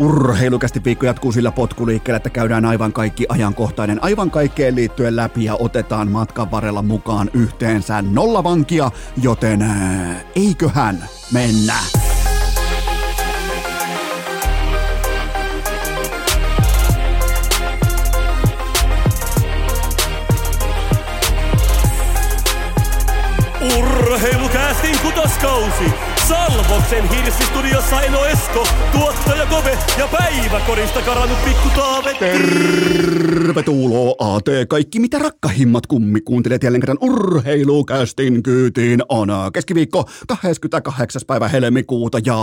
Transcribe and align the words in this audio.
Urheilukästi 0.00 0.84
viikko 0.84 1.06
jatkuu 1.06 1.32
sillä 1.32 1.52
potkuliikkeellä, 1.52 2.16
että 2.16 2.30
käydään 2.30 2.64
aivan 2.64 2.92
kaikki 2.92 3.26
ajankohtainen, 3.28 4.04
aivan 4.04 4.30
kaikkeen 4.30 4.74
liittyen 4.74 5.16
läpi 5.16 5.44
ja 5.44 5.54
otetaan 5.54 6.10
matkan 6.10 6.50
varrella 6.50 6.82
mukaan 6.82 7.30
yhteensä 7.34 8.02
nolla 8.02 8.44
vankia, 8.44 8.90
joten 9.22 9.62
äh, 9.62 10.24
eiköhän 10.36 11.04
mennä. 11.32 11.76
Urheilukästin 23.78 24.98
kutoskausi! 25.02 26.09
Salvoksen 26.30 27.08
hirsistudiossa 27.08 28.02
Eno 28.02 28.24
Esko, 28.24 28.66
tuottaja 28.92 29.46
Kove 29.46 29.78
ja 29.98 30.08
päiväkorista 30.08 31.02
karannut 31.02 31.44
pikku 31.44 31.68
Taave. 31.76 32.14
Tervetuloa 32.18 34.14
AT, 34.18 34.44
kaikki 34.68 35.00
mitä 35.00 35.18
rakkahimmat 35.18 35.86
kummi 35.86 36.20
kuuntelet 36.20 36.62
jälleen 36.62 36.80
kerran 36.80 36.98
urheilukästin 37.00 38.42
kyytiin 38.42 39.02
on 39.08 39.28
keskiviikko 39.52 40.04
28. 40.26 41.22
päivä 41.26 41.48
helmikuuta 41.48 42.18
ja 42.26 42.36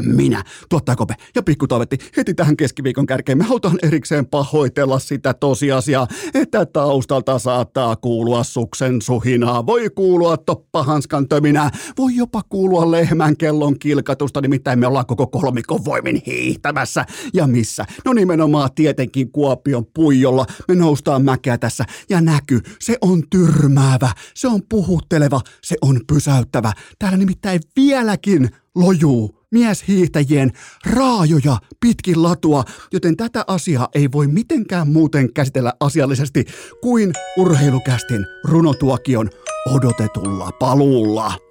minä, 0.00 0.42
tuottaja 0.68 0.96
Kope 0.96 1.14
ja 1.34 1.42
pikku 1.42 1.66
Taavetti 1.66 1.98
heti 2.16 2.34
tähän 2.34 2.56
keskiviikon 2.56 3.06
kärkeen. 3.06 3.38
Me 3.38 3.44
halutaan 3.44 3.78
erikseen 3.82 4.26
pahoitella 4.26 4.98
sitä 4.98 5.34
tosiasiaa, 5.34 6.06
että 6.34 6.66
taustalta 6.66 7.38
saattaa 7.38 7.96
kuulua 7.96 8.44
suksen 8.44 9.02
suhinaa, 9.02 9.66
voi 9.66 9.90
kuulua 9.90 10.36
toppahanskan 10.36 11.28
töminää, 11.28 11.70
voi 11.98 12.16
jopa 12.16 12.27
jopa 12.28 12.42
kuulua 12.48 12.90
lehmän 12.90 13.36
kellon 13.36 13.78
kilkatusta, 13.78 14.40
nimittäin 14.40 14.78
me 14.78 14.86
ollaan 14.86 15.06
koko 15.06 15.26
kolmikon 15.26 15.84
voimin 15.84 16.22
hiihtämässä. 16.26 17.04
Ja 17.34 17.46
missä? 17.46 17.84
No 18.04 18.12
nimenomaan 18.12 18.70
tietenkin 18.74 19.32
Kuopion 19.32 19.86
puijolla. 19.94 20.46
Me 20.68 20.74
noustaan 20.74 21.24
mäkeä 21.24 21.58
tässä 21.58 21.84
ja 22.10 22.20
näky, 22.20 22.60
se 22.80 22.98
on 23.00 23.22
tyrmäävä, 23.30 24.10
se 24.34 24.48
on 24.48 24.62
puhutteleva, 24.68 25.40
se 25.62 25.76
on 25.82 26.00
pysäyttävä. 26.06 26.72
Täällä 26.98 27.18
nimittäin 27.18 27.60
vieläkin 27.76 28.50
lojuu 28.74 29.38
mieshiihtäjien 29.50 30.52
raajoja 30.86 31.56
pitkin 31.80 32.22
latua, 32.22 32.64
joten 32.92 33.16
tätä 33.16 33.44
asiaa 33.46 33.88
ei 33.94 34.12
voi 34.12 34.26
mitenkään 34.26 34.88
muuten 34.88 35.32
käsitellä 35.32 35.72
asiallisesti 35.80 36.44
kuin 36.82 37.12
urheilukästin 37.38 38.26
runotuokion 38.44 39.30
odotetulla 39.74 40.50
paluulla. 40.52 41.47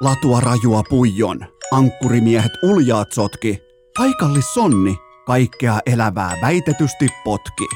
Latua 0.00 0.40
rajua 0.40 0.82
puijon, 0.90 1.40
ankkurimiehet 1.72 2.52
uljaat 2.62 3.12
sotki, 3.12 3.58
paikallissonni 3.98 4.96
kaikkea 5.26 5.78
elävää 5.86 6.36
väitetysti 6.42 7.08
potki. 7.24 7.66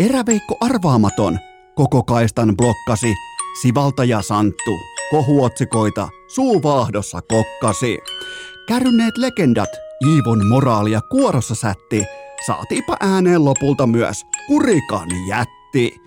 Eräveikko 0.00 0.56
arvaamaton, 0.60 1.38
koko 1.74 2.02
kaistan 2.02 2.56
blokkasi, 2.56 3.14
sivaltaja 3.62 4.22
Santtu, 4.22 4.70
kohuotsikoita. 5.10 6.08
Suuvaahdossa 6.34 7.20
kokkasi. 7.22 7.98
Kärynneet 8.68 9.16
legendat, 9.16 9.70
Iivon 10.06 10.46
moraalia 10.46 11.00
kuorossa 11.00 11.54
sätti, 11.54 12.04
saatiipa 12.46 12.96
ääneen 13.00 13.44
lopulta 13.44 13.86
myös. 13.86 14.22
Kurikan 14.46 15.08
jätti. 15.28 16.00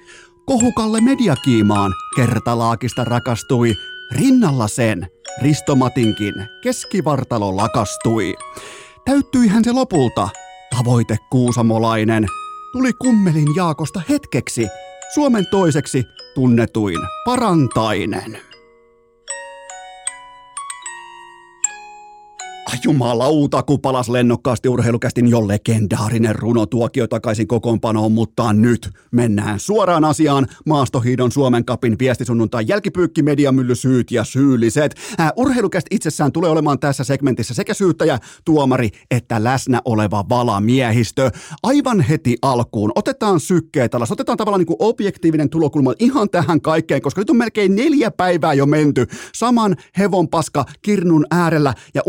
Kohukalle 0.46 1.02
mediakiimaan 1.02 1.92
kertalaakista 2.16 3.04
rakastui, 3.04 3.74
rinnalla 4.12 4.68
sen 4.68 5.08
Ristomatinkin 5.42 6.34
keskivartalo 6.64 7.58
lakastui. 7.58 8.36
Täyttyihän 9.06 9.64
se 9.64 9.72
lopulta. 9.72 10.30
Tavoite 10.78 11.18
kuusamolainen 11.32 12.26
tuli 12.74 12.94
kummelin 12.94 13.56
Jaakosta 13.56 14.02
hetkeksi 14.10 14.68
Suomen 15.14 15.46
toiseksi 15.52 16.04
tunnetuin 16.36 17.00
parantainen. 17.26 18.49
Jumalauta, 22.84 23.64
kun 23.64 23.82
palas 23.82 24.10
lennokkaasti 24.10 24.70
urheilukästin 24.70 25.28
jo 25.28 25.48
legendaarinen 25.48 26.36
runotuokio 26.36 27.08
takaisin 27.08 27.48
kokoonpanoon, 27.48 28.12
mutta 28.12 28.54
nyt 28.54 28.90
mennään 29.12 29.60
suoraan 29.60 30.06
asiaan. 30.06 30.48
Maastohiidon 30.66 31.32
Suomen 31.32 31.66
kapin 31.66 31.96
viestisunnuntai 32.00 32.64
jälkipyykki, 32.68 33.24
mediamylly, 33.24 33.76
syyt 33.76 34.12
ja 34.12 34.24
syylliset. 34.24 34.96
Äh, 35.20 35.32
urheilukäst 35.36 35.88
itsessään 35.92 36.32
tulee 36.32 36.50
olemaan 36.50 36.80
tässä 36.80 37.04
segmentissä 37.04 37.54
sekä 37.54 37.74
syyttäjä, 37.74 38.20
tuomari 38.46 38.90
että 39.12 39.44
läsnä 39.44 39.82
oleva 39.86 40.26
valamiehistö. 40.30 41.32
Aivan 41.64 42.02
heti 42.02 42.38
alkuun 42.42 42.92
otetaan 42.96 43.40
sykkeet 43.40 43.96
alas, 43.96 44.12
otetaan 44.12 44.38
tavallaan 44.38 44.60
niin 44.60 44.68
kuin 44.68 44.78
objektiivinen 44.80 45.50
tulokulma 45.50 45.94
ihan 46.00 46.30
tähän 46.30 46.62
kaikkeen, 46.62 47.02
koska 47.02 47.22
nyt 47.22 47.30
on 47.30 47.38
melkein 47.38 47.76
neljä 47.76 48.12
päivää 48.12 48.54
jo 48.54 48.66
menty 48.66 49.08
saman 49.36 49.76
hevonpaska 49.98 50.66
kirnun 50.82 51.26
äärellä 51.32 51.74
ja 51.94 52.02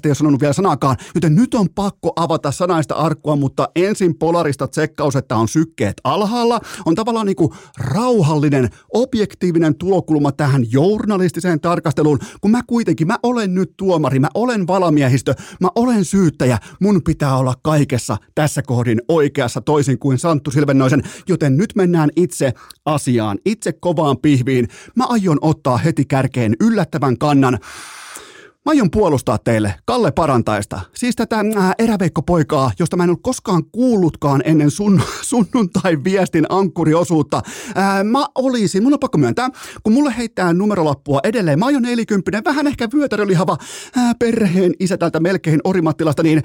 urheilukästi 0.00 0.08
ei 0.08 0.10
ole 0.10 0.14
sanonut 0.14 0.40
vielä 0.40 0.52
sanakaan, 0.52 0.96
joten 1.14 1.34
nyt 1.34 1.54
on 1.54 1.68
pakko 1.74 2.12
avata 2.16 2.52
sanaista 2.52 2.94
arkkua, 2.94 3.36
mutta 3.36 3.68
ensin 3.76 4.18
polarista 4.18 4.68
tsekkaus, 4.68 5.16
että 5.16 5.36
on 5.36 5.48
sykkeet 5.48 6.00
alhaalla, 6.04 6.60
on 6.86 6.94
tavallaan 6.94 7.26
niin 7.26 7.36
kuin 7.36 7.50
rauhallinen, 7.78 8.68
objektiivinen 8.94 9.74
tulokulma 9.74 10.32
tähän 10.32 10.64
journalistiseen 10.72 11.60
tarkasteluun, 11.60 12.18
kun 12.40 12.50
mä 12.50 12.60
kuitenkin, 12.66 13.06
mä 13.06 13.18
olen 13.22 13.54
nyt 13.54 13.74
tuomari, 13.76 14.18
mä 14.18 14.28
olen 14.34 14.66
valamiehistö, 14.66 15.34
mä 15.60 15.68
olen 15.74 16.04
syyttäjä, 16.04 16.58
mun 16.80 17.02
pitää 17.02 17.36
olla 17.36 17.54
kaikessa 17.62 18.16
tässä 18.34 18.62
kohdin 18.62 19.00
oikeassa 19.08 19.60
toisin 19.60 19.98
kuin 19.98 20.18
Santtu 20.18 20.50
Silvennoisen, 20.50 21.02
joten 21.28 21.56
nyt 21.56 21.72
mennään 21.76 22.10
itse 22.16 22.52
asiaan, 22.84 23.38
itse 23.44 23.72
kovaan 23.72 24.18
pihviin. 24.18 24.68
Mä 24.96 25.04
aion 25.08 25.38
ottaa 25.40 25.76
heti 25.76 26.04
kärkeen 26.04 26.56
yllättävän 26.60 27.18
kannan. 27.18 27.58
Mä 28.66 28.70
aion 28.70 28.90
puolustaa 28.90 29.38
teille 29.38 29.74
Kalle 29.84 30.12
Parantaista, 30.12 30.80
siis 30.94 31.16
tätä 31.16 31.38
äh, 31.38 31.70
eräveikkopoikaa, 31.78 32.72
josta 32.78 32.96
mä 32.96 33.04
en 33.04 33.10
ole 33.10 33.18
koskaan 33.22 33.64
kuullutkaan 33.72 34.42
ennen 34.44 34.70
sun, 34.70 35.02
sunnuntai-viestin 35.30 36.46
ankkuriosuutta. 36.48 37.42
Äh, 37.78 38.04
mä 38.04 38.26
olisin, 38.34 38.82
mun 38.82 38.92
on 38.92 38.98
pakko 38.98 39.18
myöntää, 39.18 39.48
kun 39.82 39.92
mulle 39.92 40.14
heittää 40.16 40.52
numerolappua 40.52 41.20
edelleen, 41.24 41.58
mä 41.58 41.66
aion 41.66 41.82
40, 41.82 42.44
vähän 42.44 42.66
ehkä 42.66 42.88
vyötärölihava 42.94 43.56
äh, 43.98 44.14
perheen 44.18 44.72
isä 44.80 44.96
täältä 44.96 45.20
melkein 45.20 45.60
Orimattilasta, 45.64 46.22
niin 46.22 46.42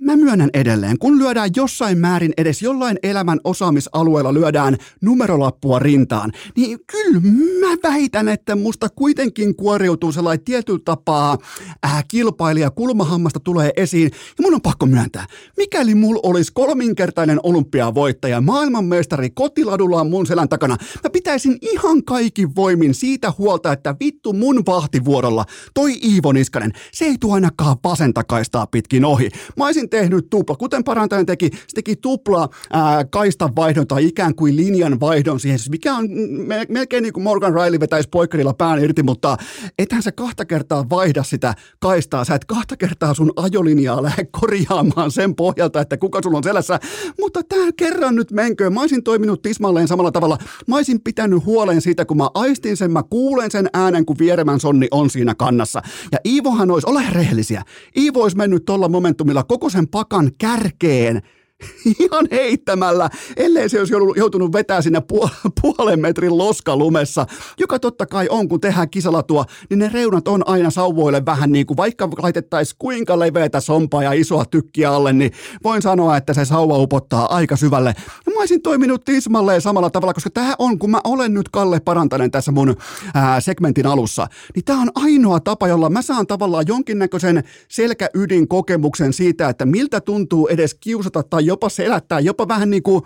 Mä 0.00 0.16
myönnän 0.16 0.50
edelleen, 0.54 0.98
kun 0.98 1.18
lyödään 1.18 1.50
jossain 1.56 1.98
määrin 1.98 2.32
edes 2.36 2.62
jollain 2.62 2.98
elämän 3.02 3.40
osaamisalueella 3.44 4.34
lyödään 4.34 4.76
numerolappua 5.02 5.78
rintaan, 5.78 6.32
niin 6.56 6.78
kyllä 6.86 7.20
mä 7.60 7.90
väitän, 7.90 8.28
että 8.28 8.56
musta 8.56 8.88
kuitenkin 8.88 9.56
kuoriutuu 9.56 10.12
sellainen 10.12 10.44
tietyllä 10.44 10.80
tapaa 10.84 11.38
äh, 11.84 12.04
kilpailija 12.08 12.70
kulmahammasta 12.70 13.40
tulee 13.40 13.70
esiin. 13.76 14.10
Ja 14.12 14.42
mun 14.42 14.54
on 14.54 14.60
pakko 14.60 14.86
myöntää, 14.86 15.26
mikäli 15.56 15.94
mulla 15.94 16.20
olisi 16.22 16.52
kolminkertainen 16.54 17.40
olympiavoittaja, 17.42 18.40
maailmanmestari 18.40 19.30
kotiladullaan 19.30 20.10
mun 20.10 20.26
selän 20.26 20.48
takana, 20.48 20.76
mä 21.04 21.10
pitäisin 21.10 21.58
ihan 21.60 22.04
kaikin 22.04 22.56
voimin 22.56 22.94
siitä 22.94 23.32
huolta, 23.38 23.72
että 23.72 23.94
vittu 24.00 24.32
mun 24.32 24.62
vahtivuorolla 24.66 25.44
toi 25.74 25.92
Iivo 26.04 26.32
Niskanen, 26.32 26.72
se 26.92 27.04
ei 27.04 27.16
tuo 27.20 27.34
ainakaan 27.34 27.76
vasentakaistaa 27.84 28.66
pitkin 28.66 29.04
ohi. 29.04 29.28
Mä 29.56 29.64
olisin 29.64 29.85
ensin 29.86 30.10
tehnyt 30.10 30.30
tupla, 30.30 30.56
kuten 30.56 30.84
parantajan 30.84 31.26
teki, 31.26 31.50
se 31.52 31.74
teki 31.74 31.96
tupla 31.96 32.48
ää, 32.72 33.04
kaistan 33.04 33.56
vaihdon 33.56 33.86
tai 33.86 34.06
ikään 34.06 34.34
kuin 34.34 34.56
linjan 34.56 35.00
vaihdon 35.00 35.40
siihen, 35.40 35.58
siis 35.58 35.70
mikä 35.70 35.94
on 35.94 36.10
me, 36.46 36.66
melkein 36.68 37.02
niin 37.02 37.12
kuin 37.12 37.24
Morgan 37.24 37.54
Riley 37.54 37.80
vetäisi 37.80 38.08
poikkarilla 38.08 38.54
pään 38.54 38.84
irti, 38.84 39.02
mutta 39.02 39.36
ethän 39.78 40.02
sä 40.02 40.12
kahta 40.12 40.44
kertaa 40.44 40.90
vaihda 40.90 41.22
sitä 41.22 41.54
kaistaa, 41.80 42.24
sä 42.24 42.34
et 42.34 42.44
kahta 42.44 42.76
kertaa 42.76 43.14
sun 43.14 43.32
ajolinjaa 43.36 44.02
lähde 44.02 44.24
korjaamaan 44.40 45.10
sen 45.10 45.34
pohjalta, 45.34 45.80
että 45.80 45.96
kuka 45.96 46.20
sulla 46.22 46.36
on 46.36 46.44
selässä, 46.44 46.80
mutta 47.20 47.42
tämä 47.42 47.70
kerran 47.76 48.14
nyt 48.14 48.32
menköön, 48.32 48.74
mä 48.74 48.80
olisin 48.80 49.02
toiminut 49.02 49.42
tismalleen 49.42 49.88
samalla 49.88 50.12
tavalla, 50.12 50.38
mä 50.68 50.76
olisin 50.76 51.00
pitänyt 51.00 51.44
huolen 51.44 51.80
siitä, 51.80 52.04
kun 52.04 52.16
mä 52.16 52.28
aistin 52.34 52.76
sen, 52.76 52.90
mä 52.90 53.02
kuulen 53.10 53.50
sen 53.50 53.68
äänen, 53.74 54.06
kun 54.06 54.16
vieremän 54.18 54.60
sonni 54.60 54.88
on 54.90 55.10
siinä 55.10 55.34
kannassa. 55.34 55.82
Ja 56.12 56.18
Iivohan 56.26 56.70
olisi, 56.70 56.90
ole 56.90 57.02
rehellisiä, 57.12 57.62
Iivo 57.96 58.22
olisi 58.22 58.36
mennyt 58.36 58.64
tuolla 58.64 58.88
momentumilla 58.88 59.42
koko 59.42 59.70
sen 59.76 59.88
pakan 59.88 60.30
kärkeen 60.38 61.22
ihan 62.00 62.28
heittämällä, 62.30 63.10
ellei 63.36 63.68
se 63.68 63.78
olisi 63.78 63.94
joutunut 64.16 64.52
vetää 64.52 64.82
sinne 64.82 65.02
puolen 65.62 66.00
metrin 66.00 66.38
loskalumessa, 66.38 67.26
joka 67.58 67.78
totta 67.78 68.06
kai 68.06 68.26
on, 68.30 68.48
kun 68.48 68.60
tehdään 68.60 68.90
kisalatua, 68.90 69.44
niin 69.70 69.78
ne 69.78 69.90
reunat 69.92 70.28
on 70.28 70.48
aina 70.48 70.70
sauvoille 70.70 71.22
vähän 71.26 71.52
niin 71.52 71.66
kuin, 71.66 71.76
vaikka 71.76 72.08
laitettaisiin 72.22 72.76
kuinka 72.78 73.18
leveätä 73.18 73.60
sompaa 73.60 74.02
ja 74.02 74.12
isoa 74.12 74.44
tykkiä 74.44 74.90
alle, 74.90 75.12
niin 75.12 75.32
voin 75.64 75.82
sanoa, 75.82 76.16
että 76.16 76.34
se 76.34 76.44
sauva 76.44 76.78
upottaa 76.78 77.34
aika 77.34 77.56
syvälle. 77.56 77.94
Ja 78.26 78.32
mä 78.32 78.40
olisin 78.40 78.62
toiminut 78.62 79.04
tismalleen 79.04 79.60
samalla 79.60 79.90
tavalla, 79.90 80.14
koska 80.14 80.30
tämä 80.30 80.54
on, 80.58 80.78
kun 80.78 80.90
mä 80.90 81.00
olen 81.04 81.34
nyt 81.34 81.48
Kalle 81.48 81.80
Parantanen 81.80 82.30
tässä 82.30 82.52
mun 82.52 82.76
ää, 83.14 83.40
segmentin 83.40 83.86
alussa, 83.86 84.26
niin 84.54 84.64
tämä 84.64 84.80
on 84.80 84.90
ainoa 84.94 85.40
tapa, 85.40 85.68
jolla 85.68 85.90
mä 85.90 86.02
saan 86.02 86.26
tavallaan 86.26 86.64
jonkinnäköisen 86.68 87.44
selkäydin 87.68 88.48
kokemuksen 88.48 89.12
siitä, 89.12 89.48
että 89.48 89.66
miltä 89.66 90.00
tuntuu 90.00 90.48
edes 90.48 90.74
kiusata 90.74 91.22
tai 91.22 91.45
jopa 91.46 91.68
selättää, 91.68 92.20
jopa 92.20 92.48
vähän 92.48 92.70
niin 92.70 92.82
kuin 92.82 93.02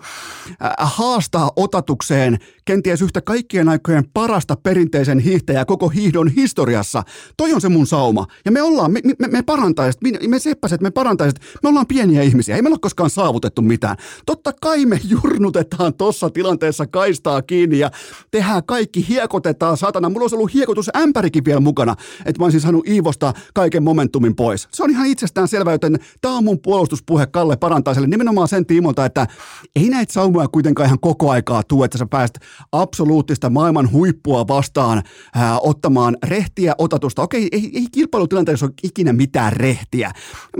haastaa 0.77 1.51
otatukseen 1.55 2.37
kenties 2.65 3.01
yhtä 3.01 3.21
kaikkien 3.21 3.69
aikojen 3.69 4.03
parasta 4.13 4.55
perinteisen 4.55 5.19
hiihtäjää 5.19 5.65
koko 5.65 5.89
hiihdon 5.89 6.27
historiassa. 6.27 7.03
Toi 7.37 7.53
on 7.53 7.61
se 7.61 7.69
mun 7.69 7.87
sauma. 7.87 8.27
Ja 8.45 8.51
me 8.51 8.61
ollaan, 8.61 8.91
me, 8.91 9.01
me, 9.19 9.27
me 9.27 9.41
parantaiset, 9.41 10.01
me, 10.01 10.11
me 10.27 10.39
seppäset, 10.39 10.81
me 10.81 10.91
parantaiset, 10.91 11.39
me 11.63 11.69
ollaan 11.69 11.87
pieniä 11.87 12.21
ihmisiä. 12.21 12.55
Ei 12.55 12.61
meillä 12.61 12.73
ole 12.73 12.79
koskaan 12.81 13.09
saavutettu 13.09 13.61
mitään. 13.61 13.97
Totta 14.25 14.53
kai 14.61 14.85
me 14.85 14.99
jurnutetaan 15.03 15.93
tossa 15.93 16.29
tilanteessa 16.29 16.87
kaistaa 16.87 17.41
kiinni 17.41 17.79
ja 17.79 17.91
tehdään 18.31 18.63
kaikki, 18.65 19.07
hiekotetaan, 19.07 19.77
satana. 19.77 20.09
Mulla 20.09 20.23
olisi 20.23 20.35
ollut 20.35 20.53
hiekotusämpärikin 20.53 21.45
vielä 21.45 21.59
mukana, 21.59 21.95
että 22.25 22.39
mä 22.39 22.45
olisin 22.45 22.61
saanut 22.61 22.87
Iivosta 22.87 23.33
kaiken 23.53 23.83
momentumin 23.83 24.35
pois. 24.35 24.67
Se 24.71 24.83
on 24.83 24.89
ihan 24.89 25.07
itsestään 25.07 25.47
selvä, 25.47 25.71
joten 25.71 25.99
tää 26.21 26.31
on 26.31 26.43
mun 26.43 26.59
puolustuspuhe 26.59 27.27
Kalle 27.27 27.57
Parantaiselle 27.57 28.07
nimenomaan 28.07 28.47
sen 28.47 28.65
tiimolta, 28.65 29.05
että 29.05 29.27
ei 29.75 29.89
näitä 29.89 30.13
saumoja 30.13 30.47
kuitenkaan 30.47 30.87
ihan 30.87 30.99
koko 30.99 31.31
aikaa 31.31 31.63
tule, 31.63 31.85
että 31.85 31.97
sä 31.97 32.05
pääst 32.05 32.33
absoluuttista 32.71 33.49
maailman 33.49 33.91
huippua 33.91 34.47
vastaan 34.47 35.03
ää, 35.35 35.59
ottamaan 35.59 36.17
rehtiä 36.23 36.75
otatusta. 36.77 37.21
Okei, 37.21 37.47
ei, 37.51 37.71
ei 37.73 37.85
kilpailutilanteessa 37.91 38.65
ole 38.65 38.73
ikinä 38.83 39.13
mitään 39.13 39.53
rehtiä. 39.53 40.11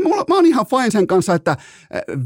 Mulla, 0.03 0.25
mä 0.29 0.35
oon 0.35 0.45
ihan 0.45 0.65
fine 0.65 0.91
sen 0.91 1.07
kanssa, 1.07 1.33
että 1.33 1.57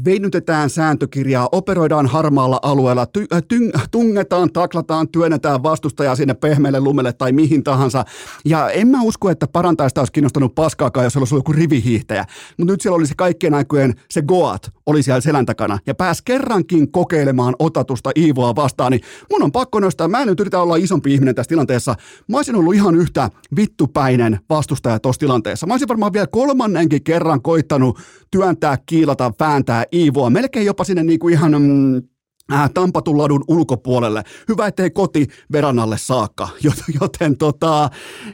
veinytetään 0.04 0.70
sääntökirjaa, 0.70 1.48
operoidaan 1.52 2.06
harmaalla 2.06 2.60
alueella, 2.62 3.06
ty, 3.06 3.26
ty, 3.48 3.70
tungetaan, 3.90 4.52
taklataan, 4.52 5.08
työnnetään 5.08 5.62
vastustajaa 5.62 6.16
sinne 6.16 6.34
pehmeälle 6.34 6.80
lumelle 6.80 7.12
tai 7.12 7.32
mihin 7.32 7.64
tahansa. 7.64 8.04
Ja 8.44 8.70
en 8.70 8.88
mä 8.88 9.02
usko, 9.02 9.30
että 9.30 9.46
parantaista 9.46 10.00
olisi 10.00 10.12
kiinnostanut 10.12 10.54
paskaakaan, 10.54 11.04
jos 11.04 11.16
olisi 11.16 11.34
ollut 11.34 11.48
joku 11.48 11.58
rivihiihtäjä. 11.58 12.24
Mutta 12.58 12.72
nyt 12.72 12.80
siellä 12.80 12.96
oli 12.96 13.06
se 13.06 13.14
kaikkien 13.16 13.54
aikojen, 13.54 13.94
se 14.10 14.22
Goat 14.22 14.72
oli 14.86 15.02
siellä 15.02 15.20
selän 15.20 15.46
takana 15.46 15.78
ja 15.86 15.94
pääsi 15.94 16.22
kerrankin 16.24 16.92
kokeilemaan 16.92 17.54
otatusta 17.58 18.10
Iivoa 18.16 18.56
vastaan, 18.56 18.92
niin 18.92 19.02
mun 19.32 19.42
on 19.42 19.52
pakko 19.56 19.80
nostaa, 19.80 20.08
mä 20.08 20.20
en 20.20 20.28
nyt 20.28 20.40
yritä 20.40 20.60
olla 20.60 20.76
isompi 20.76 21.14
ihminen 21.14 21.34
tässä 21.34 21.48
tilanteessa, 21.48 21.94
mä 22.28 22.36
olisin 22.36 22.56
ollut 22.56 22.74
ihan 22.74 22.94
yhtä 22.94 23.30
vittupäinen 23.56 24.40
vastustaja 24.50 24.98
tuossa 24.98 25.20
tilanteessa. 25.20 25.66
Mä 25.66 25.72
olisin 25.72 25.88
varmaan 25.88 26.12
vielä 26.12 26.26
kolmannenkin 26.26 27.04
kerran 27.04 27.42
koittanut 27.42 27.98
työntää, 28.30 28.78
kiilata, 28.86 29.32
vääntää 29.40 29.84
Iivoa, 29.92 30.30
melkein 30.30 30.66
jopa 30.66 30.84
sinne 30.84 31.02
niin 31.02 31.18
kuin 31.18 31.34
ihan 31.34 31.62
mm, 31.62 32.02
Äh, 32.52 32.70
tampatun 32.74 33.18
ladun 33.18 33.44
ulkopuolelle. 33.48 34.22
Hyvä, 34.48 34.66
ettei 34.66 34.90
koti 34.90 35.26
verannalle 35.52 35.98
saakka. 35.98 36.48
Joten 37.00 37.36
tota, 37.36 37.90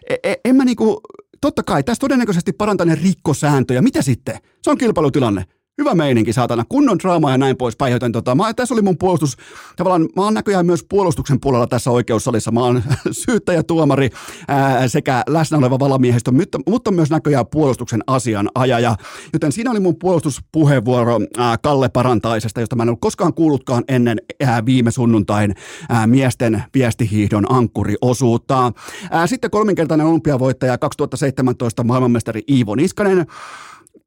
e, 0.09 0.15
e, 0.23 0.35
en 0.45 0.57
mä 0.57 0.65
niinku, 0.65 1.01
totta 1.41 1.63
kai 1.63 1.83
tässä 1.83 2.01
todennäköisesti 2.01 2.53
parantaneen 2.53 2.99
rikkosääntöjä. 2.99 3.83
Mitä 3.83 4.03
sitten? 4.03 4.39
Se 4.63 4.71
on 4.71 4.79
kilpailutilanne 4.79 5.45
hyvä 5.79 5.95
meininki, 5.95 6.33
saatana, 6.33 6.65
kunnon 6.69 6.99
draama 6.99 7.31
ja 7.31 7.39
näin 7.39 7.57
poispäin, 7.57 7.93
joten 7.93 8.13
tota, 8.13 8.35
mä, 8.35 8.55
tässä 8.55 8.75
oli 8.75 8.83
mun 8.83 8.99
puolustus, 8.99 9.37
tavallaan 9.77 10.09
mä 10.17 10.23
oon 10.23 10.35
näköjään 10.35 10.67
myös 10.67 10.85
puolustuksen 10.89 11.41
puolella 11.41 11.67
tässä 11.67 11.91
oikeussalissa, 11.91 12.51
mä 12.51 12.61
oon 12.61 12.83
syyttäjä, 13.25 13.63
tuomari 13.63 14.11
ää, 14.49 14.89
sekä 14.89 15.23
läsnä 15.29 15.59
oleva 15.59 15.79
valamiehistö, 15.79 16.31
mutta, 16.31 16.59
mutta 16.67 16.91
myös 16.91 17.11
näköjään 17.11 17.47
puolustuksen 17.47 18.01
asianajaja, 18.07 18.97
joten 19.33 19.53
siinä 19.53 19.71
oli 19.71 19.81
mun 19.81 19.99
puolustuspuheenvuoro 19.99 21.21
ää, 21.39 21.59
Kalle 21.59 21.89
Parantaisesta, 21.89 22.61
josta 22.61 22.77
mä 22.77 22.83
en 22.83 22.89
ollut 22.89 23.01
koskaan 23.01 23.35
kuullutkaan 23.35 23.85
ennen 23.89 24.19
ää, 24.47 24.67
viime 24.67 24.91
sunnuntain 24.91 25.55
ää, 25.89 26.07
miesten 26.07 26.65
viestihiihdon 26.75 27.53
ankkuriosuutta. 27.53 28.73
Ää, 29.11 29.27
sitten 29.27 29.51
kolminkertainen 29.51 30.07
olympiavoittaja 30.07 30.79
2017 30.79 31.85
maailmanmestari 31.85 32.43
Iivo 32.49 32.75
Niskanen, 32.75 33.27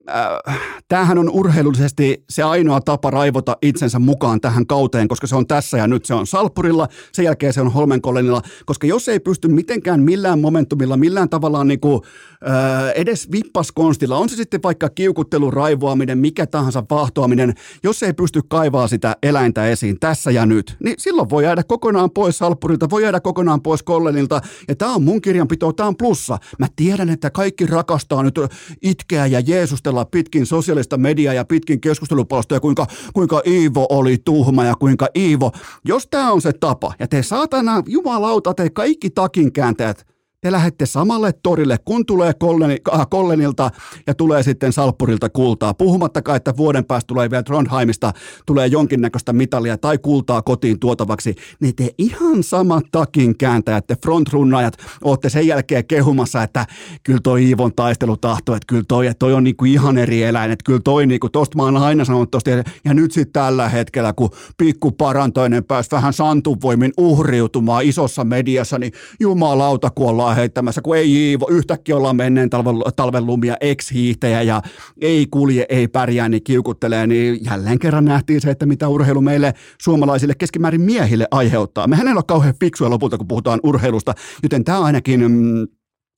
äh, 0.09 0.59
tämähän 0.87 1.17
on 1.17 1.29
urheilullisesti 1.29 2.23
se 2.29 2.43
ainoa 2.43 2.81
tapa 2.81 3.11
raivota 3.11 3.57
itsensä 3.61 3.99
mukaan 3.99 4.41
tähän 4.41 4.67
kauteen, 4.67 5.07
koska 5.07 5.27
se 5.27 5.35
on 5.35 5.47
tässä 5.47 5.77
ja 5.77 5.87
nyt 5.87 6.05
se 6.05 6.13
on 6.13 6.27
Salppurilla, 6.27 6.87
sen 7.11 7.25
jälkeen 7.25 7.53
se 7.53 7.61
on 7.61 7.71
Holmenkollenilla, 7.71 8.41
koska 8.65 8.87
jos 8.87 9.09
ei 9.09 9.19
pysty 9.19 9.47
mitenkään 9.47 10.01
millään 10.01 10.39
momentumilla, 10.39 10.97
millään 10.97 11.29
tavallaan 11.29 11.67
niin 11.67 11.79
kuin, 11.79 12.01
äh, 12.49 12.91
edes 12.95 13.31
vippaskonstilla, 13.31 14.17
on 14.17 14.29
se 14.29 14.35
sitten 14.35 14.63
vaikka 14.63 14.89
kiukuttelu, 14.89 15.51
raivoaminen, 15.51 16.17
mikä 16.17 16.47
tahansa 16.47 16.83
vahtoaminen, 16.89 17.53
jos 17.83 18.03
ei 18.03 18.13
pysty 18.13 18.41
kaivaa 18.47 18.87
sitä 18.87 19.15
eläintä 19.23 19.67
esiin 19.67 19.99
tässä 19.99 20.31
ja 20.31 20.45
nyt, 20.45 20.77
niin 20.83 20.95
silloin 20.99 21.29
voi 21.29 21.43
jäädä 21.43 21.63
kokonaan 21.63 22.11
pois 22.11 22.37
Salppurilta, 22.37 22.89
voi 22.89 23.03
jäädä 23.03 23.19
kokonaan 23.19 23.61
pois 23.61 23.83
Kollenilta, 23.83 24.41
ja 24.67 24.75
tämä 24.75 24.93
on 24.93 25.03
mun 25.03 25.21
kirjanpito, 25.21 25.73
tämä 25.73 25.87
on 25.87 25.97
plussa. 25.97 26.37
Mä 26.59 26.67
tiedän, 26.75 27.09
että 27.09 27.29
kaikki 27.29 27.65
rakastaa 27.65 28.23
nyt 28.23 28.39
itkeä 28.81 29.25
ja 29.25 29.39
Jeesustella 29.39 29.94
katsella 29.95 30.05
pitkin 30.05 30.45
sosiaalista 30.45 30.97
mediaa 30.97 31.33
ja 31.33 31.45
pitkin 31.45 31.81
keskustelupalstoja, 31.81 32.59
kuinka, 32.59 32.87
kuinka 33.13 33.41
Iivo 33.47 33.85
oli 33.89 34.17
tuhma 34.25 34.65
ja 34.65 34.75
kuinka 34.75 35.07
Iivo, 35.15 35.51
jos 35.85 36.07
tämä 36.07 36.31
on 36.31 36.41
se 36.41 36.53
tapa, 36.53 36.93
ja 36.99 37.07
te 37.07 37.23
saatana, 37.23 37.83
jumalauta, 37.87 38.53
te 38.53 38.69
kaikki 38.69 39.09
takinkääntäjät, 39.09 40.05
te 40.45 40.51
lähette 40.51 40.85
samalle 40.85 41.33
torille, 41.43 41.77
kun 41.85 42.05
tulee 42.05 42.33
Kolleni, 42.33 42.77
äh, 42.93 43.07
Kollenilta 43.09 43.71
ja 44.07 44.13
tulee 44.13 44.43
sitten 44.43 44.73
Salppurilta 44.73 45.29
kultaa. 45.29 45.73
Puhumattakaan, 45.73 46.35
että 46.35 46.57
vuoden 46.57 46.85
päästä 46.85 47.07
tulee 47.07 47.29
vielä 47.29 47.43
Trondheimista, 47.43 48.13
tulee 48.45 48.67
jonkinnäköistä 48.67 49.33
mitalia 49.33 49.77
tai 49.77 49.97
kultaa 49.97 50.41
kotiin 50.41 50.79
tuotavaksi, 50.79 51.35
niin 51.59 51.75
te 51.75 51.89
ihan 51.97 52.43
samat 52.43 52.83
takin 52.91 53.37
kääntäjät, 53.37 53.87
te 53.87 53.95
frontrunnajat, 54.03 54.77
ootte 55.03 55.29
sen 55.29 55.47
jälkeen 55.47 55.85
kehumassa, 55.85 56.43
että 56.43 56.65
kyllä 57.03 57.19
toi 57.23 57.43
Iivon 57.43 57.73
taistelutahto, 57.75 58.55
että 58.55 58.67
kyllä 58.67 58.85
toi, 58.87 59.07
että 59.07 59.19
toi 59.19 59.33
on 59.33 59.43
niinku 59.43 59.65
ihan 59.65 59.97
eri 59.97 60.23
eläin, 60.23 60.51
että 60.51 60.63
kyllä 60.63 60.81
toi 60.83 61.07
niinku, 61.07 61.29
tosta 61.29 61.57
mä 61.57 61.63
oon 61.63 61.77
aina 61.77 62.05
sanonut 62.05 62.31
tosta, 62.31 62.49
ja 62.85 62.93
nyt 62.93 63.11
sitten 63.11 63.33
tällä 63.33 63.69
hetkellä, 63.69 64.13
kun 64.13 64.29
pikku 64.57 64.91
parantoinen 64.91 65.63
pääsi 65.63 65.91
vähän 65.91 66.13
santuvoimin 66.13 66.93
uhriutumaan 66.97 67.85
isossa 67.85 68.23
mediassa, 68.23 68.79
niin 68.79 68.93
jumalauta, 69.19 69.89
kun 69.89 70.09
ollaan 70.09 70.34
heittämässä, 70.35 70.81
kun 70.81 70.97
ei 70.97 71.13
Iivo, 71.13 71.47
yhtäkkiä 71.49 71.95
ollaan 71.95 72.15
menneen 72.15 72.49
talven, 72.49 72.75
talven 72.95 73.25
lumia, 73.25 73.55
ex-hiihtäjä 73.61 74.41
ja 74.41 74.61
ei 75.01 75.27
kulje, 75.31 75.65
ei 75.69 75.87
pärjää, 75.87 76.29
niin 76.29 76.43
kiukuttelee, 76.43 77.07
niin 77.07 77.45
jälleen 77.45 77.79
kerran 77.79 78.05
nähtiin 78.05 78.41
se, 78.41 78.51
että 78.51 78.65
mitä 78.65 78.87
urheilu 78.87 79.21
meille 79.21 79.53
suomalaisille 79.81 80.33
keskimäärin 80.37 80.81
miehille 80.81 81.27
aiheuttaa. 81.31 81.87
Mehän 81.87 82.07
ei 82.07 82.13
ole 82.13 82.23
kauhean 82.27 82.55
fiksuja 82.59 82.89
lopulta, 82.89 83.17
kun 83.17 83.27
puhutaan 83.27 83.59
urheilusta, 83.63 84.13
joten 84.43 84.63
tämä 84.63 84.79
ainakin 84.79 85.31
mm, 85.31 85.67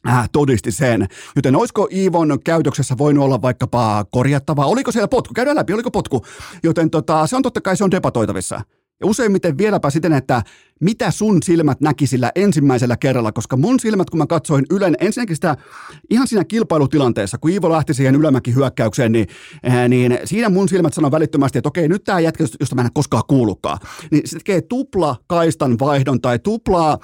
Äh, 0.08 0.30
todisti 0.32 0.72
sen. 0.72 1.08
Joten 1.36 1.56
olisiko 1.56 1.88
Iivon 1.92 2.40
käytöksessä 2.44 2.98
voinut 2.98 3.24
olla 3.24 3.42
vaikkapa 3.42 4.06
korjattavaa? 4.12 4.66
Oliko 4.66 4.92
siellä 4.92 5.08
potku? 5.08 5.34
Käydään 5.34 5.58
läpi, 5.58 5.74
oliko 5.74 5.92
potku? 5.92 6.26
Joten 6.64 6.90
tota, 6.90 7.28
se 7.28 7.36
on 7.36 7.42
totta 7.42 7.62
kai 7.62 7.78
se 7.78 7.84
on 7.84 7.92
debatoitavissa. 7.92 8.62
Ja 9.00 9.08
useimmiten 9.08 9.58
vieläpä 9.58 9.90
siten, 9.90 10.14
että 10.14 10.44
mitä 10.82 11.12
sun 11.12 11.44
silmät 11.44 11.82
näki 11.82 12.08
sillä 12.08 12.32
ensimmäisellä 12.36 12.98
kerralla, 12.98 13.32
koska 13.32 13.58
mun 13.58 13.80
silmät, 13.80 14.10
kun 14.10 14.18
mä 14.18 14.28
katsoin 14.28 14.66
Ylen, 14.70 14.96
ensinnäkin 15.00 15.36
sitä 15.36 15.58
ihan 16.10 16.28
siinä 16.28 16.44
kilpailutilanteessa, 16.44 17.38
kun 17.38 17.52
Iivo 17.52 17.70
lähti 17.70 17.94
siihen 17.94 18.16
ylämäkihyökkäykseen, 18.16 19.12
niin, 19.12 19.28
äh, 19.70 19.90
niin 19.90 20.20
siinä 20.26 20.50
mun 20.50 20.70
silmät 20.70 20.94
sanoi 20.94 21.12
välittömästi, 21.12 21.58
että 21.58 21.70
okei, 21.70 21.88
nyt 21.88 22.04
tämä 22.04 22.20
jätkä, 22.20 22.44
josta 22.60 22.76
mä 22.76 22.82
en 22.82 22.94
koskaan 22.94 23.24
kuullutkaan, 23.28 23.78
niin 24.12 24.22
se 24.26 24.38
tekee 24.38 24.62
tupla 24.62 25.16
kaistan 25.28 25.80
vaihdon 25.80 26.22
tai 26.22 26.40
tuplaa 26.40 26.98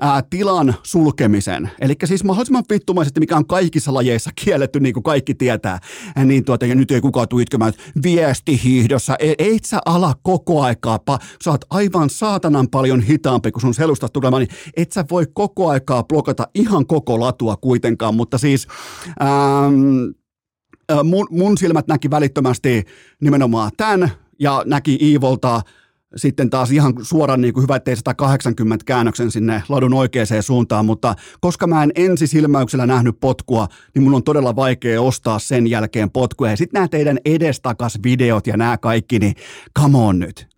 ää, 0.00 0.22
tilan 0.30 0.74
sulkemisen. 0.82 1.70
Eli 1.80 1.94
siis 2.04 2.24
mahdollisimman 2.24 2.64
vittumaisesti, 2.70 3.20
mikä 3.20 3.36
on 3.36 3.46
kaikissa 3.46 3.94
lajeissa 3.94 4.30
kielletty, 4.44 4.80
niin 4.80 4.94
kuin 4.94 5.02
kaikki 5.02 5.34
tietää. 5.34 5.78
Niin 6.24 6.44
tuota, 6.44 6.66
ja 6.66 6.74
nyt 6.74 6.90
ei 6.90 7.00
kukaan 7.00 7.28
tule 7.28 7.42
itkemään, 7.42 7.72
viestihiihdossa, 8.02 9.16
ei, 9.18 9.34
ei 9.38 9.58
sä 9.64 9.78
ala 9.86 10.14
koko 10.22 10.62
aikaa, 10.62 10.98
pa, 10.98 11.18
sä 11.44 11.50
oot 11.50 11.64
aivan 11.70 12.10
saatanan 12.10 12.68
paljon 12.68 13.00
hitaampi, 13.00 13.52
kun 13.52 13.60
sun 13.60 13.74
selustasta 13.74 14.12
tulemaan, 14.12 14.40
niin 14.40 14.56
et 14.76 14.92
sä 14.92 15.04
voi 15.10 15.26
koko 15.32 15.68
aikaa 15.68 16.04
blokata 16.04 16.48
ihan 16.54 16.86
koko 16.86 17.20
latua 17.20 17.56
kuitenkaan, 17.56 18.14
mutta 18.14 18.38
siis... 18.38 18.66
Ähm, 19.22 20.10
mun, 21.04 21.26
mun 21.30 21.58
silmät 21.58 21.86
näki 21.86 22.10
välittömästi 22.10 22.84
nimenomaan 23.20 23.70
tämän 23.76 24.10
ja 24.40 24.62
näki 24.66 24.98
Iivolta 25.02 25.62
sitten 26.16 26.50
taas 26.50 26.70
ihan 26.70 26.94
suoraan 27.02 27.40
niin 27.40 27.54
kuin 27.54 27.62
hyvä, 27.62 27.76
ettei 27.76 27.96
180 27.96 28.84
käännöksen 28.84 29.30
sinne 29.30 29.62
ladun 29.68 29.94
oikeaan 29.94 30.26
suuntaan, 30.40 30.86
mutta 30.86 31.14
koska 31.40 31.66
mä 31.66 31.82
en 31.82 31.92
ensisilmäyksellä 31.94 32.86
nähnyt 32.86 33.20
potkua, 33.20 33.68
niin 33.94 34.02
mun 34.02 34.14
on 34.14 34.22
todella 34.22 34.56
vaikea 34.56 35.02
ostaa 35.02 35.38
sen 35.38 35.66
jälkeen 35.66 36.10
potkua. 36.10 36.50
Ja 36.50 36.56
sitten 36.56 36.78
nämä 36.78 36.88
teidän 36.88 37.18
edestakas 37.24 37.98
videot 38.02 38.46
ja 38.46 38.56
nämä 38.56 38.78
kaikki, 38.78 39.18
niin 39.18 39.34
come 39.78 39.98
on 39.98 40.18
nyt. 40.18 40.48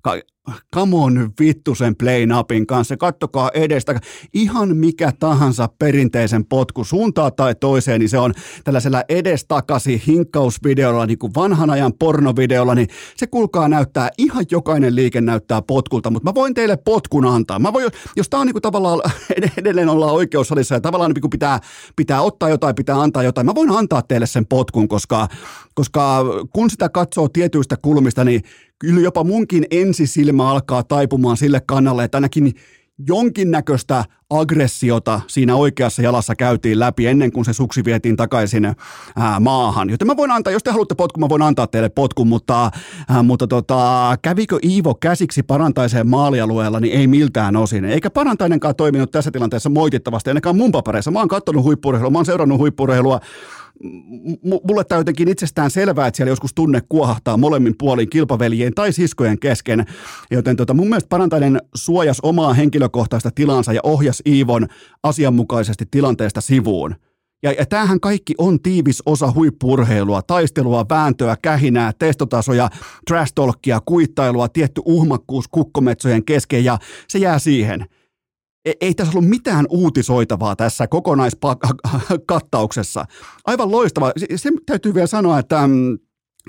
Come 0.75 0.97
on 0.97 1.31
vittu 1.41 1.75
sen 1.75 1.97
play 1.97 2.27
napin 2.27 2.67
kanssa, 2.67 2.97
kattokaa 2.97 3.51
edestä, 3.55 4.01
ihan 4.35 4.77
mikä 4.77 5.13
tahansa 5.21 5.69
perinteisen 5.79 6.45
potku 6.45 6.85
suuntaa 6.85 7.31
tai 7.31 7.55
toiseen, 7.55 8.01
niin 8.01 8.09
se 8.09 8.19
on 8.19 8.35
tällaisella 8.65 9.03
edestakasi 9.09 10.03
hinkkausvideolla, 10.07 11.07
niin 11.07 11.19
kuin 11.19 11.35
vanhan 11.37 11.71
ajan 11.71 11.93
pornovideolla, 11.99 12.75
niin 12.75 12.89
se 13.17 13.27
kulkaa 13.27 13.69
näyttää, 13.69 14.11
ihan 14.19 14.45
jokainen 14.51 14.95
liike 14.95 15.21
näyttää 15.21 15.63
potkulta, 15.63 16.11
mutta 16.11 16.31
mä 16.31 16.35
voin 16.35 16.55
teille 16.55 16.77
potkun 16.77 17.27
antaa. 17.27 17.59
Mä 17.59 17.73
voin, 17.73 17.91
jos 18.17 18.29
tää 18.29 18.41
on 18.41 18.47
niin 18.47 18.55
kuin 18.55 18.63
tavallaan, 18.63 19.01
edelleen 19.57 19.89
ollaan 19.89 20.15
oikeussalissa 20.15 20.75
ja 20.75 20.81
tavallaan 20.81 21.11
niin 21.11 21.21
kuin 21.21 21.31
pitää, 21.31 21.61
pitää 21.97 22.23
ottaa 22.23 22.49
jotain, 22.49 22.75
pitää 22.75 23.01
antaa 23.01 23.23
jotain, 23.23 23.47
mä 23.47 23.55
voin 23.55 23.71
antaa 23.71 24.03
teille 24.03 24.27
sen 24.27 24.47
potkun, 24.47 24.89
koska, 24.89 25.29
koska 25.75 26.25
kun 26.53 26.71
sitä 26.71 26.89
katsoo 26.89 27.29
tietyistä 27.29 27.77
kulmista, 27.77 28.25
niin 28.25 28.43
kyllä 28.83 29.01
jopa 29.01 29.25
munkin 29.25 29.67
ensisilmä 29.71 30.51
alkaa 30.51 30.83
taipumaan 30.83 31.37
sille 31.37 31.61
kannalle, 31.67 32.05
että 32.05 32.17
ainakin 32.17 32.53
jonkinnäköistä 33.09 34.05
aggressiota 34.31 35.21
siinä 35.27 35.57
oikeassa 35.57 36.03
jalassa 36.03 36.35
käytiin 36.35 36.79
läpi 36.79 37.07
ennen 37.07 37.33
kuin 37.33 37.45
se 37.45 37.53
suksi 37.53 37.85
vietiin 37.85 38.17
takaisin 38.17 38.65
ää, 38.65 39.41
maahan. 39.41 39.91
Joten 39.91 40.07
mä 40.07 40.17
voin 40.17 40.31
antaa, 40.31 40.53
jos 40.53 40.63
te 40.63 40.71
haluatte 40.71 40.95
potkun, 40.95 41.21
mä 41.21 41.29
voin 41.29 41.43
antaa 41.43 41.67
teille 41.67 41.89
potkun, 41.89 42.29
mutta, 42.29 42.71
ää, 43.09 43.23
mutta 43.23 43.47
tota, 43.47 44.17
kävikö 44.23 44.59
Iivo 44.65 44.95
käsiksi 44.95 45.43
parantaiseen 45.43 46.09
maalialueella, 46.09 46.81
niin 46.81 46.99
ei 46.99 47.07
miltään 47.07 47.57
osin. 47.57 47.85
Eikä 47.85 48.11
parantainenkaan 48.11 48.77
toiminut 48.77 49.11
tässä 49.11 49.31
tilanteessa 49.31 49.71
moitittavasti, 49.71 50.31
ainakaan 50.31 50.57
mun 50.57 50.73
papereissa. 50.73 51.11
Mä 51.11 51.19
oon 51.19 51.29
katsonut 51.29 51.65
huippurheilua, 51.65 52.11
mä 52.11 52.19
oon 52.19 52.27
seurannut 52.27 52.59
huippurheilua 52.59 53.21
mulle 54.43 54.85
tämä 54.85 55.01
jotenkin 55.01 55.29
itsestään 55.29 55.71
selvää, 55.71 56.07
että 56.07 56.17
siellä 56.17 56.31
joskus 56.31 56.55
tunne 56.55 56.81
kuohahtaa 56.89 57.37
molemmin 57.37 57.75
puolin 57.79 58.11
kilpaveljien 58.11 58.75
tai 58.75 58.93
siskojen 58.93 59.39
kesken, 59.39 59.87
joten 60.31 60.57
tota, 60.57 60.75
mun 60.75 60.89
mielestä 60.89 61.09
parantainen 61.09 61.61
suojas 61.75 62.21
omaa 62.23 62.55
henkilökohtaista 62.55 63.31
tilansa 63.35 63.73
ja 63.73 63.81
ohjas 63.83 64.23
Iivon 64.27 64.67
asianmukaisesti 65.03 65.85
tilanteesta 65.91 66.41
sivuun. 66.41 66.95
Ja, 67.43 67.53
ja 67.53 67.67
tämähän 67.67 68.01
kaikki 68.01 68.35
on 68.39 68.63
tiivis 68.63 69.03
osa 69.07 69.33
huippurheilua, 69.33 70.23
taistelua, 70.23 70.87
vääntöä, 70.91 71.37
kähinää, 71.43 71.93
testotasoja, 71.99 72.71
trash 73.07 73.33
talkia, 73.35 73.81
kuittailua, 73.87 74.49
tietty 74.49 74.83
uhmakkuus 74.85 75.49
kukkometsojen 75.49 76.25
kesken 76.25 76.65
ja 76.65 76.79
se 77.09 77.19
jää 77.19 77.39
siihen– 77.39 77.87
ei, 78.65 78.75
ei 78.81 78.95
tässä 78.95 79.19
ollut 79.19 79.31
mitään 79.31 79.67
uutisoitavaa 79.71 80.57
tässä 80.57 80.87
kokonaiskattauksessa. 80.87 83.05
Aivan 83.45 83.73
loistava. 83.73 84.13
Se, 84.17 84.27
se 84.37 84.51
täytyy 84.67 84.95
vielä 84.95 85.07
sanoa, 85.07 85.39
että 85.39 85.67
mm, 85.67 85.99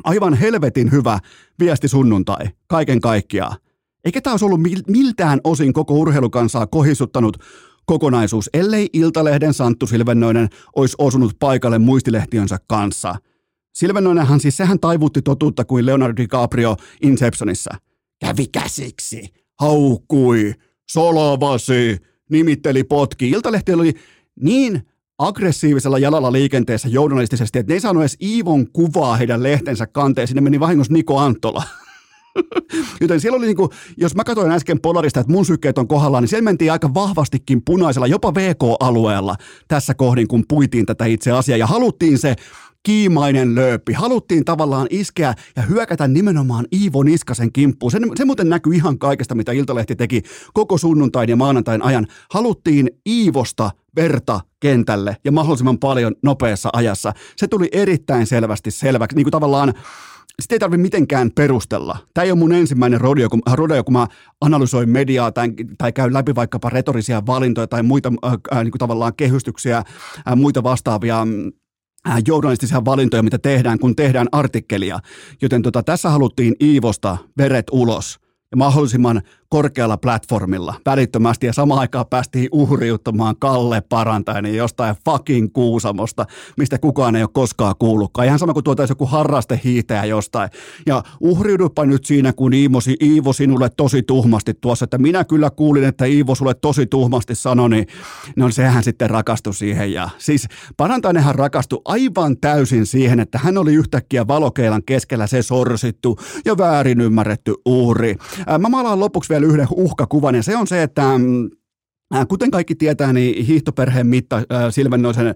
aivan 0.04 0.34
helvetin 0.34 0.92
hyvä 0.92 1.20
viesti 1.60 1.88
sunnuntai 1.88 2.46
kaiken 2.68 3.02
kaikkiaan. 3.02 3.58
Eikä 4.06 4.22
tämä 4.22 4.34
olisi 4.34 4.46
ollut 4.46 4.62
miltään 4.88 5.42
osin 5.44 5.74
koko 5.74 5.94
urheilukansaa 5.94 6.68
kohisuttanut 6.68 7.38
kokonaisuus, 7.86 8.50
ellei 8.54 8.90
Iltalehden 8.94 9.54
Santtu 9.54 9.88
Silvennoinen 9.88 10.50
olisi 10.76 10.96
osunut 10.98 11.36
paikalle 11.40 11.80
muistilehtiönsä 11.80 12.58
kanssa. 12.68 13.16
Silvennoinenhan 13.74 14.40
siis, 14.40 14.58
sehän 14.58 14.80
taivutti 14.80 15.22
totuutta 15.22 15.66
kuin 15.66 15.86
Leonardo 15.86 16.18
DiCaprio 16.18 16.76
Inceptionissa. 17.02 17.72
Kävi 18.20 18.48
käsiksi, 18.48 19.30
haukkui, 19.60 20.54
solovasi, 20.94 21.98
nimitteli 22.30 22.84
potki. 22.84 23.30
Iltalehti 23.30 23.74
oli 23.74 23.94
niin 24.42 24.82
aggressiivisella 25.18 26.00
jalalla 26.00 26.32
liikenteessä 26.32 26.90
journalistisesti, 26.90 27.60
että 27.60 27.72
ne 27.72 27.74
ei 27.74 27.80
saanut 27.80 28.04
edes 28.04 28.18
Iivon 28.22 28.68
kuvaa 28.74 29.16
heidän 29.16 29.44
lehtensä 29.44 29.88
kanteen. 29.88 30.28
Sinne 30.28 30.42
meni 30.42 30.60
vahingossa 30.60 30.94
Niko 30.94 31.18
Antola. 31.18 31.64
Joten 33.02 33.22
siellä 33.22 33.38
oli, 33.38 33.46
niin 33.46 33.56
kuin, 33.56 33.70
jos 33.98 34.16
mä 34.16 34.24
katsoin 34.24 34.52
äsken 34.52 34.82
Polarista, 34.82 35.20
että 35.20 35.32
mun 35.32 35.46
sykkeet 35.46 35.78
on 35.78 35.88
kohdallaan, 35.88 36.24
niin 36.24 36.30
siellä 36.30 36.44
mentiin 36.44 36.72
aika 36.72 36.94
vahvastikin 36.94 37.62
punaisella, 37.66 38.08
jopa 38.08 38.34
VK-alueella 38.34 39.36
tässä 39.68 39.94
kohdin, 39.94 40.28
kun 40.28 40.44
puitiin 40.48 40.86
tätä 40.86 41.06
itse 41.06 41.32
asiaa. 41.32 41.58
Ja 41.58 41.68
haluttiin 41.68 42.18
se 42.18 42.36
kiimainen 42.84 43.56
lööppi. 43.56 43.94
Haluttiin 43.94 44.46
tavallaan 44.46 44.88
iskeä 44.90 45.34
ja 45.56 45.62
hyökätä 45.62 46.08
nimenomaan 46.08 46.66
Iivo 46.74 47.04
Niskasen 47.04 47.52
kimppuun. 47.52 47.92
Se, 47.92 48.00
se 48.16 48.26
muuten 48.26 48.50
näkyy 48.50 48.76
ihan 48.76 49.00
kaikesta, 49.00 49.36
mitä 49.36 49.52
Iltalehti 49.52 49.96
teki 49.96 50.22
koko 50.54 50.78
sunnuntain 50.78 51.30
ja 51.30 51.36
maanantain 51.36 51.82
ajan. 51.82 52.08
Haluttiin 52.30 52.90
Iivosta 53.10 53.72
verta 53.96 54.42
kentälle 54.60 55.18
ja 55.24 55.32
mahdollisimman 55.32 55.80
paljon 55.80 56.16
nopeassa 56.24 56.70
ajassa. 56.74 57.14
Se 57.36 57.48
tuli 57.48 57.70
erittäin 57.72 58.28
selvästi 58.28 58.72
selväksi, 58.72 59.16
niin 59.16 59.26
kuin 59.26 59.32
tavallaan 59.32 59.74
sitä 60.42 60.56
ei 60.56 60.60
tarvitse 60.60 60.82
mitenkään 60.82 61.32
perustella. 61.32 61.98
Tämä 62.14 62.26
ei 62.26 62.32
ole 62.32 62.40
mun 62.40 62.54
ensimmäinen 62.54 63.02
rodeo, 63.02 63.30
kun, 63.30 63.42
rodeo, 63.54 63.84
kun 63.84 63.94
mä 63.94 64.08
analysoin 64.42 64.90
mediaa 64.90 65.32
tai, 65.32 65.50
tai 65.78 65.92
käyn 65.92 66.14
läpi 66.14 66.36
vaikkapa 66.36 66.70
retorisia 66.70 67.26
valintoja 67.26 67.68
tai 67.68 67.84
muita 67.84 68.12
äh, 68.26 68.34
äh, 68.54 68.64
niin 68.64 68.72
kuin 68.72 68.80
tavallaan 68.80 69.16
kehystyksiä, 69.16 69.78
äh, 69.78 70.36
muita 70.36 70.64
vastaavia 70.64 71.26
mm, 71.26 71.52
Äh, 71.54 71.63
journalistisia 72.28 72.86
valintoja, 72.86 73.24
mitä 73.24 73.38
tehdään, 73.38 73.80
kun 73.80 73.96
tehdään 73.96 74.28
artikkelia. 74.32 75.00
Joten 75.42 75.62
tota, 75.62 75.84
tässä 75.84 76.10
haluttiin 76.10 76.56
Iivosta 76.62 77.18
veret 77.38 77.66
ulos 77.72 78.20
ja 78.52 78.58
mahdollisimman 78.58 79.22
korkealla 79.54 79.98
platformilla 79.98 80.76
välittömästi 80.86 81.46
ja 81.46 81.54
samaan 81.54 81.80
aikaan 81.80 82.06
päästiin 82.10 82.50
uhriuttamaan 82.52 83.36
Kalle 83.40 83.82
Parantainen 83.82 84.56
jostain 84.56 84.96
fucking 85.06 85.54
Kuusamosta, 85.54 86.26
mistä 86.58 86.78
kukaan 86.78 87.16
ei 87.16 87.24
ole 87.24 87.30
koskaan 87.34 87.76
kuullutkaan. 87.80 88.28
Ihan 88.28 88.40
sama 88.40 88.54
kuin 88.54 88.64
tuotaisi 88.64 88.92
joku 88.92 89.06
harrastehiihtäjä 89.06 90.06
jostain. 90.06 90.50
Ja 90.86 91.04
uhriudupa 91.20 91.86
nyt 91.86 92.06
siinä, 92.06 92.34
kun 92.34 92.54
Iivo, 92.54 92.80
Iivo 93.02 93.34
sinulle 93.34 93.70
tosi 93.70 94.04
tuhmasti 94.04 94.54
tuossa, 94.54 94.84
että 94.84 94.98
minä 94.98 95.24
kyllä 95.24 95.50
kuulin, 95.50 95.84
että 95.84 96.06
Iivo 96.06 96.36
sulle 96.36 96.54
tosi 96.54 96.86
tuhmasti 96.86 97.36
sanoi, 97.36 97.70
niin 97.70 97.88
no 98.36 98.52
sehän 98.52 98.84
sitten 98.84 99.10
rakastui 99.10 99.54
siihen. 99.54 99.94
Ja 99.94 100.10
siis 100.18 100.48
Parantainenhan 100.78 101.36
rakastui 101.36 101.82
aivan 101.86 102.38
täysin 102.38 102.86
siihen, 102.86 103.20
että 103.20 103.38
hän 103.44 103.58
oli 103.58 103.74
yhtäkkiä 103.74 104.28
valokeilan 104.28 104.84
keskellä 104.86 105.28
se 105.28 105.42
sorsittu 105.42 106.20
ja 106.46 106.58
väärin 106.58 107.02
ymmärretty 107.02 107.54
uhri. 107.66 108.16
Mä 108.60 108.70
maalaan 108.70 109.00
lopuksi 109.00 109.30
vielä 109.30 109.43
vielä 109.44 109.54
yhden 109.54 109.68
uhkakuvan, 109.76 110.36
ja 110.36 110.44
se 110.44 110.58
on 110.58 110.68
se, 110.68 110.84
että 110.84 111.18
mm, 111.18 111.50
Kuten 112.28 112.52
kaikki 112.52 112.76
tietää, 112.76 113.14
niin 113.14 113.46
hiihtoperheen 113.46 114.08
mitta 114.08 114.42
Silvennoisen, 114.70 115.36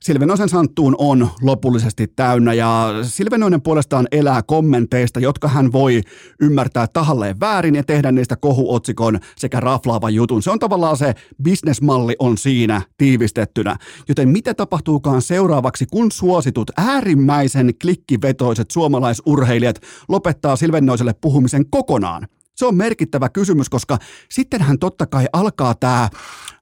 Silvennoisen 0.00 0.48
santtuun 0.48 0.94
on 0.98 1.28
lopullisesti 1.42 2.06
täynnä 2.06 2.52
ja 2.52 2.90
Silvennoinen 3.02 3.62
puolestaan 3.62 4.06
elää 4.12 4.42
kommenteista, 4.42 5.20
jotka 5.20 5.48
hän 5.48 5.72
voi 5.72 6.00
ymmärtää 6.40 6.86
tahalleen 6.86 7.40
väärin 7.40 7.74
ja 7.74 7.84
tehdä 7.84 8.12
niistä 8.12 8.36
kohuotsikon 8.36 9.18
sekä 9.36 9.60
raflaavan 9.60 10.14
jutun. 10.14 10.42
Se 10.42 10.50
on 10.50 10.58
tavallaan 10.58 10.96
se 10.96 11.14
bisnesmalli 11.42 12.16
on 12.18 12.38
siinä 12.38 12.82
tiivistettynä. 12.98 13.76
Joten 14.08 14.28
mitä 14.28 14.54
tapahtuukaan 14.54 15.22
seuraavaksi, 15.22 15.86
kun 15.92 16.12
suositut 16.12 16.70
äärimmäisen 16.76 17.72
klikkivetoiset 17.82 18.70
suomalaisurheilijat 18.70 19.80
lopettaa 20.08 20.56
Silvennoiselle 20.56 21.14
puhumisen 21.20 21.64
kokonaan? 21.70 22.26
Se 22.56 22.66
on 22.66 22.76
merkittävä 22.76 23.28
kysymys, 23.28 23.68
koska 23.68 23.98
sittenhän 24.28 24.78
totta 24.78 25.06
kai 25.06 25.26
alkaa 25.32 25.74
tämä 25.74 26.08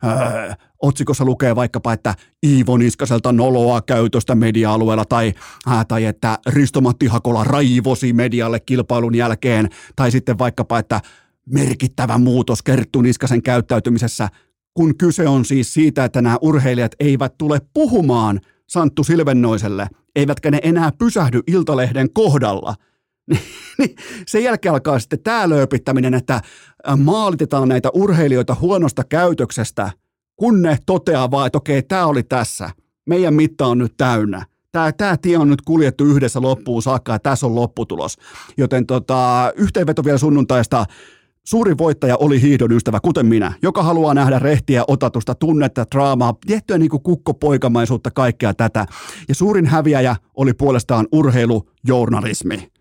öö, 0.05 0.55
otsikossa 0.83 1.25
lukee 1.25 1.57
vaikkapa, 1.57 1.93
että 1.93 2.15
Iivo 2.47 2.77
Niskaselta 2.77 3.33
noloa 3.33 3.83
käytöstä 3.83 4.35
media-alueella 4.35 5.05
tai, 5.05 5.33
äh, 5.71 5.87
tai 5.87 6.05
että 6.05 6.39
Risto-Matti 6.47 7.07
Hakola 7.07 7.45
raivosi 7.45 8.13
medialle 8.13 8.61
kilpailun 8.61 9.15
jälkeen. 9.15 9.69
Tai 9.97 10.11
sitten 10.11 10.39
vaikkapa, 10.39 10.79
että 10.79 11.01
merkittävä 11.47 12.19
muutos 12.19 12.63
Kerttu 12.63 13.03
Niskasen 13.03 13.43
käyttäytymisessä, 13.43 14.29
kun 14.75 14.97
kyse 14.97 15.29
on 15.29 15.45
siis 15.45 15.75
siitä, 15.75 16.05
että 16.05 16.23
nämä 16.23 16.39
urheilijat 16.41 16.93
eivät 17.01 17.39
tule 17.39 17.61
puhumaan 17.75 18.41
Santtu 18.67 19.05
Silvennoiselle, 19.05 19.87
eivätkä 20.17 20.51
ne 20.51 20.59
enää 20.63 20.93
pysähdy 20.99 21.41
Iltalehden 21.47 22.13
kohdalla– 22.13 22.75
niin 23.79 23.97
sen 24.27 24.45
jälkeen 24.45 24.73
alkaa 24.73 24.99
sitten 24.99 25.23
tämä 25.23 25.49
lööpittäminen, 25.49 26.15
että 26.15 26.41
maalitetaan 26.97 27.69
näitä 27.69 27.91
urheilijoita 27.95 28.57
huonosta 28.61 29.05
käytöksestä, 29.05 29.91
kun 30.37 30.63
ne 30.63 30.79
toteaa 30.87 31.31
vaan, 31.31 31.47
että 31.47 31.59
okei, 31.59 31.83
tämä 31.83 32.07
oli 32.07 32.23
tässä. 32.23 32.71
Meidän 33.07 33.35
mitta 33.35 33.67
on 33.67 33.79
nyt 33.79 33.95
täynnä. 33.97 34.47
Tämä, 34.73 34.93
tämä 34.93 35.17
tie 35.17 35.39
on 35.39 35.51
nyt 35.51 35.63
kuljettu 35.63 36.05
yhdessä 36.05 36.41
loppuun 36.43 36.83
saakka 36.83 37.13
ja 37.13 37.19
tässä 37.19 37.47
on 37.47 37.55
lopputulos. 37.55 38.17
Joten 38.57 38.87
tota, 38.87 39.53
yhteenveto 39.57 40.05
vielä 40.05 40.19
sunnuntaista. 40.19 40.87
Suuri 41.45 41.79
voittaja 41.79 42.17
oli 42.17 42.43
hiihdon 42.43 42.73
ystävä, 42.73 43.01
kuten 43.01 43.27
minä, 43.27 43.53
joka 43.63 43.83
haluaa 43.83 44.15
nähdä 44.15 44.39
rehtiä, 44.39 44.85
otatusta, 44.89 45.35
tunnetta, 45.35 45.87
draamaa, 45.95 46.35
tiettyä 46.47 46.79
niin 46.79 46.91
kukkopoikamaisuutta, 46.91 48.11
kaikkea 48.11 48.55
tätä. 48.55 48.87
Ja 49.29 49.35
suurin 49.35 49.67
häviäjä 49.67 50.17
oli 50.35 50.53
puolestaan 50.55 51.07
urheilujournalismi 51.13 52.74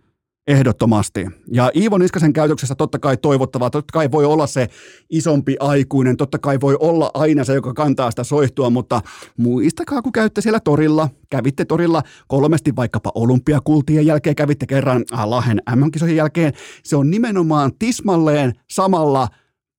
Ehdottomasti. 0.47 1.27
Ja 1.51 1.71
Iivo 1.75 1.97
Niskasen 1.97 2.33
käytöksessä 2.33 2.75
totta 2.75 2.99
kai 2.99 3.17
toivottavaa, 3.17 3.69
totta 3.69 3.91
kai 3.93 4.11
voi 4.11 4.25
olla 4.25 4.47
se 4.47 4.67
isompi 5.09 5.55
aikuinen, 5.59 6.17
totta 6.17 6.39
kai 6.39 6.61
voi 6.61 6.77
olla 6.79 7.11
aina 7.13 7.43
se, 7.43 7.53
joka 7.53 7.73
kantaa 7.73 8.11
sitä 8.11 8.23
soihtua, 8.23 8.69
mutta 8.69 9.01
muistakaa, 9.37 10.01
kun 10.01 10.11
käytte 10.11 10.41
siellä 10.41 10.59
torilla, 10.59 11.09
kävitte 11.29 11.65
torilla 11.65 12.01
kolmesti 12.27 12.75
vaikkapa 12.75 13.11
olympiakultien 13.15 14.05
jälkeen, 14.05 14.35
kävitte 14.35 14.65
kerran 14.65 15.03
Lahen 15.23 15.61
MM-kisojen 15.75 16.15
jälkeen, 16.15 16.53
se 16.83 16.95
on 16.95 17.09
nimenomaan 17.09 17.71
tismalleen 17.79 18.53
samalla 18.71 19.27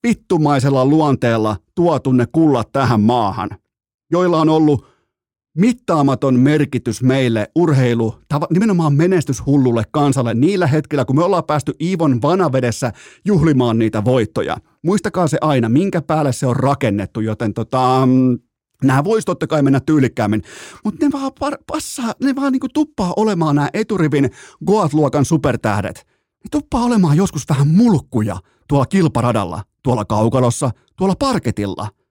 vittumaisella 0.06 0.84
luonteella 0.84 1.56
tuotu 1.74 2.12
ne 2.12 2.26
kullat 2.32 2.72
tähän 2.72 3.00
maahan, 3.00 3.50
joilla 4.10 4.40
on 4.40 4.48
ollut 4.48 4.93
mittaamaton 5.54 6.40
merkitys 6.40 7.02
meille 7.02 7.50
urheilu, 7.54 8.14
nimenomaan 8.50 8.94
menestyshullulle 8.94 9.82
kansalle 9.90 10.34
niillä 10.34 10.66
hetkillä, 10.66 11.04
kun 11.04 11.16
me 11.16 11.24
ollaan 11.24 11.44
päästy 11.44 11.72
Iivon 11.80 12.22
vanavedessä 12.22 12.92
juhlimaan 13.24 13.78
niitä 13.78 14.04
voittoja. 14.04 14.56
Muistakaa 14.82 15.28
se 15.28 15.38
aina, 15.40 15.68
minkä 15.68 16.02
päälle 16.02 16.32
se 16.32 16.46
on 16.46 16.56
rakennettu, 16.56 17.20
joten 17.20 17.54
tota, 17.54 18.06
mm, 18.06 18.38
Nämä 18.84 19.04
voisi 19.04 19.24
totta 19.24 19.46
kai 19.46 19.62
mennä 19.62 19.80
tyylikkäämmin, 19.80 20.42
mutta 20.84 21.06
ne 21.06 21.12
vaan 21.12 21.32
par, 21.40 21.58
passaa, 21.66 22.12
ne 22.22 22.34
vaan 22.36 22.52
niinku 22.52 22.68
tuppaa 22.74 23.12
olemaan 23.16 23.56
nämä 23.56 23.68
eturivin 23.74 24.30
Goat-luokan 24.66 25.24
supertähdet. 25.24 25.96
Ne 26.44 26.48
tuppaa 26.50 26.84
olemaan 26.84 27.16
joskus 27.16 27.42
vähän 27.48 27.68
mulkkuja 27.68 28.36
tuolla 28.68 28.86
kilparadalla, 28.86 29.62
tuolla 29.82 30.04
kaukalossa, 30.04 30.70
tuolla 30.96 31.14
parketilla– 31.18 31.88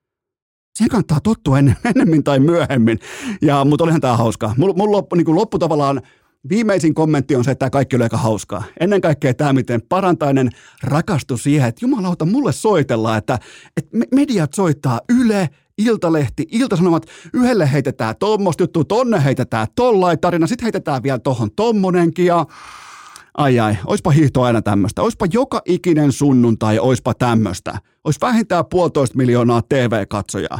siihen 0.74 0.90
kannattaa 0.90 1.20
tottua 1.20 1.58
ennen, 1.58 1.76
ennemmin 1.94 2.24
tai 2.24 2.38
myöhemmin. 2.38 2.98
Ja, 3.42 3.64
mutta 3.64 3.84
olihan 3.84 4.00
tämä 4.00 4.16
hauskaa. 4.16 4.54
Mulla 4.56 4.74
mul 4.74 4.92
loppu, 4.92 5.16
niin 5.16 5.34
loppu 5.34 5.58
tavallaan 5.58 6.02
viimeisin 6.48 6.94
kommentti 6.94 7.36
on 7.36 7.44
se, 7.44 7.50
että 7.50 7.58
tämä 7.58 7.70
kaikki 7.70 7.96
oli 7.96 8.02
aika 8.02 8.16
hauskaa. 8.16 8.62
Ennen 8.80 9.00
kaikkea 9.00 9.34
tämä, 9.34 9.52
miten 9.52 9.82
parantainen 9.82 10.50
rakastus 10.82 11.42
siihen, 11.42 11.68
että 11.68 11.84
jumalauta, 11.84 12.24
mulle 12.24 12.52
soitellaan, 12.52 13.18
että, 13.18 13.38
että 13.76 13.98
mediat 14.14 14.54
soittaa 14.54 15.00
Yle, 15.20 15.48
Iltalehti, 15.78 16.46
Iltasanomat, 16.50 17.06
yhdelle 17.32 17.72
heitetään 17.72 18.14
tuommoista 18.18 18.62
juttua, 18.62 18.84
tonne 18.84 19.24
heitetään 19.24 19.66
tollain 19.74 20.20
tarina, 20.20 20.46
sitten 20.46 20.64
heitetään 20.64 21.02
vielä 21.02 21.18
tohon 21.18 21.50
tommonenkin 21.56 22.26
ja 22.26 22.46
ai 23.34 23.58
ai, 23.58 23.76
oispa 23.86 24.10
hiihto 24.10 24.42
aina 24.42 24.62
tämmöistä, 24.62 25.02
oispa 25.02 25.26
joka 25.32 25.62
ikinen 25.64 26.12
sunnuntai, 26.12 26.78
oispa 26.78 27.14
tämmöistä, 27.14 27.78
ois 28.04 28.20
vähintään 28.20 28.64
puolitoista 28.70 29.16
miljoonaa 29.16 29.62
TV-katsojaa. 29.62 30.58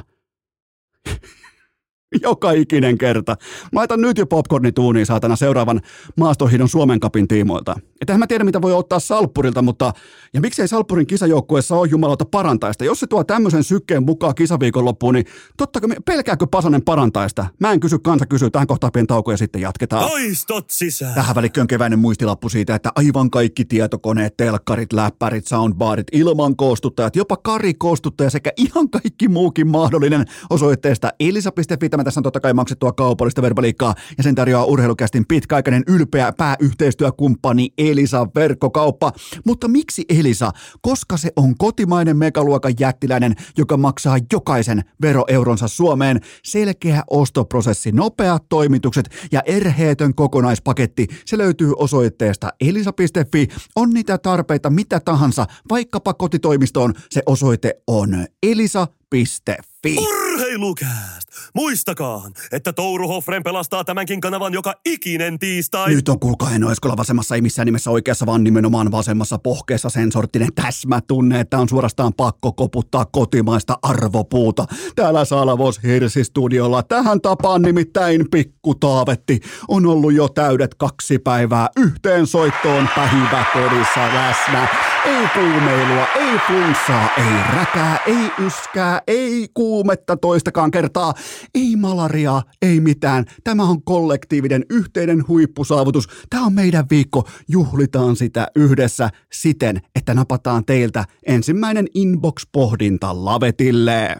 joka 2.23 2.52
ikinen 2.52 2.99
kerta. 2.99 3.37
Mä 3.73 3.78
laitan 3.78 4.00
nyt 4.00 4.18
jo 4.18 4.26
popcornituuniin 4.26 5.06
saatana 5.06 5.37
seuraavan 5.37 5.80
maastohidon 6.16 6.68
Suomen 6.68 7.00
kapin 7.00 7.28
tiimoilta. 7.28 7.76
Että 8.00 8.18
mä 8.18 8.26
tiedä, 8.26 8.44
mitä 8.44 8.62
voi 8.62 8.73
ottaa 8.73 8.99
Salppurilta, 8.99 9.62
mutta 9.62 9.92
ja 10.35 10.40
miksei 10.40 10.68
Salppurin 10.68 11.06
kisajoukkueessa 11.06 11.76
ole 11.76 11.88
jumalauta 11.88 12.25
parantaista. 12.25 12.85
Jos 12.85 13.00
se 13.00 13.06
tuo 13.06 13.25
tämmöisen 13.25 13.64
sykkeen 13.64 14.02
mukaan 14.02 14.35
kisaviikon 14.35 14.85
loppuun, 14.85 15.14
niin 15.14 15.26
totta 15.56 15.80
kai 15.80 15.90
pelkääkö 16.04 16.47
Pasanen 16.47 16.83
parantaista? 16.83 17.47
Mä 17.61 17.73
en 17.73 17.80
kysy, 17.80 17.99
kansa 17.99 18.26
kysyy. 18.26 18.50
Tähän 18.50 18.66
kohtaan 18.66 18.92
pieni 18.92 19.06
tauko 19.06 19.30
ja 19.30 19.37
sitten 19.37 19.61
jatketaan. 19.61 20.11
Toistot 20.11 20.71
sisään. 20.71 21.14
Tähän 21.14 21.35
välikköön 21.35 21.66
keväinen 21.66 21.99
muistilappu 21.99 22.49
siitä, 22.49 22.75
että 22.75 22.92
aivan 22.94 23.30
kaikki 23.30 23.64
tietokoneet, 23.64 24.37
telkkarit, 24.37 24.92
läppärit, 24.92 25.47
soundbarit, 25.47 26.06
ilman 26.12 26.56
koostuttajat, 26.56 27.16
jopa 27.16 27.37
Kari 27.37 27.75
koostuttaja 27.75 28.30
sekä 28.30 28.52
ihan 28.56 28.90
kaikki 28.90 29.28
muukin 29.28 29.68
mahdollinen 29.68 30.25
osoitteesta 30.50 31.11
elisa.fi. 31.21 31.88
Tämä 32.04 32.11
tässä 32.11 32.20
on 32.20 32.23
totta 32.23 32.40
kai 32.40 32.54
maksettua 32.54 32.92
kaupallista 32.92 33.42
verbaliikkaa 33.42 33.94
ja 34.16 34.23
sen 34.23 34.34
tarjoaa 34.34 34.64
urheilukästin 34.64 35.26
pitkäaikainen 35.26 35.82
ylpeä 35.87 36.32
pääyhteistyökumppani 36.32 37.68
Elisa 37.78 38.26
verkkokauppa. 38.34 39.12
Mutta 39.46 39.68
miksi 39.68 40.04
Elisa? 40.08 40.52
Koska 40.82 41.16
se 41.16 41.32
on 41.37 41.54
kotimainen 41.58 42.16
megaluokan 42.16 42.75
jättiläinen, 42.80 43.34
joka 43.58 43.76
maksaa 43.76 44.18
jokaisen 44.32 44.84
veroeuronsa 45.02 45.68
Suomeen. 45.68 46.20
Selkeä 46.44 47.02
ostoprosessi, 47.11 47.92
nopeat 47.92 48.49
toimitukset 48.49 49.08
ja 49.32 49.42
erheetön 49.46 50.14
kokonaispaketti. 50.14 51.06
Se 51.26 51.38
löytyy 51.38 51.73
osoitteesta 51.76 52.52
elisa.fi. 52.61 53.49
On 53.76 53.90
niitä 53.90 54.18
tarpeita 54.18 54.70
mitä 54.70 55.00
tahansa, 55.00 55.46
vaikkapa 55.70 56.14
kotitoimistoon. 56.14 56.94
Se 57.11 57.23
osoite 57.26 57.75
on 57.87 58.26
elisa.fi. 58.42 59.74
Urheilukääst! 59.85 61.29
Muistakaa, 61.55 62.31
että 62.53 62.73
Touru 62.73 63.09
Hoffren 63.09 63.43
pelastaa 63.43 63.85
tämänkin 63.85 64.21
kanavan 64.21 64.53
joka 64.53 64.75
ikinen 64.85 65.38
tiistai. 65.38 65.95
Nyt 65.95 66.09
on 66.09 66.21
kuulkaa 66.21 66.50
Eno 66.50 66.71
Eskola 66.71 66.97
vasemmassa, 66.97 67.35
ei 67.35 67.41
missään 67.41 67.67
nimessä 67.67 67.91
oikeassa, 67.91 68.26
vaan 68.26 68.45
nimenomaan 68.45 68.93
vasemmassa 68.93 69.38
pohkeessa 69.38 69.88
sen 69.88 70.12
sorttinen 70.12 70.49
täsmätunne, 70.55 71.41
että 71.41 71.59
on 71.59 71.69
suorastaan 71.69 72.12
pakko 72.14 72.53
koputtaa 72.53 73.05
kotimaista 73.05 73.79
arvopuuta. 73.83 74.67
Täällä 74.97 75.25
Salavos 75.25 75.83
Hirsi-studiolla 75.83 76.83
tähän 76.83 77.21
tapaan 77.21 77.62
nimittäin 77.62 78.31
pikku 78.31 78.75
taavetti 78.75 79.41
on 79.69 79.87
ollut 79.87 80.12
jo 80.12 80.29
täydet 80.29 80.75
kaksi 80.75 81.19
päivää 81.19 81.69
yhteen 81.76 82.26
soittoon 82.26 82.88
päiväkodissa 82.97 84.14
läsnä. 84.14 84.69
Ei 85.04 85.28
kuumeilua, 85.34 86.06
ei 86.14 86.38
flunssaa, 86.47 87.08
ei 87.17 87.56
räkää, 87.56 87.99
ei 88.06 88.47
yskää, 88.47 89.02
ei 89.06 89.49
kuumetta 89.54 90.17
toistakaan 90.17 90.71
kertaa, 90.71 91.14
ei 91.54 91.76
malariaa, 91.76 92.43
ei 92.62 92.80
mitään. 92.80 93.25
Tämä 93.45 93.62
on 93.62 93.82
kollektiivinen 93.82 94.64
yhteinen 94.71 95.28
huippusaavutus. 95.28 96.08
Tämä 96.30 96.47
on 96.47 96.52
meidän 96.52 96.84
viikko. 96.90 97.28
Juhlitaan 97.49 98.17
sitä 98.17 98.47
yhdessä 98.56 99.10
siten, 99.32 99.80
että 99.95 100.14
napataan 100.14 100.64
teiltä 100.64 101.04
ensimmäinen 101.26 101.86
inbox-pohdinta 101.95 103.25
lavetille. 103.25 104.17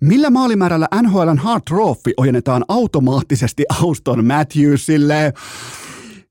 Millä 0.00 0.30
maalimäärällä 0.30 0.88
NHLn 1.02 1.38
Hard 1.38 1.62
Trophy 1.68 2.12
ojennetaan 2.16 2.64
automaattisesti 2.68 3.64
Auston 3.82 4.24
Matthewsille? 4.24 5.32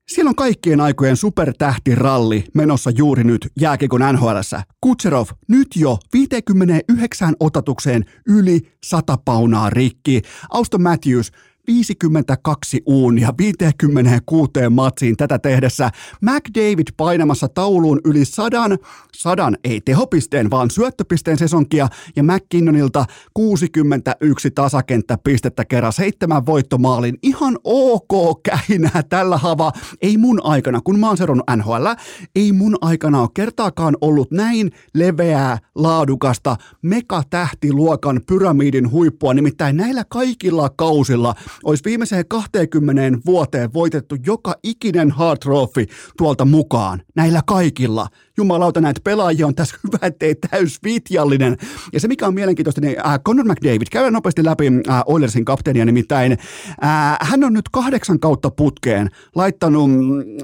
Siellä 0.09 0.29
on 0.29 0.35
kaikkien 0.35 0.81
aikojen 0.81 1.17
supertähtiralli 1.17 2.43
menossa 2.53 2.89
juuri 2.89 3.23
nyt 3.23 3.47
jääkikon 3.59 4.01
NHLssä. 4.13 4.63
Kutserov 4.81 5.27
nyt 5.47 5.67
jo 5.75 5.97
59 6.13 7.35
otatukseen 7.39 8.05
yli 8.27 8.59
100 8.83 9.17
paunaa 9.25 9.69
rikki. 9.69 10.21
Auston 10.49 10.81
Matthews 10.81 11.31
52 11.67 12.81
uunia 12.85 13.33
56 13.37 14.51
matsiin 14.69 15.17
tätä 15.17 15.39
tehdessä. 15.39 15.89
McDavid 16.21 16.87
painamassa 16.97 17.47
tauluun 17.47 18.01
yli 18.05 18.25
sadan, 18.25 18.77
sadan 19.19 19.57
ei 19.63 19.81
tehopisteen, 19.81 20.51
vaan 20.51 20.69
syöttöpisteen 20.69 21.37
sesonkia 21.37 21.87
ja 22.15 22.23
McKinnonilta 22.23 23.05
61 23.33 24.51
tasakenttäpistettä 24.51 25.65
kerran 25.65 25.93
seitsemän 25.93 26.45
voittomaalin. 26.45 27.17
Ihan 27.23 27.57
ok 27.63 28.43
käinää 28.43 29.03
tällä 29.09 29.37
hava. 29.37 29.71
Ei 30.01 30.17
mun 30.17 30.39
aikana, 30.43 30.81
kun 30.81 30.99
mä 30.99 31.07
oon 31.07 31.17
seurannut 31.17 31.45
NHL, 31.55 31.87
ei 32.35 32.51
mun 32.51 32.77
aikana 32.81 33.21
ole 33.21 33.29
kertaakaan 33.33 33.97
ollut 34.01 34.31
näin 34.31 34.71
leveää, 34.95 35.57
laadukasta, 35.75 36.55
megatähtiluokan 36.81 38.21
pyramidin 38.27 38.91
huippua. 38.91 39.33
Nimittäin 39.33 39.77
näillä 39.77 40.03
kaikilla 40.09 40.69
kausilla 40.69 41.35
olisi 41.63 41.83
viimeiseen 41.85 42.27
20 42.27 43.19
vuoteen 43.25 43.73
voitettu 43.73 44.15
joka 44.25 44.55
ikinen 44.63 45.11
hard 45.11 45.37
trophy 45.37 45.85
tuolta 46.17 46.45
mukaan. 46.45 47.01
Näillä 47.15 47.41
kaikilla. 47.45 48.07
Jumalauta, 48.37 48.81
näitä 48.81 49.01
pelaajia 49.09 49.47
on 49.47 49.55
tässä 49.55 49.75
hyvä, 49.83 50.07
ettei 50.07 50.35
täys 50.35 50.79
vitjallinen. 50.83 51.57
Ja 51.93 51.99
se, 51.99 52.07
mikä 52.07 52.27
on 52.27 52.33
mielenkiintoista, 52.33 52.81
niin 52.81 52.95
äh, 53.05 53.19
Conor 53.19 53.45
McDavid, 53.45 53.87
käydään 53.91 54.13
nopeasti 54.13 54.45
läpi 54.45 54.67
äh, 54.67 55.01
Oilersin 55.05 55.45
kapteenia, 55.45 55.85
nimittäin 55.85 56.31
äh, 56.31 57.17
hän 57.21 57.43
on 57.43 57.53
nyt 57.53 57.69
kahdeksan 57.71 58.19
kautta 58.19 58.49
putkeen 58.51 59.09
laittanut 59.35 59.89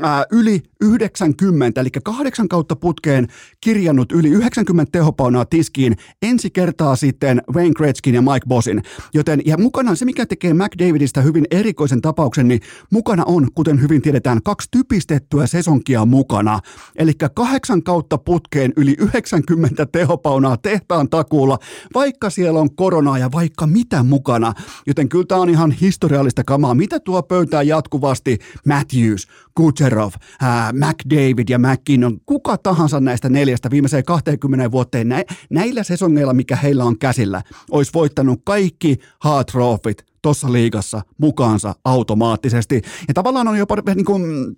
äh, 0.04 0.26
yli 0.32 0.64
90, 0.86 1.82
eli 1.82 1.90
kahdeksan 2.04 2.48
kautta 2.48 2.76
putkeen 2.76 3.28
kirjannut 3.62 4.12
yli 4.12 4.30
90 4.30 4.92
tehopaunaa 4.92 5.46
tiskiin 5.46 5.96
ensi 6.22 6.50
kertaa 6.50 6.96
sitten 6.96 7.42
Wayne 7.54 7.74
Gretzkin 7.74 8.16
ja 8.16 8.22
Mike 8.22 8.46
Bossin. 8.48 8.82
Joten, 9.14 9.42
ja 9.46 9.58
mukana 9.58 9.96
se, 9.96 10.06
mikä 10.06 10.26
tekee 10.26 10.54
McDavidista 10.54 11.22
hyvin 11.22 11.46
erikoisen 11.52 12.02
tapauksen, 12.02 12.48
niin 12.48 12.62
mukana 12.92 13.24
on, 13.26 13.48
kuten 13.56 13.82
hyvin 13.82 14.02
tiedetään, 14.02 14.44
kaksi 14.44 14.68
typistettyä 14.72 15.48
sesonkia 15.48 16.06
mukana. 16.06 16.60
Eli 16.96 17.12
kahdeksan 17.36 17.84
kautta 17.84 18.18
putkeen 18.18 18.74
yli 18.78 18.96
90 19.00 19.86
tehopaunaa 19.86 20.58
tehtaan 20.58 21.10
takuulla, 21.10 21.60
vaikka 21.94 22.30
siellä 22.30 22.60
on 22.60 22.76
koronaa 22.76 23.18
ja 23.18 23.32
vaikka 23.32 23.68
mitä 23.68 24.04
mukana. 24.04 24.54
Joten 24.88 25.10
kyllä 25.10 25.26
tämä 25.28 25.42
on 25.42 25.50
ihan 25.50 25.72
historiallista 25.72 26.44
kamaa. 26.44 26.76
Mitä 26.76 27.00
tuo 27.00 27.24
pöytää 27.24 27.64
jatkuvasti 27.64 28.38
Matthews, 28.66 29.28
Kucherov, 29.56 30.12
ää, 30.42 30.74
McDavid 30.76 31.50
ja 31.50 31.60
McKinnon, 31.60 32.20
kuka 32.26 32.58
tahansa 32.58 33.00
näistä 33.00 33.30
neljästä 33.30 33.72
viimeiseen 33.72 34.04
20 34.04 34.72
vuoteen 34.72 35.10
nä- 35.10 35.24
näillä 35.50 35.84
sesongeilla, 35.84 36.34
mikä 36.34 36.56
heillä 36.56 36.84
on 36.84 37.00
käsillä, 37.00 37.42
olisi 37.72 37.92
voittanut 37.94 38.42
kaikki 38.44 38.98
hard 39.20 39.46
trophyt 39.52 40.06
tuossa 40.22 40.52
liigassa 40.52 41.02
mukaansa 41.18 41.76
automaattisesti. 41.86 42.82
Ja 43.08 43.14
tavallaan 43.14 43.48
on 43.48 43.58
jopa 43.58 43.76
niin 43.96 44.06
kuin, 44.06 44.56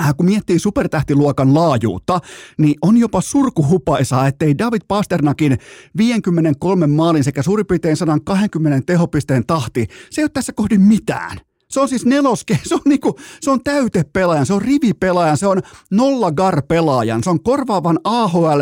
äh, 0.00 0.14
kun 0.16 0.26
miettii 0.26 0.58
supertähtiluokan 0.58 1.54
laajuutta, 1.54 2.20
niin 2.58 2.74
on 2.82 2.96
jopa 2.96 3.20
surkuhupaisaa, 3.20 4.26
ettei 4.26 4.58
David 4.58 4.82
Pasternakin 4.88 5.58
53 5.96 6.86
maalin 6.86 7.24
sekä 7.24 7.42
suurin 7.42 7.66
piirtein 7.66 7.96
120 7.96 8.86
tehopisteen 8.86 9.46
tahti, 9.46 9.86
se 10.10 10.20
ei 10.20 10.24
ole 10.24 10.30
tässä 10.34 10.52
kohdin 10.52 10.80
mitään. 10.80 11.38
Se 11.70 11.80
on 11.80 11.88
siis 11.88 12.06
neloske, 12.06 12.58
se 12.68 12.74
on, 12.74 12.80
niinku, 12.84 13.18
se 13.40 13.50
on 13.50 13.62
täytepelaajan, 13.64 14.46
se 14.46 14.54
on 14.54 14.62
rivipelaajan, 14.62 15.36
se 15.36 15.46
on 15.46 15.60
nollagar 15.90 16.62
pelaajan, 16.62 17.24
se 17.24 17.30
on 17.30 17.42
korvaavan 17.42 17.98
AHL 18.04 18.60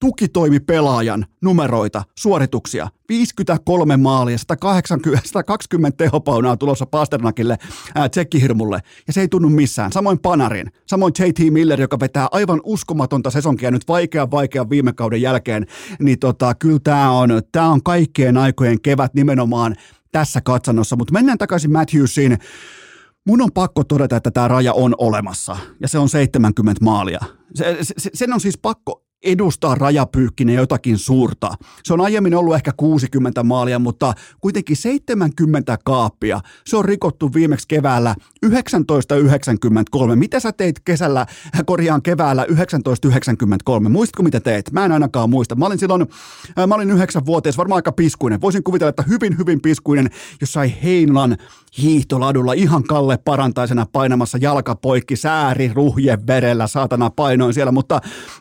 tukitoimipelaajan 0.00 1.26
numeroita, 1.42 2.02
suorituksia. 2.18 2.88
53 3.08 3.96
maalia, 3.96 4.38
180, 4.38 5.28
120 5.28 6.04
tehopaunaa 6.04 6.56
tulossa 6.56 6.86
Pasternakille, 6.86 7.58
ää, 7.94 8.08
tsekkihirmulle, 8.08 8.80
ja 9.06 9.12
se 9.12 9.20
ei 9.20 9.28
tunnu 9.28 9.48
missään. 9.48 9.92
Samoin 9.92 10.18
Panarin, 10.18 10.72
samoin 10.86 11.12
JT 11.18 11.52
Miller, 11.52 11.80
joka 11.80 12.00
vetää 12.00 12.28
aivan 12.30 12.60
uskomatonta 12.64 13.30
sesonkia 13.30 13.70
nyt 13.70 13.88
vaikea 13.88 14.30
vaikea 14.30 14.70
viime 14.70 14.92
kauden 14.92 15.22
jälkeen, 15.22 15.66
niin 15.98 16.18
tota, 16.18 16.54
kyllä 16.54 16.80
tämä 16.84 17.10
on, 17.10 17.30
tää 17.52 17.68
on 17.68 17.82
kaikkien 17.82 18.36
aikojen 18.36 18.80
kevät 18.80 19.14
nimenomaan 19.14 19.76
tässä 20.12 20.40
katsannossa, 20.40 20.96
mutta 20.96 21.12
mennään 21.12 21.38
takaisin 21.38 21.72
Matthewsiin. 21.72 22.38
Mun 23.26 23.42
on 23.42 23.52
pakko 23.52 23.84
todeta, 23.84 24.16
että 24.16 24.30
tämä 24.30 24.48
raja 24.48 24.72
on 24.72 24.94
olemassa, 24.98 25.56
ja 25.80 25.88
se 25.88 25.98
on 25.98 26.08
70 26.08 26.84
maalia. 26.84 27.20
Se, 27.54 27.76
se, 27.82 28.10
sen 28.14 28.32
on 28.32 28.40
siis 28.40 28.58
pakko 28.58 29.04
edustaa 29.24 29.74
rajapyykkinen 29.74 30.54
jotakin 30.54 30.98
suurta. 30.98 31.54
Se 31.84 31.92
on 31.92 32.00
aiemmin 32.00 32.34
ollut 32.34 32.54
ehkä 32.54 32.72
60 32.76 33.42
maalia, 33.42 33.78
mutta 33.78 34.14
kuitenkin 34.40 34.76
70 34.76 35.78
kaappia. 35.84 36.40
Se 36.66 36.76
on 36.76 36.84
rikottu 36.84 37.34
viimeksi 37.34 37.68
keväällä 37.68 38.14
1993. 38.40 40.16
Mitä 40.16 40.40
sä 40.40 40.52
teit 40.52 40.80
kesällä, 40.80 41.26
korjaan 41.66 42.02
keväällä 42.02 42.42
1993? 42.46 43.88
Muistatko 43.88 44.22
mitä 44.22 44.40
teit? 44.40 44.72
Mä 44.72 44.84
en 44.84 44.92
ainakaan 44.92 45.30
muista. 45.30 45.54
Mä 45.54 45.66
olin 45.66 45.78
silloin, 45.78 46.06
äh, 46.58 46.66
mä 46.66 46.74
olin 46.74 46.90
yhdeksänvuotias, 46.90 47.58
varmaan 47.58 47.78
aika 47.78 47.92
piskuinen. 47.92 48.40
Voisin 48.40 48.64
kuvitella, 48.64 48.88
että 48.88 49.04
hyvin, 49.08 49.38
hyvin 49.38 49.60
piskuinen, 49.60 50.10
jos 50.40 50.52
sai 50.52 50.74
Heinolan 50.82 51.36
hiihtoladulla 51.78 52.52
ihan 52.52 52.82
Kalle 52.84 53.18
parantaisena 53.18 53.86
painamassa 53.92 54.38
jalkapoikki, 54.38 55.16
sääri, 55.16 55.70
ruhje 55.74 56.18
verellä, 56.26 56.66
saatana 56.66 57.10
painoin 57.10 57.54
siellä, 57.54 57.72
mutta, 57.72 58.00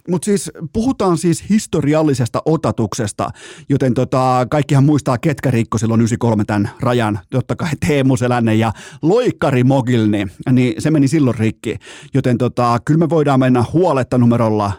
mutta 0.09 0.25
siis 0.25 0.51
puhutaan 0.73 1.17
siis 1.17 1.49
historiallisesta 1.49 2.41
otatuksesta, 2.45 3.29
joten 3.69 3.93
tota, 3.93 4.47
kaikkihan 4.49 4.83
muistaa, 4.83 5.17
ketkä 5.17 5.51
rikko 5.51 5.77
silloin 5.77 6.01
93 6.01 6.45
tämän 6.45 6.69
rajan, 6.79 7.19
totta 7.29 7.55
kai 7.55 7.69
Teemu 7.87 8.17
Selänne 8.17 8.55
ja 8.55 8.71
Loikkari 9.01 9.63
Mogilni, 9.63 10.27
niin 10.51 10.81
se 10.81 10.91
meni 10.91 11.07
silloin 11.07 11.37
rikki, 11.37 11.75
joten 12.13 12.37
tota, 12.37 12.79
kyllä 12.85 12.97
me 12.97 13.09
voidaan 13.09 13.39
mennä 13.39 13.63
huoletta 13.73 14.17
numerolla 14.17 14.71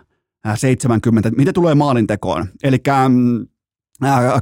70, 0.55 1.31
mitä 1.37 1.53
tulee 1.53 1.75
maalintekoon, 1.75 2.47
eli 2.63 2.79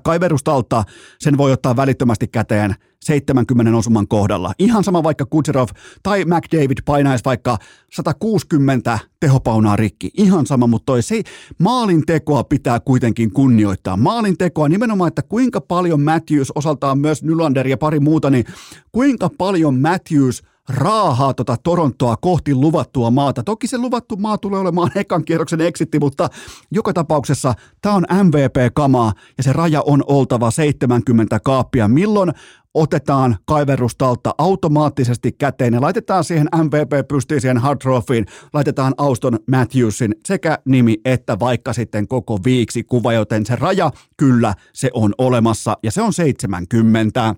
kaiverustalta 0.02 0.84
sen 1.18 1.38
voi 1.38 1.52
ottaa 1.52 1.76
välittömästi 1.76 2.28
käteen 2.28 2.74
70 3.04 3.76
osuman 3.76 4.08
kohdalla. 4.08 4.52
Ihan 4.58 4.84
sama 4.84 5.02
vaikka 5.02 5.26
Kutserov 5.26 5.68
tai 6.02 6.24
McDavid 6.24 6.78
painaisi 6.84 7.24
vaikka 7.24 7.58
160 7.92 8.98
tehopaunaa 9.20 9.76
rikki. 9.76 10.10
Ihan 10.14 10.46
sama, 10.46 10.66
mutta 10.66 10.86
toi 10.86 11.02
se, 11.02 11.22
maalin 11.58 12.06
tekoa 12.06 12.44
pitää 12.44 12.80
kuitenkin 12.80 13.32
kunnioittaa. 13.32 13.96
Maalin 13.96 14.38
tekoa 14.38 14.68
nimenomaan, 14.68 15.08
että 15.08 15.22
kuinka 15.22 15.60
paljon 15.60 16.00
Matthews 16.00 16.52
osaltaan 16.54 16.98
myös 16.98 17.22
Nylander 17.22 17.68
ja 17.68 17.76
pari 17.76 18.00
muuta, 18.00 18.30
niin 18.30 18.44
kuinka 18.92 19.30
paljon 19.38 19.80
Matthews– 19.80 20.42
raahaa 20.68 21.34
tota 21.34 21.56
Torontoa 21.62 22.16
kohti 22.16 22.54
luvattua 22.54 23.10
maata. 23.10 23.42
Toki 23.42 23.66
se 23.66 23.78
luvattu 23.78 24.16
maa 24.16 24.38
tulee 24.38 24.60
olemaan 24.60 24.90
ekan 24.98 25.24
kierroksen 25.24 25.60
eksitti, 25.60 25.98
mutta 25.98 26.28
joka 26.70 26.92
tapauksessa 26.92 27.54
tämä 27.82 27.94
on 27.94 28.06
MVP-kamaa 28.24 29.12
ja 29.36 29.42
se 29.42 29.52
raja 29.52 29.82
on 29.82 30.04
oltava 30.06 30.50
70 30.50 31.40
kaappia. 31.40 31.88
Milloin 31.88 32.32
otetaan 32.74 33.36
kaiverustalta 33.44 34.34
automaattisesti 34.38 35.32
käteen 35.32 35.74
ja 35.74 35.80
laitetaan 35.80 36.24
siihen 36.24 36.48
MVP 36.56 37.10
siihen 37.40 37.58
Hard 37.58 37.78
Trophyin, 37.78 38.26
laitetaan 38.52 38.94
Auston 38.98 39.38
Matthewsin 39.50 40.14
sekä 40.26 40.58
nimi 40.64 40.96
että 41.04 41.38
vaikka 41.38 41.72
sitten 41.72 42.08
koko 42.08 42.38
viiksi 42.44 42.84
kuva, 42.84 43.12
joten 43.12 43.46
se 43.46 43.56
raja 43.56 43.90
kyllä 44.16 44.54
se 44.72 44.90
on 44.94 45.14
olemassa 45.18 45.78
ja 45.82 45.90
se 45.90 46.02
on 46.02 46.12
70. 46.12 47.34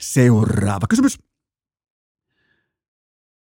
Seuraava 0.00 0.86
kysymys. 0.88 1.27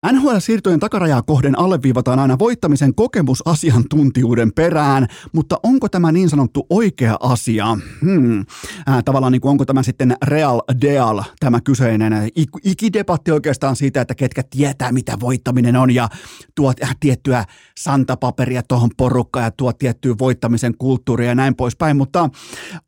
NHL-siirtojen 0.06 0.80
takarajaa 0.80 1.22
kohden 1.22 1.58
alleviivataan 1.58 2.18
aina 2.18 2.38
voittamisen 2.38 2.94
kokemusasiantuntijuuden 2.94 4.52
perään, 4.52 5.06
mutta 5.32 5.60
onko 5.62 5.88
tämä 5.88 6.12
niin 6.12 6.30
sanottu 6.30 6.66
oikea 6.70 7.16
asia? 7.20 7.78
Hmm. 8.00 8.40
Äh, 8.88 9.04
tavallaan 9.04 9.32
niin 9.32 9.40
kuin 9.40 9.50
onko 9.50 9.64
tämä 9.64 9.82
sitten 9.82 10.16
real 10.26 10.60
deal, 10.80 11.22
tämä 11.40 11.60
kyseinen 11.60 12.28
ikidebatti 12.64 13.30
oikeastaan 13.30 13.76
siitä, 13.76 14.00
että 14.00 14.14
ketkä 14.14 14.42
tietää, 14.50 14.92
mitä 14.92 15.20
voittaminen 15.20 15.76
on 15.76 15.90
ja 15.90 16.08
tuot 16.54 16.82
äh, 16.82 16.96
tiettyä 17.00 17.44
santapaperia 17.78 18.62
tuohon 18.62 18.90
porukkaan 18.96 19.44
ja 19.44 19.50
tuot 19.50 19.78
tiettyä 19.78 20.14
voittamisen 20.18 20.74
kulttuuria 20.78 21.28
ja 21.28 21.34
näin 21.34 21.54
poispäin, 21.54 21.96
mutta 21.96 22.30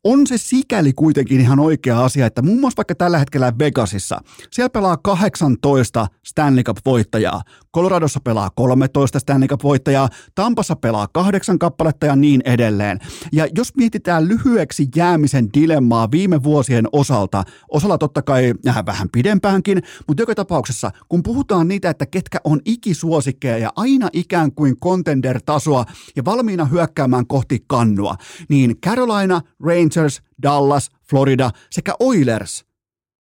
on 0.03 0.27
se 0.27 0.37
sikäli 0.37 0.93
kuitenkin 0.93 1.41
ihan 1.41 1.59
oikea 1.59 2.05
asia, 2.05 2.25
että 2.25 2.41
muun 2.41 2.59
muassa 2.59 2.77
vaikka 2.77 2.95
tällä 2.95 3.17
hetkellä 3.17 3.53
Vegasissa, 3.59 4.21
siellä 4.51 4.69
pelaa 4.69 4.97
18 4.97 6.07
Stanley 6.25 6.63
Cup 6.63 6.77
voittajaa. 7.05 7.41
Coloradossa 7.75 8.19
pelaa 8.19 8.49
13 8.55 9.19
Stanley 9.19 9.47
Cup-voittajaa, 9.47 10.09
Tampassa 10.35 10.75
pelaa 10.75 11.07
kahdeksan 11.07 11.59
kappaletta 11.59 12.05
ja 12.05 12.15
niin 12.15 12.41
edelleen. 12.45 12.99
Ja 13.31 13.47
jos 13.55 13.75
mietitään 13.75 14.27
lyhyeksi 14.27 14.87
jäämisen 14.95 15.49
dilemmaa 15.53 16.11
viime 16.11 16.43
vuosien 16.43 16.87
osalta, 16.91 17.43
osalla 17.71 17.97
totta 17.97 18.21
kai 18.21 18.53
äh, 18.67 18.85
vähän 18.85 19.09
pidempäänkin, 19.09 19.81
mutta 20.07 20.21
joka 20.23 20.35
tapauksessa, 20.35 20.91
kun 21.09 21.23
puhutaan 21.23 21.67
niitä, 21.67 21.89
että 21.89 22.05
ketkä 22.05 22.37
on 22.43 22.59
ikisuosikkeja 22.65 23.57
ja 23.57 23.69
aina 23.75 24.09
ikään 24.13 24.51
kuin 24.51 24.75
contender-tasoa 24.79 25.85
ja 26.15 26.25
valmiina 26.25 26.65
hyökkäämään 26.65 27.27
kohti 27.27 27.63
kannua, 27.67 28.15
niin 28.49 28.77
Carolina, 28.85 29.41
Rangers, 29.63 30.21
Dallas, 30.43 30.89
Florida 31.09 31.51
sekä 31.71 31.93
Oilers– 31.99 32.65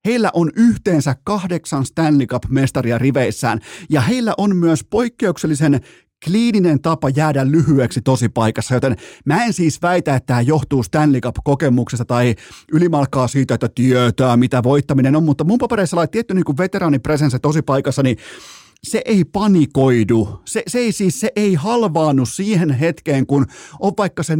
Heillä 0.05 0.29
on 0.33 0.51
yhteensä 0.55 1.15
kahdeksan 1.23 1.85
Stanley 1.85 2.27
Cup-mestaria 2.27 2.97
riveissään, 2.97 3.59
ja 3.89 4.01
heillä 4.01 4.33
on 4.37 4.55
myös 4.55 4.83
poikkeuksellisen 4.83 5.81
kliininen 6.25 6.81
tapa 6.81 7.09
jäädä 7.09 7.51
lyhyeksi 7.51 8.01
tosi 8.01 8.29
paikassa, 8.29 8.73
joten 8.73 8.95
mä 9.25 9.45
en 9.45 9.53
siis 9.53 9.81
väitä, 9.81 10.15
että 10.15 10.27
tämä 10.27 10.41
johtuu 10.41 10.83
Stanley 10.83 11.21
Cup-kokemuksesta 11.21 12.05
tai 12.05 12.35
ylimalkaa 12.71 13.27
siitä, 13.27 13.53
että 13.53 13.69
tietää, 13.75 14.37
mitä 14.37 14.63
voittaminen 14.63 15.15
on, 15.15 15.23
mutta 15.23 15.43
mun 15.43 15.57
papereissa 15.57 16.07
tietty 16.07 16.33
niin 16.33 16.57
veteraanipresensä 16.57 17.39
tosi 17.39 17.61
paikassa, 17.61 18.03
niin 18.03 18.17
se 18.83 19.01
ei 19.05 19.23
panikoidu. 19.25 20.41
Se, 20.45 20.63
se, 20.67 20.79
ei 20.79 20.91
siis, 20.91 21.19
se 21.19 21.31
ei 21.35 21.53
halvaannu 21.53 22.25
siihen 22.25 22.71
hetkeen, 22.71 23.25
kun 23.25 23.45
on 23.79 23.93
vaikka 23.97 24.23
se 24.23 24.37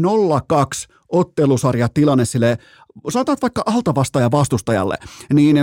02 0.47 0.87
ottelusarja 1.11 1.89
tilanne 1.93 2.25
sille 2.25 2.57
sanotaan 3.09 3.37
vaikka 3.41 3.63
altavastaaja 3.65 4.31
vastustajalle, 4.31 4.95
niin 5.33 5.57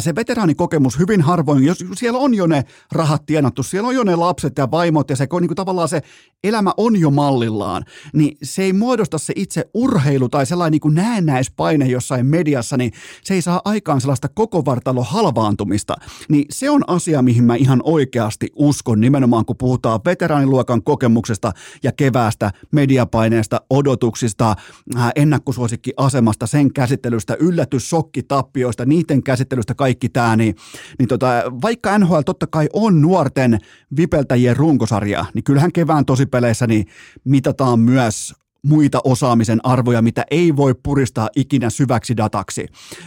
se 0.00 0.14
veteraanikokemus 0.14 0.98
hyvin 0.98 1.22
harvoin, 1.22 1.64
jos 1.64 1.84
siellä 1.94 2.18
on 2.18 2.34
jo 2.34 2.46
ne 2.46 2.64
rahat 2.92 3.26
tienattu, 3.26 3.62
siellä 3.62 3.88
on 3.88 3.94
jo 3.94 4.04
ne 4.04 4.16
lapset 4.16 4.58
ja 4.58 4.70
vaimot 4.70 5.10
ja 5.10 5.16
se 5.16 5.26
niin 5.40 5.48
kuin 5.48 5.56
tavallaan 5.56 5.88
se 5.88 6.02
elämä 6.44 6.72
on 6.76 7.00
jo 7.00 7.10
mallillaan, 7.10 7.84
niin 8.12 8.36
se 8.42 8.62
ei 8.62 8.72
muodosta 8.72 9.18
se 9.18 9.32
itse 9.36 9.70
urheilu 9.74 10.28
tai 10.28 10.46
sellainen 10.46 10.72
niin 10.72 10.80
kuin 10.80 10.94
näennäispaine 10.94 11.86
jossain 11.86 12.26
mediassa, 12.26 12.76
niin 12.76 12.92
se 13.24 13.34
ei 13.34 13.42
saa 13.42 13.60
aikaan 13.64 14.00
sellaista 14.00 14.28
koko 14.28 14.64
vartalo 14.64 15.02
halvaantumista. 15.04 15.94
Niin 16.28 16.44
se 16.50 16.70
on 16.70 16.84
asia, 16.86 17.22
mihin 17.22 17.44
mä 17.44 17.54
ihan 17.54 17.80
oikeasti 17.84 18.50
uskon 18.54 19.00
nimenomaan, 19.00 19.44
kun 19.44 19.56
puhutaan 19.56 20.00
veteraaniluokan 20.04 20.82
kokemuksesta 20.82 21.52
ja 21.82 21.92
keväästä, 21.92 22.50
mediapaineesta, 22.72 23.60
odotuksista, 23.70 24.54
äh, 24.96 25.12
ennakkosuosikkiasemasta, 25.16 26.46
sen 26.46 26.72
käsittelystä, 26.72 27.36
yllätyssokkitappioista, 27.40 28.84
niiden 28.84 29.22
käsittelystä, 29.22 29.74
kaikki 29.76 30.08
tämä, 30.08 30.36
niin, 30.36 30.56
niin 30.98 31.08
tota, 31.08 31.26
vaikka 31.62 31.98
NHL 31.98 32.20
totta 32.26 32.46
kai 32.46 32.68
on 32.72 33.02
nuorten 33.02 33.58
vipeltäjien 33.96 34.56
runkosarja, 34.56 35.24
niin 35.34 35.44
kyllähän 35.44 35.72
kevään 35.72 36.04
tosipeleissä 36.04 36.66
niin 36.66 36.86
mitataan 37.24 37.80
myös 37.80 38.34
muita 38.66 39.00
osaamisen 39.04 39.60
arvoja, 39.62 40.02
mitä 40.02 40.24
ei 40.30 40.56
voi 40.56 40.74
puristaa 40.82 41.28
ikinä 41.36 41.70
syväksi 41.70 42.16
dataksi. 42.16 42.66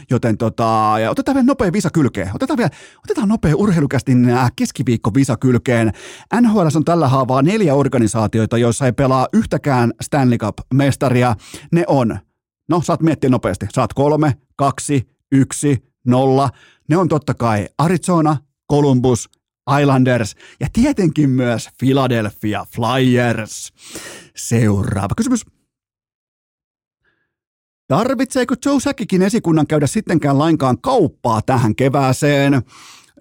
Joten 0.09 0.37
tota, 0.37 0.95
ja 1.01 1.11
otetaan 1.11 1.35
vielä 1.35 1.45
nopea 1.45 1.73
visa 1.73 1.89
kylkeen. 1.89 2.29
Otetaan 2.35 2.57
vielä, 2.57 2.69
otetaan 3.05 3.27
nopea 3.27 3.55
urheilukästin 3.55 4.29
äh, 4.29 4.51
keskiviikko 4.55 5.11
visa 5.13 5.37
kylkeen. 5.37 5.91
NHL 6.41 6.67
on 6.75 6.85
tällä 6.85 7.07
haavaa 7.07 7.41
neljä 7.41 7.75
organisaatioita, 7.75 8.57
joissa 8.57 8.85
ei 8.85 8.93
pelaa 8.93 9.27
yhtäkään 9.33 9.93
Stanley 10.01 10.37
Cup-mestaria. 10.37 11.35
Ne 11.71 11.83
on, 11.87 12.19
no 12.69 12.81
saat 12.81 13.01
miettiä 13.01 13.29
nopeasti, 13.29 13.65
saat 13.73 13.93
kolme, 13.93 14.33
kaksi, 14.55 15.09
yksi, 15.31 15.88
nolla. 16.09 16.49
Ne 16.89 16.97
on 16.97 17.07
totta 17.07 17.33
kai 17.33 17.67
Arizona, 17.77 18.37
Columbus, 18.71 19.29
Islanders 19.81 20.35
ja 20.59 20.67
tietenkin 20.73 21.29
myös 21.29 21.69
Philadelphia 21.79 22.65
Flyers. 22.75 23.73
Seuraava 24.35 25.15
kysymys. 25.17 25.45
Tarvitseeko 27.87 28.55
Joe 28.65 28.79
Säkikin 28.79 29.21
esikunnan 29.21 29.67
käydä 29.67 29.87
sittenkään 29.87 30.39
lainkaan 30.39 30.81
kauppaa 30.81 31.41
tähän 31.41 31.75
kevääseen? 31.75 32.53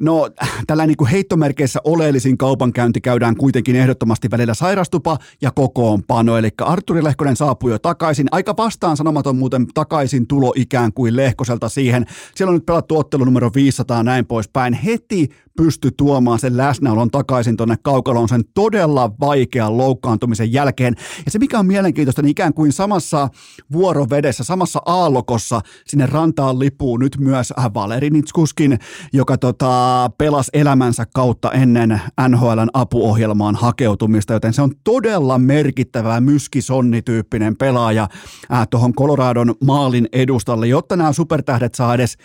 No, 0.00 0.30
tällä 0.66 0.86
niin 0.86 0.96
kuin 0.96 1.10
heittomerkeissä 1.10 1.80
oleellisin 1.84 2.38
kaupankäynti 2.38 3.00
käydään 3.00 3.36
kuitenkin 3.36 3.76
ehdottomasti 3.76 4.30
välillä 4.30 4.54
sairastupa 4.54 5.18
ja 5.40 5.50
kokoonpano. 5.50 6.36
Eli 6.36 6.48
Arturi 6.60 7.04
Lehkonen 7.04 7.36
saapui 7.36 7.70
jo 7.70 7.78
takaisin. 7.78 8.26
Aika 8.30 8.54
vastaan 8.56 8.96
sanomaton 8.96 9.36
muuten 9.36 9.66
takaisin 9.74 10.26
tulo 10.26 10.52
ikään 10.56 10.92
kuin 10.92 11.16
Lehkoselta 11.16 11.68
siihen. 11.68 12.06
Siellä 12.34 12.50
on 12.50 12.54
nyt 12.54 12.66
pelattu 12.66 12.98
ottelu 12.98 13.24
numero 13.24 13.50
500 13.54 14.02
näin 14.02 14.26
poispäin. 14.26 14.74
Heti 14.74 15.28
pysty 15.58 15.90
tuomaan 15.96 16.38
sen 16.38 16.56
läsnäolon 16.56 17.10
takaisin 17.10 17.56
tuonne 17.56 17.76
kaukaloon 17.82 18.28
sen 18.28 18.44
todella 18.54 19.10
vaikean 19.20 19.76
loukkaantumisen 19.78 20.52
jälkeen. 20.52 20.94
Ja 21.24 21.30
se 21.30 21.38
mikä 21.38 21.58
on 21.58 21.66
mielenkiintoista, 21.66 22.22
niin 22.22 22.30
ikään 22.30 22.54
kuin 22.54 22.72
samassa 22.72 23.28
vuorovedessä, 23.72 24.44
samassa 24.44 24.82
aallokossa 24.86 25.60
sinne 25.86 26.06
rantaan 26.06 26.58
lipuu 26.58 26.96
nyt 26.96 27.16
myös 27.20 27.52
äh, 27.58 27.74
Valeri 27.74 28.10
Nitskuskin, 28.10 28.78
joka 29.12 29.38
tota, 29.38 29.87
pelasi 30.18 30.50
elämänsä 30.52 31.06
kautta 31.14 31.52
ennen 31.52 32.00
NHLn 32.28 32.68
apuohjelmaan 32.72 33.54
hakeutumista, 33.54 34.32
joten 34.32 34.52
se 34.52 34.62
on 34.62 34.72
todella 34.84 35.38
merkittävä 35.38 36.20
myskisonni-tyyppinen 36.20 37.56
pelaaja 37.56 38.08
äh, 38.52 38.68
tuohon 38.70 38.94
Coloradon 38.94 39.54
maalin 39.64 40.08
edustalle, 40.12 40.66
jotta 40.66 40.96
nämä 40.96 41.12
supertähdet 41.12 41.74
saa 41.74 41.94
edes 41.94 42.16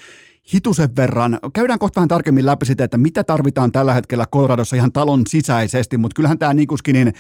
hitusen 0.54 0.96
verran. 0.96 1.40
Käydään 1.54 1.80
kohta 1.80 2.00
vähän 2.00 2.08
tarkemmin 2.08 2.46
läpi 2.46 2.66
sitä, 2.66 2.84
että 2.84 2.98
mitä 2.98 3.24
tarvitaan 3.24 3.72
tällä 3.72 3.94
hetkellä 3.94 4.26
Coloradossa 4.34 4.76
ihan 4.76 4.92
talon 4.92 5.22
sisäisesti, 5.30 5.98
mutta 5.98 6.16
kyllähän 6.16 6.40
tämä 6.40 6.54
Nikuskinin 6.54 7.14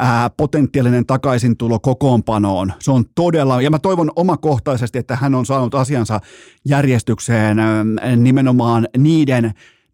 ää, 0.00 0.30
potentiaalinen 0.30 1.06
takaisintulo 1.06 1.80
kokoonpanoon. 1.80 2.72
Se 2.78 2.90
on 2.90 3.04
todella, 3.14 3.62
ja 3.62 3.70
mä 3.70 3.78
toivon 3.78 4.10
omakohtaisesti, 4.16 4.98
että 4.98 5.16
hän 5.16 5.34
on 5.34 5.46
saanut 5.46 5.74
asiansa 5.74 6.20
järjestykseen 6.64 7.58
ää, 7.58 7.84
nimenomaan 8.16 8.88
niiden 8.98 9.52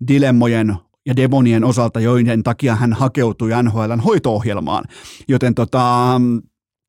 dilemmojen 0.08 0.76
ja 1.06 1.16
demonien 1.16 1.64
osalta, 1.64 2.00
joiden 2.00 2.42
takia 2.42 2.74
hän 2.74 2.92
hakeutui 2.92 3.50
NHLn 3.62 4.00
hoito-ohjelmaan. 4.00 4.84
Joten 5.28 5.54
tota, 5.54 6.20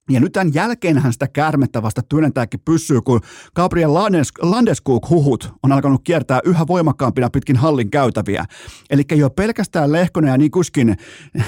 ja 0.10 0.20
nyt 0.20 0.32
tämän 0.32 0.54
jälkeenhän 0.54 1.14
sitä 1.14 1.28
käärmettä 1.28 1.82
vasta 1.82 2.02
työnnetääkin 2.02 2.60
pyssyy, 2.66 3.02
kun 3.02 3.22
Gabriel 3.56 3.94
Landes, 3.94 4.32
Landeskuk-huhut 4.42 5.54
on 5.64 5.72
alkanut 5.72 6.02
kiertää 6.04 6.40
yhä 6.44 6.68
voimakkaampina 6.68 7.30
pitkin 7.30 7.56
hallin 7.56 7.90
käytäviä. 7.90 8.46
Eli 8.90 9.04
ei 9.12 9.24
ole 9.24 9.32
pelkästään 9.36 9.92
Lehkonen 9.92 10.32
ja 10.32 10.38
Nikuskin, 10.38 10.98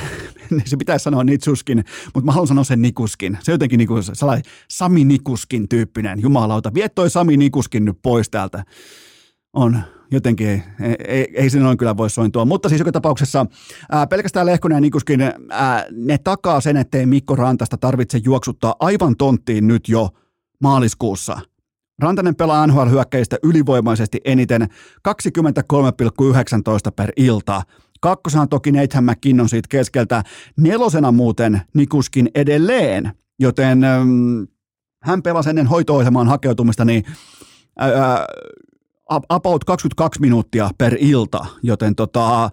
se 0.65 0.77
pitäisi 0.77 1.03
sanoa 1.03 1.23
Nitsuskin, 1.23 1.85
mutta 2.05 2.25
mä 2.25 2.31
haluan 2.31 2.47
sanoa 2.47 2.63
sen 2.63 2.81
Nikuskin. 2.81 3.37
Se 3.41 3.51
jotenkin 3.51 3.77
niin 3.77 3.87
kuin 3.87 4.03
Sami 4.67 5.05
Nikuskin 5.05 5.69
tyyppinen, 5.69 6.21
jumalauta. 6.21 6.73
Viettoi 6.73 7.09
Sami 7.09 7.37
Nikuskin 7.37 7.85
nyt 7.85 7.97
pois 8.01 8.29
täältä. 8.29 8.63
On, 9.53 9.81
jotenkin 10.11 10.49
ei, 10.49 10.95
ei, 11.07 11.27
ei 11.33 11.49
se 11.49 11.59
noin 11.59 11.77
kyllä 11.77 11.97
voi 11.97 12.09
sointua. 12.09 12.45
Mutta 12.45 12.69
siis 12.69 12.79
joka 12.79 12.91
tapauksessa 12.91 13.45
ää, 13.91 14.07
pelkästään 14.07 14.45
Lehkonen 14.45 14.75
ja 14.75 14.81
Nikuskin, 14.81 15.21
ää, 15.49 15.85
ne 15.91 16.17
takaa 16.17 16.61
sen, 16.61 16.77
ettei 16.77 17.05
Mikko 17.05 17.35
Rantasta 17.35 17.77
tarvitse 17.77 18.19
juoksuttaa 18.23 18.75
aivan 18.79 19.15
tonttiin 19.17 19.67
nyt 19.67 19.89
jo 19.89 20.09
maaliskuussa. 20.63 21.39
Rantanen 21.99 22.35
pelaa 22.35 22.67
NHL-hyökkäistä 22.67 23.37
ylivoimaisesti 23.43 24.21
eniten 24.25 24.61
23,19 24.61 24.67
per 26.95 27.11
ilta. 27.17 27.61
Kakkosena 28.01 28.47
toki 28.47 28.71
Nathan 28.71 29.03
McKinnon 29.03 29.49
siitä 29.49 29.67
keskeltä. 29.69 30.23
Nelosena 30.57 31.11
muuten 31.11 31.61
Nikuskin 31.73 32.29
edelleen, 32.35 33.11
joten 33.39 33.83
äm, 33.83 34.47
hän 35.03 35.21
pelasi 35.21 35.49
ennen 35.49 35.67
hoito-ohjelmaan 35.67 36.27
hakeutumista 36.27 36.85
niin 36.85 37.03
about 39.09 39.63
22 39.63 40.19
minuuttia 40.21 40.69
per 40.77 40.97
ilta, 40.99 41.45
joten 41.63 41.95
tota, 41.95 42.49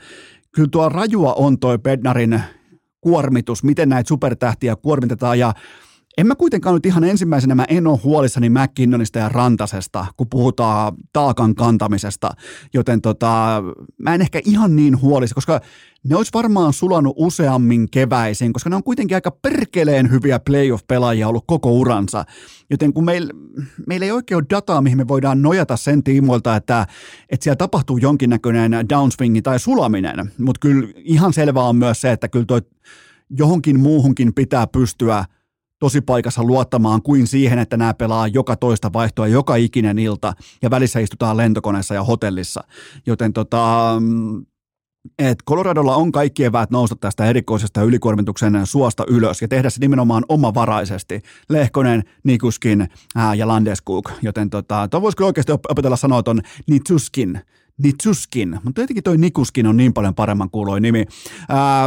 kyllä 0.53 0.69
tuo 0.73 0.89
rajua 0.89 1.35
on 1.35 1.59
toi 1.59 1.79
Bednarin 1.79 2.41
kuormitus, 3.01 3.63
miten 3.63 3.89
näitä 3.89 4.09
supertähtiä 4.09 4.77
kuormitetaan 4.77 5.39
ja 5.39 5.55
en 6.19 6.27
mä 6.27 6.35
kuitenkaan 6.35 6.75
nyt 6.75 6.87
ihan 6.87 7.05
ensimmäisenä, 7.05 7.55
mä 7.55 7.65
en 7.69 7.87
ole 7.87 7.99
huolissani 8.05 8.51
McKinnonista 8.51 9.19
ja 9.19 9.29
Rantasesta, 9.29 10.07
kun 10.17 10.27
puhutaan 10.31 10.93
taakan 11.13 11.55
kantamisesta, 11.55 12.31
joten 12.75 13.01
tota, 13.01 13.63
mä 13.99 14.15
en 14.15 14.21
ehkä 14.21 14.41
ihan 14.45 14.77
niin 14.77 15.01
huolissa, 15.01 15.35
koska 15.35 15.61
ne 16.05 16.17
olisi 16.17 16.31
varmaan 16.35 16.73
sulanut 16.73 17.15
useammin 17.17 17.91
keväisin, 17.91 18.53
koska 18.53 18.71
ne 18.71 18.77
on 18.77 18.83
kuitenkin 18.83 19.15
aika 19.15 19.31
perkeleen 19.31 20.11
hyviä 20.11 20.39
playoff-pelaajia 20.39 21.29
ollut 21.29 21.45
koko 21.47 21.73
uransa. 21.73 22.25
Joten 22.71 22.93
kun 22.93 23.05
meillä 23.05 23.33
meil 23.87 24.03
ei 24.03 24.13
oikein 24.13 24.37
ole 24.37 24.45
dataa, 24.51 24.81
mihin 24.81 24.99
me 24.99 25.09
voidaan 25.09 25.43
nojata 25.43 25.77
sen 25.77 26.03
tiimoilta, 26.03 26.57
että, 26.57 26.87
että 27.31 27.45
siellä 27.45 27.57
tapahtuu 27.57 27.99
jonkinnäköinen 27.99 28.73
downswingi 28.89 29.43
tai 29.43 29.59
sulaminen, 29.59 30.33
mutta 30.39 30.59
kyllä 30.61 30.89
ihan 30.97 31.33
selvää 31.33 31.65
on 31.65 31.77
myös 31.77 32.01
se, 32.01 32.13
että 32.13 32.29
kyllä 32.29 32.47
toi 32.47 32.63
johonkin 33.31 33.81
muuhunkin 33.81 34.35
pitää 34.35 34.67
pystyä– 34.67 35.25
tosi 35.79 36.01
paikassa 36.01 36.43
luottamaan 36.43 37.03
kuin 37.03 37.27
siihen, 37.27 37.59
että 37.59 37.77
nämä 37.77 37.95
pelaa 37.95 38.29
joka 38.29 38.57
toista 38.57 38.93
vaihtoa 38.93 39.27
joka 39.27 39.57
ikinen 39.57 39.99
ilta 39.99 40.33
ja 40.63 40.71
välissä 40.71 41.01
istutaan 41.01 41.37
lentokoneessa 41.37 41.95
ja 41.95 42.05
hotellissa. 42.05 42.65
Joten 43.07 43.33
tota, 43.33 43.93
että 45.19 45.45
Coloradolla 45.49 45.97
on 45.97 46.13
kaikki 46.13 46.45
eväät 46.45 46.71
nousta 46.71 46.97
tästä 46.97 47.25
erikoisesta 47.25 47.83
ylikuormituksen 47.83 48.67
suosta 48.67 49.05
ylös 49.09 49.43
ja 49.43 49.49
tehdä 49.49 49.71
se 49.71 49.81
nimenomaan 49.81 50.25
omavaraisesti. 50.29 51.23
Lehkonen, 51.49 52.03
Nikuskin 52.25 52.89
ää, 53.17 53.35
ja 53.35 53.49
Landeskuk. 53.49 54.11
Joten 54.23 54.51
tota, 54.51 54.89
voisiko 55.01 55.27
oikeasti 55.27 55.53
opetella 55.53 55.97
sanoa 55.97 56.23
ton 56.23 56.41
Nitsuskin 56.67 57.41
Nitsuskin, 57.83 58.59
mutta 58.65 58.81
jotenkin 58.81 59.05
toi 59.05 59.19
Nikuskin 59.19 59.67
on 59.67 59.77
niin 59.77 59.93
paljon 59.93 60.15
paremman 60.15 60.51
kuuloin 60.51 60.83
nimi. 60.83 61.05
Ää, 61.49 61.87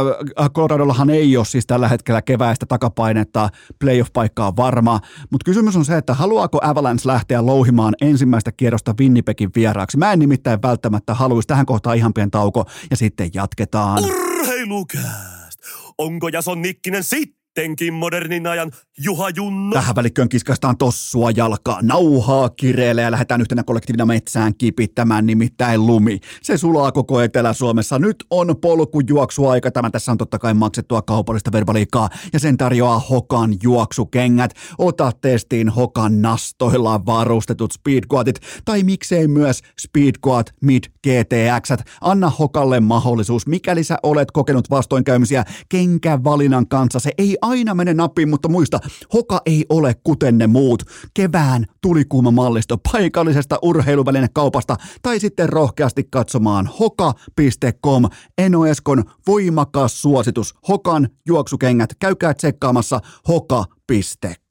Coloradollahan 0.54 1.10
ei 1.10 1.36
ole 1.36 1.44
siis 1.44 1.66
tällä 1.66 1.88
hetkellä 1.88 2.22
keväistä 2.22 2.66
takapainetta, 2.66 3.48
playoff-paikka 3.78 4.46
on 4.46 4.56
varma, 4.56 5.00
mutta 5.30 5.44
kysymys 5.44 5.76
on 5.76 5.84
se, 5.84 5.96
että 5.96 6.14
haluaako 6.14 6.58
Avalanche 6.62 7.06
lähteä 7.06 7.46
louhimaan 7.46 7.94
ensimmäistä 8.00 8.52
kierrosta 8.52 8.94
Winnipegin 9.00 9.50
vieraaksi. 9.54 9.98
Mä 9.98 10.12
en 10.12 10.18
nimittäin 10.18 10.62
välttämättä 10.62 11.14
haluaisi 11.14 11.46
tähän 11.46 11.66
kohtaan 11.66 11.96
ihan 11.96 12.14
pieni 12.14 12.30
tauko 12.30 12.64
ja 12.90 12.96
sitten 12.96 13.30
jatketaan. 13.34 14.04
Urheilukääst! 14.04 15.60
Onko 15.98 16.28
Jason 16.28 16.62
Nikkinen 16.62 17.04
sitten? 17.04 17.40
sittenkin 17.50 17.94
modernin 17.94 18.46
ajan 18.46 18.72
Juha 19.02 19.30
Junno. 19.36 19.72
Tähän 19.72 19.96
välikköön 19.96 20.28
kiskastaan 20.28 20.76
tossua 20.76 21.30
jalkaa, 21.30 21.78
nauhaa 21.82 22.48
kireelle 22.48 23.02
ja 23.02 23.10
lähdetään 23.10 23.40
yhtenä 23.40 23.62
kollektiivina 23.62 24.06
metsään 24.06 24.54
kipittämään 24.54 25.26
nimittäin 25.26 25.86
lumi. 25.86 26.20
Se 26.42 26.56
sulaa 26.56 26.92
koko 26.92 27.20
Etelä-Suomessa. 27.20 27.98
Nyt 27.98 28.24
on 28.30 28.56
polkujuoksuaika. 28.60 29.70
Tämä 29.70 29.90
tässä 29.90 30.12
on 30.12 30.18
totta 30.18 30.38
kai 30.38 30.54
maksettua 30.54 31.02
kaupallista 31.02 31.52
verbaliikkaa 31.52 32.08
ja 32.32 32.38
sen 32.38 32.56
tarjoaa 32.56 32.98
Hokan 32.98 33.54
juoksukengät. 33.62 34.54
Ota 34.78 35.12
testiin 35.20 35.68
Hokan 35.68 36.22
nastoilla 36.22 37.06
varustetut 37.06 37.72
speedquatit 37.72 38.40
tai 38.64 38.82
miksei 38.82 39.28
myös 39.28 39.60
speedquat 39.80 40.54
mid 40.60 40.84
GTX. 41.06 41.84
Anna 42.00 42.30
Hokalle 42.30 42.80
mahdollisuus, 42.80 43.46
mikäli 43.46 43.84
sä 43.84 43.96
olet 44.02 44.30
kokenut 44.30 44.70
vastoinkäymisiä 44.70 45.44
kenkävalinnan 45.68 46.68
kanssa. 46.68 47.00
Se 47.00 47.10
ei 47.18 47.36
aina 47.42 47.74
mene 47.74 47.94
nappiin, 47.94 48.28
mutta 48.28 48.48
muista, 48.48 48.80
Hoka 49.14 49.40
ei 49.46 49.64
ole 49.68 49.94
kuten 50.04 50.38
ne 50.38 50.46
muut. 50.46 50.82
Kevään 51.14 51.66
tulikuuma 51.80 52.30
mallisto 52.30 52.78
paikallisesta 52.92 53.58
urheiluvälinekaupasta 53.62 54.76
tai 55.02 55.20
sitten 55.20 55.48
rohkeasti 55.48 56.04
katsomaan 56.10 56.70
hoka.com. 56.80 58.04
Eno 58.38 58.66
Eskon 58.66 59.04
voimakas 59.26 60.02
suositus. 60.02 60.54
Hokan 60.68 61.08
juoksukengät. 61.26 61.90
Käykää 62.00 62.34
tsekkaamassa 62.34 63.00
hoka.com 63.28 63.79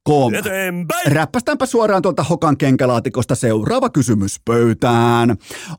kom. 0.03 0.33
Räppästäänpä 1.05 1.65
suoraan 1.65 2.01
tuolta 2.01 2.23
Hokan 2.23 2.57
kenkälaatikosta 2.57 3.35
seuraava 3.35 3.89
kysymys 3.89 4.41
pöytään. 4.45 5.35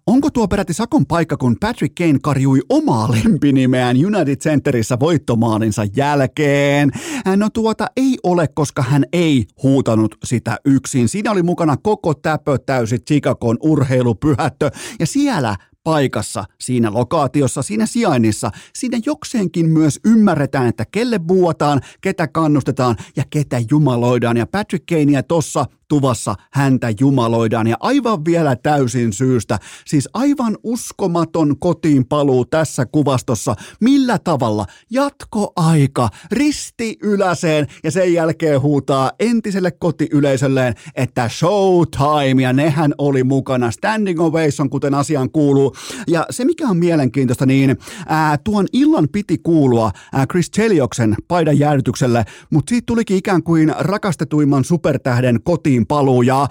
Onko 0.06 0.30
tuo 0.30 0.48
peräti 0.48 0.74
sakon 0.74 1.06
paikka, 1.06 1.36
kun 1.36 1.56
Patrick 1.60 1.94
Kane 1.94 2.18
karjui 2.22 2.60
omaa 2.68 3.10
lempinimeään 3.10 3.96
United 4.06 4.36
Centerissä 4.36 4.98
voittomaalinsa 5.00 5.82
jälkeen? 5.96 6.90
No 7.36 7.50
tuota 7.50 7.86
ei 7.96 8.18
ole, 8.22 8.48
koska 8.54 8.82
hän 8.82 9.04
ei 9.12 9.46
huutanut 9.62 10.16
sitä 10.24 10.58
yksin. 10.64 11.08
Siinä 11.08 11.30
oli 11.30 11.42
mukana 11.42 11.76
koko 11.76 12.14
täpö 12.14 12.58
täysi 12.66 12.98
Chicagon 12.98 13.56
urheilupyhättö 13.62 14.70
ja 15.00 15.06
siellä 15.06 15.56
paikassa, 15.84 16.44
siinä 16.60 16.92
lokaatiossa, 16.92 17.62
siinä 17.62 17.86
sijainnissa, 17.86 18.50
siinä 18.74 18.98
jokseenkin 19.06 19.66
myös 19.66 20.00
ymmärretään, 20.04 20.66
että 20.66 20.84
kelle 20.92 21.18
buuataan, 21.18 21.80
ketä 22.00 22.28
kannustetaan 22.28 22.96
ja 23.16 23.24
ketä 23.30 23.60
jumaloidaan. 23.70 24.36
Ja 24.36 24.46
Patrick 24.46 24.86
Kanea 24.86 25.22
tossa 25.22 25.66
tuvassa 25.90 26.34
häntä 26.52 26.92
jumaloidaan 27.00 27.66
ja 27.66 27.76
aivan 27.80 28.24
vielä 28.24 28.56
täysin 28.56 29.12
syystä. 29.12 29.58
Siis 29.86 30.08
aivan 30.14 30.58
uskomaton 30.62 31.58
kotiin 31.58 32.06
paluu 32.06 32.44
tässä 32.44 32.86
kuvastossa. 32.86 33.54
Millä 33.80 34.18
tavalla? 34.18 34.66
Jatkoaika, 34.90 36.08
risti 36.32 36.96
yläseen 37.02 37.66
ja 37.84 37.90
sen 37.90 38.14
jälkeen 38.14 38.60
huutaa 38.60 39.12
entiselle 39.20 39.70
kotiyleisölleen, 39.70 40.74
että 40.94 41.28
showtime 41.28 42.42
ja 42.42 42.52
nehän 42.52 42.94
oli 42.98 43.24
mukana. 43.24 43.70
Standing 43.70 44.20
ovation, 44.20 44.70
kuten 44.70 44.94
asiaan 44.94 45.30
kuuluu. 45.30 45.74
Ja 46.08 46.26
se 46.30 46.44
mikä 46.44 46.68
on 46.68 46.76
mielenkiintoista, 46.76 47.46
niin 47.46 47.76
ää, 48.06 48.38
tuon 48.38 48.66
illan 48.72 49.08
piti 49.12 49.38
kuulua 49.38 49.90
ää, 50.12 50.26
Chris 50.26 50.50
Chelioksen 50.50 51.14
paidan 51.28 51.58
jäädytykselle, 51.58 52.24
mutta 52.50 52.70
siitä 52.70 52.86
tulikin 52.86 53.16
ikään 53.16 53.42
kuin 53.42 53.74
rakastetuimman 53.78 54.64
supertähden 54.64 55.42
kotiin 55.42 55.79
paluu 55.86 56.22
ja 56.22 56.48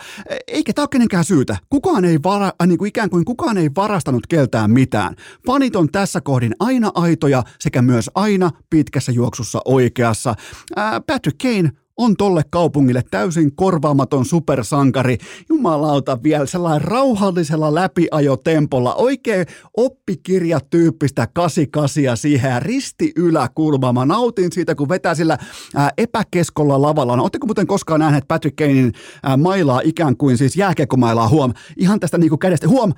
eikä 0.48 0.74
tämä 0.74 0.84
ole 0.84 0.89
kenenkään 0.92 1.24
syytä. 1.24 1.58
Kukaan 1.70 2.06
ei, 2.06 2.20
vara, 2.24 2.52
äh, 2.62 2.68
niin 2.68 2.78
kuin 2.78 2.89
ikään 2.89 3.10
kuin 3.10 3.26
kukaan 3.26 3.58
ei 3.58 3.70
varastanut 3.76 4.28
keltään 4.28 4.72
mitään. 4.72 5.15
Fanit 5.48 5.76
on 5.76 5.89
tässä 5.92 6.22
kohdin 6.22 6.56
aina 6.60 6.92
aitoja 6.96 7.44
sekä 7.60 7.82
myös 7.82 8.10
aina 8.15 8.52
pitkässä 8.70 9.12
juoksussa 9.12 9.62
oikeassa. 9.65 10.36
Ää, 10.76 11.02
Patrick 11.02 11.38
Kane 11.38 11.72
on 12.00 12.16
tolle 12.18 12.42
kaupungille 12.50 13.04
täysin 13.12 13.56
korvaamaton 13.56 14.26
supersankari. 14.26 15.18
Jumalauta 15.50 16.24
vielä 16.24 16.46
sellainen 16.46 16.82
rauhallisella 16.82 17.76
läpiajotempolla, 17.76 18.96
oikein 18.96 19.46
oppikirjatyyppistä 19.78 21.28
kasikasia 21.34 22.16
siihen 22.16 22.62
risti 22.62 23.12
yläkulma. 23.16 23.94
Mä 23.94 24.06
nautin 24.06 24.52
siitä, 24.52 24.76
kun 24.76 24.90
vetää 24.90 25.16
sillä 25.16 25.38
ää, 25.76 25.90
epäkeskolla 25.98 26.82
lavalla. 26.82 27.16
No, 27.16 27.24
Oletteko 27.24 27.48
muuten 27.48 27.68
koskaan 27.68 28.00
nähneet 28.00 28.28
Patrick 28.28 28.56
Kanein 28.56 28.94
ää, 29.24 29.38
mailaa 29.38 29.82
ikään 29.84 30.18
kuin 30.18 30.38
siis 30.38 30.56
jääkiekkomailaa 30.56 31.30
huom? 31.30 31.54
Ihan 31.78 32.00
tästä 32.00 32.18
niinku 32.18 32.38
kädestä, 32.38 32.68
huom, 32.68 32.94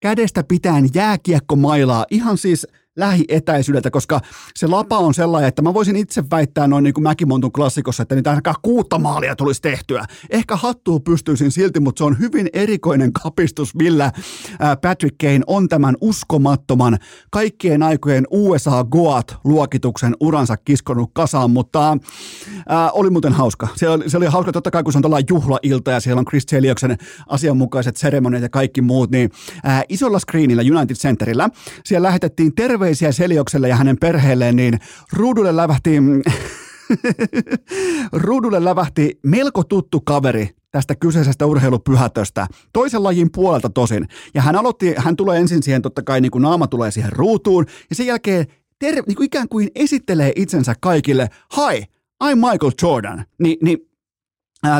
kädestä 0.00 0.44
pitäen 0.48 0.88
jääkiekkomailaa, 0.94 2.06
ihan 2.10 2.38
siis– 2.38 2.66
lähietäisyydeltä, 2.96 3.90
koska 3.90 4.20
se 4.54 4.66
lapa 4.66 4.98
on 4.98 5.14
sellainen, 5.14 5.48
että 5.48 5.62
mä 5.62 5.74
voisin 5.74 5.96
itse 5.96 6.24
väittää 6.30 6.66
noin 6.66 6.84
niin 6.84 6.94
kuin 6.94 7.02
Mäkimontun 7.02 7.52
klassikossa, 7.52 8.02
että 8.02 8.14
niitä 8.14 8.30
ainakaan 8.30 8.56
kuutta 8.62 8.98
maalia 8.98 9.36
tulisi 9.36 9.62
tehtyä. 9.62 10.04
Ehkä 10.30 10.56
hattuu 10.56 11.00
pystyisin 11.00 11.50
silti, 11.50 11.80
mutta 11.80 11.98
se 11.98 12.04
on 12.04 12.18
hyvin 12.18 12.48
erikoinen 12.52 13.12
kapistus, 13.12 13.74
millä 13.74 14.12
Patrick 14.82 15.16
Kane 15.18 15.40
on 15.46 15.68
tämän 15.68 15.96
uskomattoman 16.00 16.98
kaikkien 17.30 17.82
aikojen 17.82 18.26
USA 18.30 18.84
Goat-luokituksen 18.84 20.14
uransa 20.20 20.56
kiskonut 20.56 21.10
kasaan, 21.12 21.50
mutta 21.50 21.98
ää, 22.68 22.90
oli 22.90 23.10
muuten 23.10 23.32
hauska. 23.32 23.68
Se 23.76 23.88
oli, 23.88 24.10
se 24.10 24.16
oli 24.16 24.26
hauska 24.26 24.52
totta 24.52 24.70
kai, 24.70 24.82
kun 24.82 24.92
se 24.92 24.98
on 24.98 25.02
tuolla 25.02 25.20
juhlailta 25.30 25.90
ja 25.90 26.00
siellä 26.00 26.18
on 26.18 26.24
Chris 26.24 26.46
Chelioksen 26.46 26.98
asianmukaiset 27.26 27.96
seremoniat 27.96 28.42
ja 28.42 28.48
kaikki 28.48 28.82
muut, 28.82 29.10
niin 29.10 29.30
ää, 29.64 29.82
isolla 29.88 30.18
screenillä 30.18 30.62
United 30.78 30.96
Centerillä 30.96 31.48
siellä 31.84 32.06
lähetettiin 32.06 32.54
terve 32.54 32.83
terveisiä 32.84 33.12
Seliokselle 33.12 33.68
ja 33.68 33.76
hänen 33.76 33.96
perheelleen, 34.00 34.56
niin 34.56 34.78
ruudulle 35.12 35.56
lävähti, 35.56 35.90
ruudulle 38.26 38.64
lävähti 38.64 39.18
melko 39.22 39.64
tuttu 39.64 40.00
kaveri 40.00 40.50
tästä 40.70 40.94
kyseisestä 40.94 41.46
urheilupyhätöstä, 41.46 42.46
toisen 42.72 43.02
lajin 43.02 43.28
puolelta 43.32 43.70
tosin. 43.70 44.08
Ja 44.34 44.42
hän 44.42 44.56
aloitti, 44.56 44.94
hän 44.96 45.16
tulee 45.16 45.38
ensin 45.38 45.62
siihen, 45.62 45.82
totta 45.82 46.02
kai 46.02 46.20
niin 46.20 46.30
kuin 46.30 46.42
naama 46.42 46.66
tulee 46.66 46.90
siihen 46.90 47.12
ruutuun, 47.12 47.66
ja 47.90 47.96
sen 47.96 48.06
jälkeen 48.06 48.46
ter, 48.78 48.94
niin 49.06 49.16
kuin 49.16 49.26
ikään 49.26 49.48
kuin 49.48 49.68
esittelee 49.74 50.32
itsensä 50.36 50.74
kaikille, 50.80 51.28
hi, 51.56 51.84
I'm 52.24 52.36
Michael 52.36 52.72
Jordan. 52.82 53.24
Ni, 53.38 53.58
niin 53.62 53.78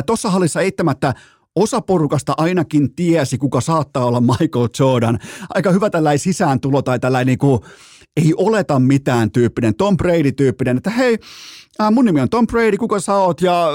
tuossa 0.05 0.29
hallissa 0.29 0.61
eittämättä 0.61 1.13
osa 1.55 1.81
porukasta 1.81 2.33
ainakin 2.37 2.95
tiesi, 2.95 3.37
kuka 3.37 3.61
saattaa 3.61 4.05
olla 4.05 4.21
Michael 4.21 4.69
Jordan. 4.79 5.19
Aika 5.49 5.71
hyvä 5.71 5.89
tällainen 5.89 6.19
sisääntulo 6.19 6.81
tai 6.81 6.99
tällainen 6.99 7.27
niin 7.27 7.37
kuin, 7.37 7.59
ei 8.17 8.33
oleta 8.37 8.79
mitään 8.79 9.31
tyyppinen, 9.31 9.75
Tom 9.75 9.97
Brady-tyyppinen, 9.97 10.77
että 10.77 10.89
hei, 10.89 11.17
äh, 11.81 11.91
mun 11.91 12.05
nimi 12.05 12.21
on 12.21 12.29
Tom 12.29 12.47
Brady, 12.47 12.77
kuka 12.77 12.99
sä 12.99 13.15
oot, 13.15 13.41
ja, 13.41 13.67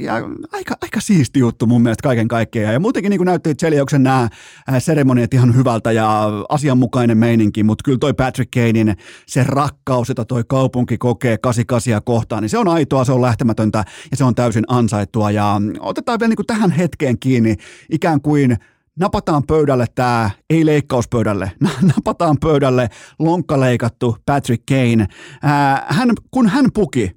ja 0.00 0.14
aika, 0.52 0.74
aika 0.82 1.00
siisti 1.00 1.40
juttu 1.40 1.66
mun 1.66 1.82
mielestä 1.82 2.02
kaiken 2.02 2.28
kaikkiaan. 2.28 2.72
Ja 2.72 2.80
muutenkin 2.80 3.10
niin 3.10 3.24
näytti 3.24 3.54
Chelioksen 3.54 4.02
nämä 4.02 4.22
äh, 4.22 4.30
seremoniat 4.78 5.34
ihan 5.34 5.56
hyvältä 5.56 5.92
ja 5.92 6.30
asianmukainen 6.48 7.18
meininki, 7.18 7.62
mutta 7.62 7.82
kyllä 7.84 7.98
toi 7.98 8.14
Patrick 8.14 8.50
Kanein 8.50 8.96
se 9.26 9.44
rakkaus, 9.44 10.08
jota 10.08 10.24
toi 10.24 10.44
kaupunki 10.48 10.98
kokee 10.98 11.38
88 11.38 12.04
kohtaan, 12.04 12.42
niin 12.42 12.50
se 12.50 12.58
on 12.58 12.68
aitoa, 12.68 13.04
se 13.04 13.12
on 13.12 13.22
lähtemätöntä 13.22 13.84
ja 14.10 14.16
se 14.16 14.24
on 14.24 14.34
täysin 14.34 14.64
ansaittua. 14.68 15.30
Ja 15.30 15.60
otetaan 15.80 16.20
vielä 16.20 16.28
niin 16.28 16.46
tähän 16.46 16.70
hetkeen 16.70 17.18
kiinni, 17.18 17.56
ikään 17.90 18.20
kuin– 18.20 18.56
napataan 19.00 19.42
pöydälle 19.46 19.86
tämä, 19.94 20.30
ei 20.50 20.66
leikkauspöydälle, 20.66 21.52
napataan 21.96 22.36
pöydälle 22.40 22.88
lonkkaleikattu 23.18 24.16
Patrick 24.26 24.66
Kane. 24.66 25.06
Ää, 25.42 25.86
hän, 25.88 26.10
kun 26.30 26.48
hän 26.48 26.66
puki 26.74 27.10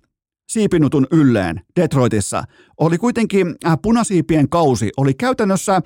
siipinutun 0.50 1.08
ylleen 1.12 1.62
Detroitissa, 1.76 2.44
oli 2.80 2.98
kuitenkin 2.98 3.56
ää, 3.64 3.78
punasiipien 3.78 4.50
kausi, 4.50 4.92
oli 4.98 5.14
käytännössä 5.14 5.82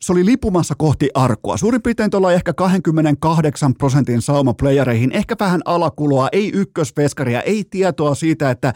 se 0.00 0.12
oli 0.12 0.26
lipumassa 0.26 0.74
kohti 0.78 1.10
arkua. 1.14 1.56
Suurin 1.56 1.82
piirtein 1.82 2.10
tuolla 2.10 2.32
ehkä 2.32 2.52
28 2.52 3.74
prosentin 3.74 4.22
sauma 4.22 4.54
playereihin, 4.54 5.12
ehkä 5.12 5.36
vähän 5.40 5.60
alakuloa, 5.64 6.28
ei 6.32 6.50
ykkösveskaria, 6.54 7.42
ei 7.42 7.64
tietoa 7.70 8.14
siitä, 8.14 8.50
että 8.50 8.74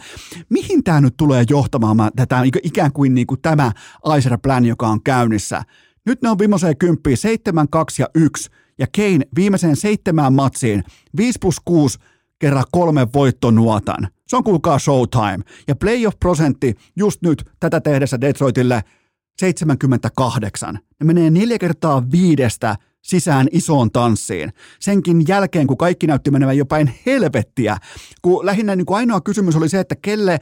mihin 0.49 0.83
tämä 0.83 1.01
nyt 1.01 1.17
tulee 1.17 1.45
johtamaan 1.49 2.11
tätä 2.15 2.41
ikään 2.63 2.91
kuin, 2.91 3.15
niin 3.15 3.27
kuin 3.27 3.41
tämä 3.41 3.71
Icer 4.17 4.37
Plan, 4.43 4.65
joka 4.65 4.87
on 4.87 5.03
käynnissä. 5.03 5.63
Nyt 6.05 6.21
ne 6.21 6.29
on 6.29 6.39
viimeiseen 6.39 6.77
kymppiin 6.77 7.17
7, 7.17 7.69
2 7.69 8.01
ja 8.01 8.07
1. 8.15 8.49
Ja 8.79 8.87
Kane 8.95 9.25
viimeiseen 9.35 9.75
seitsemään 9.75 10.33
matsiin 10.33 10.83
5 11.17 11.39
plus 11.41 11.55
6 11.65 11.99
kerran 12.39 12.65
kolme 12.71 13.07
voittonuotan. 13.13 14.07
Se 14.27 14.35
on 14.35 14.43
kuulkaa 14.43 14.79
showtime. 14.79 15.39
Ja 15.67 15.75
playoff-prosentti 15.75 16.73
just 16.95 17.21
nyt 17.21 17.45
tätä 17.59 17.81
tehdessä 17.81 18.21
Detroitille 18.21 18.83
78. 19.39 20.79
Ne 20.99 21.05
menee 21.05 21.29
neljä 21.29 21.57
kertaa 21.59 22.11
viidestä 22.11 22.75
sisään 23.01 23.47
isoon 23.51 23.91
tanssiin. 23.91 24.53
Senkin 24.79 25.27
jälkeen, 25.27 25.67
kun 25.67 25.77
kaikki 25.77 26.07
näytti 26.07 26.31
menevän 26.31 26.57
jopain 26.57 26.93
helvettiä, 27.05 27.77
kun 28.21 28.45
lähinnä 28.45 28.75
niin 28.75 28.85
kuin 28.85 28.97
ainoa 28.97 29.21
kysymys 29.21 29.55
oli 29.55 29.69
se, 29.69 29.79
että 29.79 29.95
kelle 29.95 30.39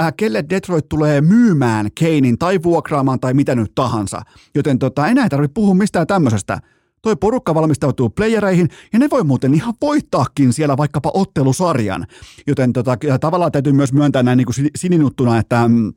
äh, 0.00 0.12
kelle 0.16 0.44
Detroit 0.50 0.88
tulee 0.88 1.20
myymään 1.20 1.88
Keinin 1.94 2.38
tai 2.38 2.62
vuokraamaan 2.62 3.20
tai 3.20 3.34
mitä 3.34 3.54
nyt 3.54 3.72
tahansa. 3.74 4.22
Joten 4.54 4.78
tota, 4.78 5.06
enää 5.06 5.24
ei 5.24 5.30
tarvitse 5.30 5.52
puhua 5.54 5.74
mistään 5.74 6.06
tämmöisestä. 6.06 6.58
Toi 7.02 7.16
porukka 7.16 7.54
valmistautuu 7.54 8.10
playereihin 8.10 8.68
ja 8.92 8.98
ne 8.98 9.08
voi 9.10 9.24
muuten 9.24 9.54
ihan 9.54 9.74
voittaakin 9.80 10.52
siellä 10.52 10.76
vaikkapa 10.76 11.10
ottelusarjan. 11.14 12.06
Joten 12.46 12.72
tota, 12.72 12.96
tavallaan 13.20 13.52
täytyy 13.52 13.72
myös 13.72 13.92
myöntää 13.92 14.22
näin 14.22 14.36
niin 14.36 14.46
kuin 14.46 14.68
sininuttuna, 14.76 15.38
että 15.38 15.68
mm, 15.68 15.92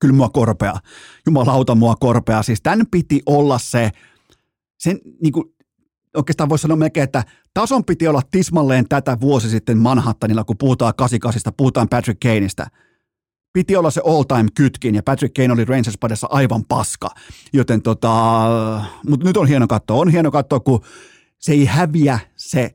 kyllä 0.00 0.14
mua 0.14 0.28
korpea. 0.28 0.74
Jumalauta 1.26 1.74
mua 1.74 1.94
korpea. 2.00 2.42
Siis 2.42 2.62
tämän 2.62 2.86
piti 2.90 3.22
olla 3.26 3.58
se, 3.58 3.90
sen 4.78 4.98
niin 5.22 5.32
kuin, 5.32 5.44
oikeastaan 6.16 6.48
voisi 6.48 6.62
sanoa 6.62 6.76
melkein, 6.76 7.04
että 7.04 7.24
tason 7.54 7.84
piti 7.84 8.08
olla 8.08 8.22
tismalleen 8.30 8.88
tätä 8.88 9.20
vuosi 9.20 9.50
sitten 9.50 9.78
Manhattanilla, 9.78 10.44
kun 10.44 10.58
puhutaan 10.58 10.94
88, 10.96 11.52
puhutaan 11.56 11.88
Patrick 11.88 12.20
Kaneista– 12.20 12.66
piti 13.52 13.76
olla 13.76 13.90
se 13.90 14.00
all-time 14.06 14.48
kytkin, 14.54 14.94
ja 14.94 15.02
Patrick 15.02 15.34
Kane 15.34 15.52
oli 15.52 15.64
rangers 15.64 15.98
padessa 15.98 16.26
aivan 16.30 16.64
paska. 16.64 17.08
Joten 17.52 17.82
tota, 17.82 18.10
mutta 19.08 19.26
nyt 19.26 19.36
on 19.36 19.48
hieno 19.48 19.66
katsoa. 19.66 19.96
On 19.96 20.08
hieno 20.08 20.30
katsoa, 20.30 20.60
kun 20.60 20.80
se 21.38 21.52
ei 21.52 21.64
häviä 21.64 22.18
se 22.36 22.74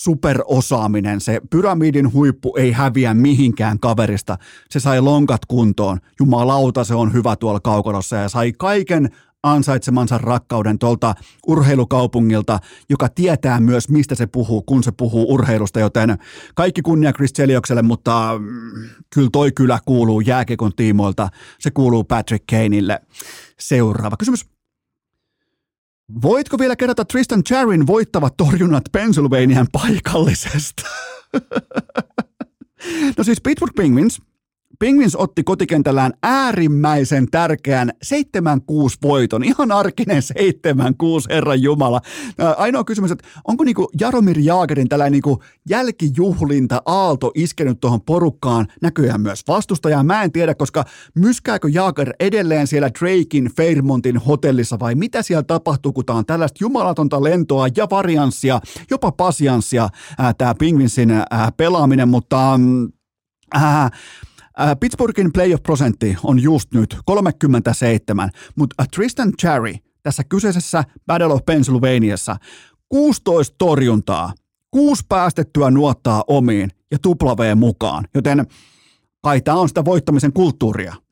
superosaaminen, 0.00 1.20
se 1.20 1.40
pyramidin 1.50 2.12
huippu 2.12 2.56
ei 2.56 2.72
häviä 2.72 3.14
mihinkään 3.14 3.78
kaverista. 3.78 4.38
Se 4.70 4.80
sai 4.80 5.00
lonkat 5.00 5.44
kuntoon. 5.46 5.98
Jumalauta, 6.20 6.84
se 6.84 6.94
on 6.94 7.12
hyvä 7.12 7.36
tuolla 7.36 7.60
kaukolossa 7.60 8.16
ja 8.16 8.28
sai 8.28 8.52
kaiken 8.52 9.10
ansaitsemansa 9.44 10.18
rakkauden 10.18 10.78
tuolta 10.78 11.14
urheilukaupungilta, 11.46 12.58
joka 12.90 13.08
tietää 13.08 13.60
myös, 13.60 13.88
mistä 13.88 14.14
se 14.14 14.26
puhuu, 14.26 14.62
kun 14.62 14.82
se 14.82 14.92
puhuu 14.92 15.34
urheilusta, 15.34 15.80
joten 15.80 16.18
kaikki 16.54 16.82
kunnia 16.82 17.12
Chris 17.12 17.32
Cheliokselle, 17.32 17.82
mutta 17.82 18.38
mm, 18.38 18.88
kyllä 19.14 19.28
toi 19.32 19.52
kyllä 19.52 19.78
kuuluu 19.84 20.20
jääkekon 20.20 20.72
tiimoilta, 20.76 21.28
se 21.58 21.70
kuuluu 21.70 22.04
Patrick 22.04 22.46
Kaneille. 22.50 23.00
Seuraava 23.60 24.16
kysymys. 24.16 24.46
Voitko 26.22 26.58
vielä 26.58 26.76
kerrata 26.76 27.04
Tristan 27.04 27.44
Charin 27.44 27.86
voittavat 27.86 28.36
torjunnat 28.36 28.84
Pennsylvanian 28.92 29.66
paikallisesta? 29.72 30.82
no 33.18 33.24
siis 33.24 33.40
Pittsburgh 33.40 33.74
Penguins 33.74 34.20
Penguins 34.78 35.16
otti 35.16 35.44
kotikentällään 35.44 36.12
äärimmäisen 36.22 37.30
tärkeän 37.30 37.92
7-6 38.04 38.10
voiton, 39.02 39.44
ihan 39.44 39.72
arkinen 39.72 40.22
7-6, 40.22 40.34
herran 41.30 41.62
jumala. 41.62 42.00
Ainoa 42.56 42.84
kysymys, 42.84 43.10
että 43.10 43.28
onko 43.44 43.64
niinku 43.64 43.88
Jaromir 44.00 44.38
Jaagerin 44.38 44.88
tällainen 44.88 45.12
niinku 45.12 45.42
jälkijuhlinta 45.68 46.82
aalto 46.86 47.30
iskenyt 47.34 47.80
tuohon 47.80 48.00
porukkaan 48.00 48.66
näköjään 48.82 49.20
myös 49.20 49.42
vastustajaa? 49.48 50.02
Mä 50.02 50.22
en 50.22 50.32
tiedä, 50.32 50.54
koska 50.54 50.84
myskääkö 51.14 51.68
Jaager 51.68 52.12
edelleen 52.20 52.66
siellä 52.66 52.90
Drakein 53.00 53.50
Fairmontin 53.56 54.16
hotellissa 54.16 54.78
vai 54.78 54.94
mitä 54.94 55.22
siellä 55.22 55.42
tapahtuu, 55.42 55.92
kun 55.92 56.04
tämä 56.04 56.18
on 56.18 56.26
tällaista 56.26 56.58
jumalatonta 56.60 57.22
lentoa 57.22 57.68
ja 57.76 57.86
varianssia, 57.90 58.60
jopa 58.90 59.12
pasianssia 59.12 59.88
tämä 60.38 60.54
Penguinsin 60.54 61.10
ää, 61.10 61.52
pelaaminen, 61.56 62.08
mutta 62.08 62.60
ää, 63.54 63.90
Pittsburghin 64.80 65.32
playoff-prosentti 65.32 66.16
on 66.22 66.42
just 66.42 66.74
nyt 66.74 66.96
37, 67.04 68.30
mutta 68.56 68.84
Tristan 68.94 69.32
Cherry 69.40 69.74
tässä 70.02 70.24
kyseisessä 70.24 70.84
Battle 71.06 71.26
of 71.32 71.44
Pennsylvaniassa 71.46 72.36
16 72.88 73.54
torjuntaa, 73.58 74.32
kuusi 74.70 75.04
päästettyä 75.08 75.70
nuottaa 75.70 76.24
omiin 76.26 76.70
ja 76.90 76.98
tupla 76.98 77.36
V 77.36 77.56
mukaan, 77.56 78.04
joten 78.14 78.46
kai 79.22 79.40
tämä 79.40 79.58
on 79.58 79.68
sitä 79.68 79.84
voittamisen 79.84 80.32
kulttuuria. 80.32 80.94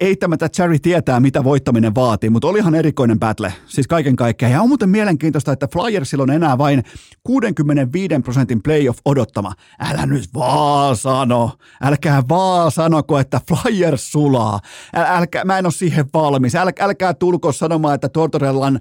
eittämättä 0.00 0.48
Cherry 0.48 0.78
tietää, 0.78 1.20
mitä 1.20 1.44
voittaminen 1.44 1.94
vaatii, 1.94 2.30
mutta 2.30 2.48
olihan 2.48 2.74
erikoinen 2.74 3.18
battle, 3.18 3.52
siis 3.66 3.86
kaiken 3.86 4.16
kaikkiaan. 4.16 4.52
Ja 4.52 4.62
on 4.62 4.68
muuten 4.68 4.88
mielenkiintoista, 4.88 5.52
että 5.52 5.68
Flyersilla 5.72 6.22
on 6.22 6.30
enää 6.30 6.58
vain 6.58 6.82
65 7.24 8.14
prosentin 8.24 8.62
playoff 8.62 8.98
odottama. 9.04 9.52
Älä 9.80 10.06
nyt 10.06 10.24
vaan 10.34 10.96
sano, 10.96 11.50
älkää 11.82 12.22
vaan 12.28 12.70
sanoko, 12.70 13.18
että 13.18 13.40
Flyers 13.48 14.12
sulaa. 14.12 14.60
Älkää, 14.94 15.44
mä 15.44 15.58
en 15.58 15.66
ole 15.66 15.72
siihen 15.72 16.06
valmis. 16.14 16.54
Äl, 16.54 16.72
älkää 16.80 17.14
tulko 17.14 17.52
sanomaan, 17.52 17.94
että 17.94 18.08
Tortorellan 18.08 18.80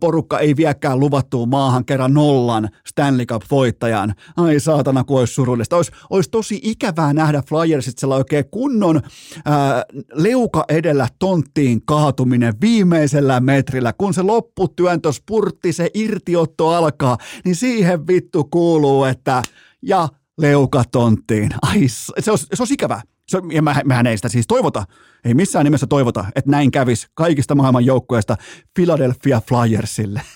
porukka 0.00 0.38
ei 0.38 0.56
viekään 0.56 1.00
luvattuun 1.00 1.48
maahan 1.48 1.84
kerran 1.84 2.14
nollan 2.14 2.68
Stanley 2.88 3.26
Cup-voittajan. 3.26 4.14
Ai 4.36 4.60
saatana, 4.60 5.04
kun 5.04 5.18
olisi 5.18 5.34
surullista. 5.34 5.76
Olisi, 5.76 5.92
olisi 6.10 6.30
tosi 6.30 6.60
ikävää 6.62 7.12
nähdä 7.12 7.42
Flyersitsella 7.48 8.16
oikein 8.16 8.44
kunnon 8.50 9.02
ää, 9.44 9.84
leuka 10.14 10.64
edellä 10.68 11.08
tonttiin 11.18 11.82
kaatuminen 11.86 12.54
viimeisellä 12.60 13.40
metrillä. 13.40 13.92
Kun 13.92 14.14
se 14.14 14.22
lopputyöntö 14.22 15.12
spurtti, 15.12 15.72
se 15.72 15.90
irtiotto 15.94 16.68
alkaa, 16.68 17.18
niin 17.44 17.56
siihen 17.56 18.06
vittu 18.06 18.44
kuuluu, 18.44 19.04
että 19.04 19.42
ja 19.82 20.08
leuka 20.38 20.82
tonttiin. 20.92 21.50
Ai, 21.62 21.88
se 22.18 22.30
olisi, 22.30 22.46
se 22.54 22.62
olisi 22.62 22.74
ikävää. 22.74 23.02
Se, 23.28 23.42
ja 23.52 23.62
mä, 23.62 23.76
mähän 23.84 24.06
ei 24.06 24.16
sitä 24.16 24.28
siis 24.28 24.46
toivota, 24.46 24.84
ei 25.24 25.34
missään 25.34 25.64
nimessä 25.64 25.86
toivota, 25.86 26.24
että 26.34 26.50
näin 26.50 26.70
kävisi 26.70 27.06
kaikista 27.14 27.54
maailman 27.54 27.84
joukkueista 27.84 28.36
Philadelphia 28.74 29.42
Flyersille. 29.48 30.22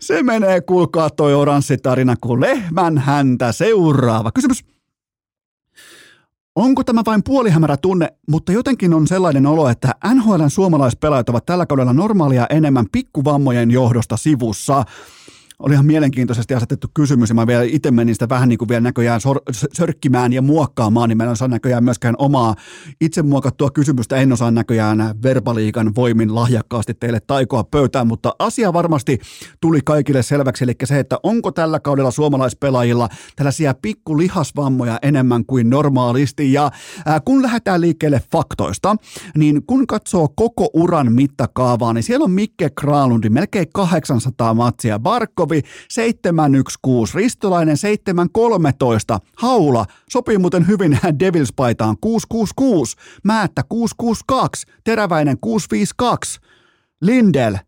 Se 0.00 0.22
menee, 0.22 0.60
kuulkaa 0.60 1.10
toi 1.10 1.34
oranssi 1.34 1.78
tarina 1.78 2.14
kuin 2.20 2.40
lehmän 2.40 2.98
häntä. 2.98 3.52
Seuraava 3.52 4.32
kysymys. 4.32 4.64
Onko 6.54 6.84
tämä 6.84 7.02
vain 7.06 7.22
puolihämärä 7.24 7.76
tunne, 7.76 8.08
mutta 8.28 8.52
jotenkin 8.52 8.94
on 8.94 9.06
sellainen 9.06 9.46
olo, 9.46 9.68
että 9.68 9.94
NHLn 10.14 10.50
suomalaispelaajat 10.50 11.28
ovat 11.28 11.46
tällä 11.46 11.66
kaudella 11.66 11.92
normaalia 11.92 12.46
enemmän 12.50 12.86
pikkuvammojen 12.92 13.70
johdosta 13.70 14.16
sivussa– 14.16 14.84
oli 15.60 15.74
ihan 15.74 15.86
mielenkiintoisesti 15.86 16.54
asetettu 16.54 16.88
kysymys, 16.94 17.28
ja 17.28 17.34
mä 17.34 17.46
vielä 17.46 17.62
itse 17.62 17.90
menin 17.90 18.14
sitä 18.14 18.28
vähän 18.28 18.48
niin 18.48 18.58
kuin 18.58 18.68
vielä 18.68 18.80
näköjään 18.80 19.20
sor- 19.20 19.42
sörkkimään 19.72 20.32
ja 20.32 20.42
muokkaamaan, 20.42 21.08
niin 21.08 21.16
mä 21.16 21.24
en 21.24 21.30
osaa 21.30 21.48
näköjään 21.48 21.84
myöskään 21.84 22.14
omaa 22.18 22.54
itse 23.00 23.22
muokattua 23.22 23.70
kysymystä, 23.70 24.16
en 24.16 24.32
osaa 24.32 24.50
näköjään 24.50 25.14
verbaliikan 25.22 25.94
voimin 25.94 26.34
lahjakkaasti 26.34 26.94
teille 26.94 27.20
taikoa 27.26 27.64
pöytään, 27.64 28.06
mutta 28.06 28.34
asia 28.38 28.72
varmasti 28.72 29.18
tuli 29.60 29.80
kaikille 29.84 30.22
selväksi, 30.22 30.64
eli 30.64 30.74
se, 30.84 30.98
että 30.98 31.18
onko 31.22 31.52
tällä 31.52 31.80
kaudella 31.80 32.10
suomalaispelaajilla 32.10 33.08
tällaisia 33.36 33.74
pikkulihasvammoja 33.82 34.98
enemmän 35.02 35.44
kuin 35.46 35.70
normaalisti, 35.70 36.52
ja 36.52 36.70
ää, 37.06 37.20
kun 37.20 37.42
lähdetään 37.42 37.80
liikkeelle 37.80 38.22
faktoista, 38.32 38.96
niin 39.36 39.62
kun 39.66 39.86
katsoo 39.86 40.28
koko 40.36 40.70
uran 40.74 41.12
mittakaavaa, 41.12 41.92
niin 41.92 42.02
siellä 42.02 42.24
on 42.24 42.30
Mikke 42.30 42.70
Kraalundi, 42.70 43.28
melkein 43.28 43.66
800 43.74 44.54
matsia, 44.54 44.98
Barkov 44.98 45.49
Kovi 45.50 45.62
716, 45.88 47.18
Ristolainen 47.18 47.76
713, 47.76 49.20
Haula 49.36 49.86
sopii 50.10 50.38
muuten 50.38 50.66
hyvin 50.66 50.98
Devils-paitaan 51.20 51.96
666, 52.00 52.96
Määttä 53.24 53.62
662, 53.68 54.66
Teräväinen 54.84 55.38
652, 55.40 56.40
Lindel 57.00 57.58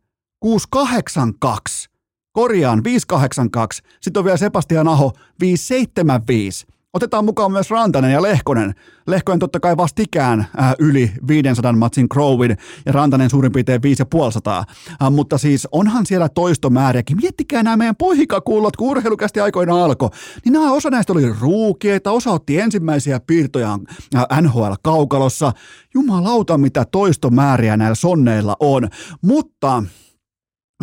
682, 0.41 1.89
Korjaan 2.33 2.85
582, 2.85 3.83
sitten 4.01 4.21
on 4.21 4.25
vielä 4.25 4.37
Sebastian 4.37 4.89
Aho 4.89 5.13
575. 5.41 6.67
Otetaan 6.95 7.25
mukaan 7.25 7.53
myös 7.53 7.71
Rantanen 7.71 8.13
ja 8.13 8.23
Lehkonen. 8.23 8.75
Lehkonen 9.07 9.39
totta 9.39 9.61
kai 9.61 9.77
vastikään 9.77 10.41
äh, 10.41 10.75
yli 10.79 11.13
500 11.29 11.73
matsin 11.73 12.09
Crowin 12.09 12.57
ja 12.87 12.93
Rantanen 12.93 13.31
suurin 13.31 13.53
piirtein 13.53 13.83
550. 13.83 14.59
Äh, 14.59 15.11
mutta 15.11 15.39
siis 15.39 15.69
onhan 15.73 16.07
siellä 16.07 16.29
toistomääriäkin. 16.29 17.17
Miettikää 17.17 17.63
nämä 17.63 17.77
meidän 17.77 17.97
poikakullot, 17.97 18.77
kun 18.77 18.89
urheilukästi 18.89 19.41
aikoina 19.41 19.85
alkoi. 19.85 20.09
Niin 20.45 20.53
nämä 20.53 20.73
osa 20.73 20.91
näistä 20.91 21.13
oli 21.13 21.33
ruukieita, 21.41 22.11
osa 22.11 22.31
otti 22.31 22.61
ensimmäisiä 22.61 23.21
piirtoja 23.21 23.79
äh, 24.15 24.43
NHL-kaukalossa. 24.43 25.53
Jumalauta, 25.95 26.59
mitä 26.59 26.85
toistomääriä 26.85 27.77
näillä 27.77 27.95
sonneilla 27.95 28.57
on. 28.61 28.89
Mutta 29.23 29.83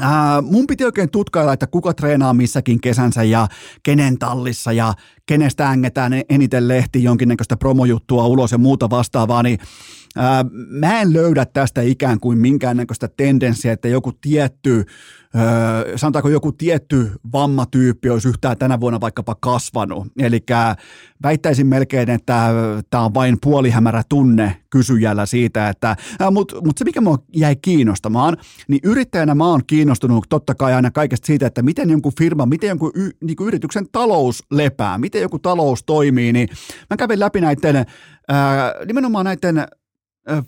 Äh, 0.02 0.42
mun 0.42 0.68
piti 0.68 0.86
oikein 0.86 1.12
tutkailla, 1.12 1.54
että 1.54 1.68
kuka 1.68 1.94
treenaa 1.94 2.34
missäkin 2.34 2.82
kesänsä 2.82 3.24
ja 3.24 3.48
kenen 3.84 4.18
tallissa 4.20 4.72
ja 4.72 4.94
kenestä 5.26 5.70
ängetään 5.70 6.14
eniten 6.30 6.68
lehti 6.68 7.04
jonkinnäköistä 7.04 7.58
promojuttua 7.58 8.28
ulos 8.28 8.52
ja 8.52 8.58
muuta 8.58 8.90
vastaavaa, 8.90 9.44
niin 9.44 9.60
ää, 10.16 10.46
mä 10.70 11.02
en 11.02 11.14
löydä 11.14 11.46
tästä 11.46 11.82
ikään 11.82 12.20
kuin 12.20 12.38
minkäännäköistä 12.38 13.08
tendenssiä, 13.18 13.72
että 13.72 13.88
joku 13.88 14.12
tietty, 14.12 14.86
ää, 15.34 15.84
sanotaanko 15.96 16.30
joku 16.30 16.52
tietty 16.52 17.12
vammatyyppi 17.34 18.10
olisi 18.10 18.30
yhtään 18.30 18.58
tänä 18.58 18.80
vuonna 18.80 19.02
vaikkapa 19.02 19.36
kasvanut. 19.36 20.08
Eli 20.20 20.40
väittäisin 21.24 21.68
melkein, 21.68 22.10
että 22.10 22.50
tämä 22.90 23.06
on 23.06 23.14
vain 23.14 23.38
puolihämärä 23.42 24.04
tunne 24.10 24.62
kysyjällä 24.70 25.26
siitä, 25.26 25.70
että, 25.70 25.96
mutta 26.32 26.62
mut 26.62 26.78
se 26.78 26.86
mikä 26.86 27.02
mua 27.02 27.18
jäi 27.36 27.56
kiinnostamaan, 27.56 28.38
niin 28.68 28.80
yrittäjänä 28.84 29.36
mä 29.36 29.48
oon 29.48 29.62
kiinnostunut 29.68 30.26
totta 30.30 30.56
kai 30.56 30.74
aina 30.74 30.92
kaikesta 30.92 31.26
siitä, 31.26 31.48
että 31.48 31.62
miten 31.62 31.90
jonkun 31.90 32.14
firma, 32.20 32.46
miten 32.46 32.68
jonkun 32.68 32.92
y, 32.96 33.10
niin 33.24 33.38
yrityksen 33.42 33.86
talous 33.92 34.44
lepää, 34.52 34.98
miten 34.98 35.22
joku 35.22 35.40
talous 35.40 35.84
toimii, 35.84 36.34
niin 36.34 36.50
mä 36.90 36.98
kävin 36.98 37.20
läpi 37.20 37.42
näiden, 37.42 37.86
ää, 38.28 38.74
nimenomaan 38.86 39.26
näiden 39.26 39.68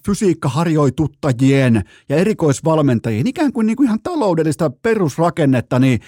fysiikkaharjoituttajien 0.05 1.81
ja 2.09 2.15
erikoisvalmentajien 2.15 3.27
ikään 3.27 3.53
kuin, 3.53 3.67
niin 3.67 3.77
kuin 3.77 3.87
ihan 3.87 3.99
taloudellista 4.03 4.69
perusrakennetta, 4.69 5.79
niin 5.79 5.99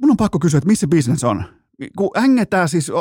mun 0.00 0.10
on 0.10 0.16
pakko 0.16 0.38
kysyä, 0.38 0.58
että 0.58 0.68
missä 0.68 0.86
bisnes 0.88 1.24
on? 1.24 1.44
kun 1.98 2.10
hängetään 2.16 2.68
siis, 2.68 2.92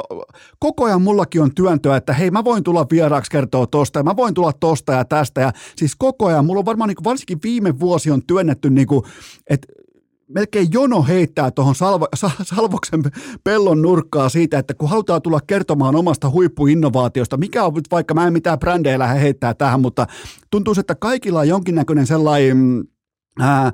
koko 0.59 0.85
ajan 0.85 1.01
mullakin 1.01 1.41
on 1.41 1.55
työntöä, 1.55 1.97
että 1.97 2.13
hei 2.13 2.31
mä 2.31 2.43
voin 2.43 2.63
tulla 2.63 2.85
vieraaksi 2.91 3.31
kertoa 3.31 3.67
tosta 3.67 3.99
ja 3.99 4.03
mä 4.03 4.15
voin 4.15 4.33
tulla 4.33 4.53
tosta 4.53 4.93
ja 4.93 5.05
tästä 5.05 5.41
ja 5.41 5.51
siis 5.75 5.95
koko 5.95 6.25
ajan, 6.25 6.45
mulla 6.45 6.59
on 6.59 6.65
varmaan 6.65 6.87
niin 6.87 7.03
varsinkin 7.03 7.39
viime 7.43 7.79
vuosi 7.79 8.11
on 8.11 8.23
työnnetty 8.27 8.69
niin 8.69 8.87
kuin, 8.87 9.03
että 9.49 9.67
melkein 10.27 10.67
jono 10.71 11.03
heittää 11.03 11.51
tuohon 11.51 11.75
salvo, 11.75 12.07
salvoksen 12.41 13.03
pellon 13.43 13.81
nurkkaa 13.81 14.29
siitä, 14.29 14.59
että 14.59 14.73
kun 14.73 14.89
halutaan 14.89 15.21
tulla 15.21 15.39
kertomaan 15.47 15.95
omasta 15.95 16.29
huippuinnovaatiosta, 16.29 17.37
mikä 17.37 17.63
on 17.63 17.73
nyt 17.73 17.91
vaikka, 17.91 18.13
mä 18.13 18.27
en 18.27 18.33
mitään 18.33 18.59
brändejä 18.59 18.99
lähde 18.99 19.21
heittää 19.21 19.53
tähän, 19.53 19.81
mutta 19.81 20.07
tuntuu, 20.51 20.73
että 20.77 20.95
kaikilla 20.95 21.39
on 21.39 21.47
jonkinnäköinen 21.47 22.07
sellainen, 22.07 22.57
mm, 22.57 22.87
ää, 23.39 23.71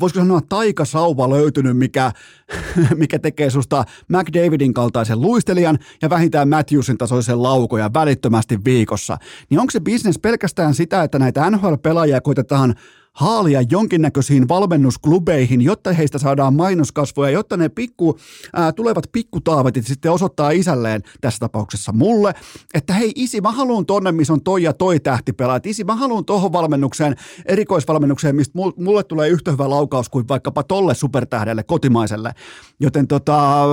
voisiko 0.00 0.20
sanoa 0.20 0.40
taikasauva 0.48 1.30
löytynyt, 1.30 1.76
mikä, 1.76 2.12
mikä 2.94 3.18
tekee 3.18 3.50
susta 3.50 3.84
McDavidin 4.08 4.74
kaltaisen 4.74 5.20
luistelijan 5.20 5.78
ja 6.02 6.10
vähintään 6.10 6.48
Matthewsin 6.48 6.98
tasoisen 6.98 7.42
laukoja 7.42 7.90
välittömästi 7.94 8.58
viikossa. 8.64 9.18
Niin 9.50 9.60
onko 9.60 9.70
se 9.70 9.80
bisnes 9.80 10.18
pelkästään 10.18 10.74
sitä, 10.74 11.02
että 11.02 11.18
näitä 11.18 11.50
NHL-pelaajia 11.50 12.20
koitetaan 12.20 12.74
haalia 13.18 13.62
jonkinnäköisiin 13.70 14.48
valmennusklubeihin, 14.48 15.62
jotta 15.62 15.92
heistä 15.92 16.18
saadaan 16.18 16.54
mainoskasvoja, 16.54 17.30
jotta 17.30 17.56
ne 17.56 17.68
pikku, 17.68 18.18
ää, 18.52 18.72
tulevat 18.72 19.04
pikkutaavetit 19.12 19.86
sitten 19.86 20.12
osoittaa 20.12 20.50
isälleen, 20.50 21.02
tässä 21.20 21.38
tapauksessa 21.38 21.92
mulle, 21.92 22.34
että 22.74 22.92
hei 22.92 23.12
isi, 23.14 23.40
mä 23.40 23.52
haluan 23.52 23.86
tonne, 23.86 24.12
missä 24.12 24.32
on 24.32 24.42
toi 24.42 24.62
ja 24.62 24.72
toi 24.72 25.00
tähti 25.00 25.32
pelaa. 25.32 25.60
Isi, 25.64 25.84
mä 25.84 25.96
haluan 25.96 26.24
tohon 26.24 26.52
valmennukseen, 26.52 27.16
erikoisvalmennukseen, 27.46 28.36
mistä 28.36 28.58
mulle 28.76 29.02
tulee 29.02 29.28
yhtä 29.28 29.50
hyvä 29.50 29.70
laukaus 29.70 30.08
kuin 30.08 30.28
vaikkapa 30.28 30.62
tolle 30.62 30.94
supertähdelle, 30.94 31.62
kotimaiselle. 31.62 32.32
Joten 32.80 33.06
tota, 33.06 33.64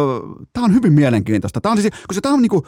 tää 0.54 0.64
on 0.64 0.74
hyvin 0.74 0.94
mielenkiintoista. 0.94 1.62
Tää 1.62 1.72
on 1.72 1.82
siis, 1.82 1.94
koska 2.08 2.22
tää 2.22 2.32
on 2.32 2.42
niinku, 2.42 2.68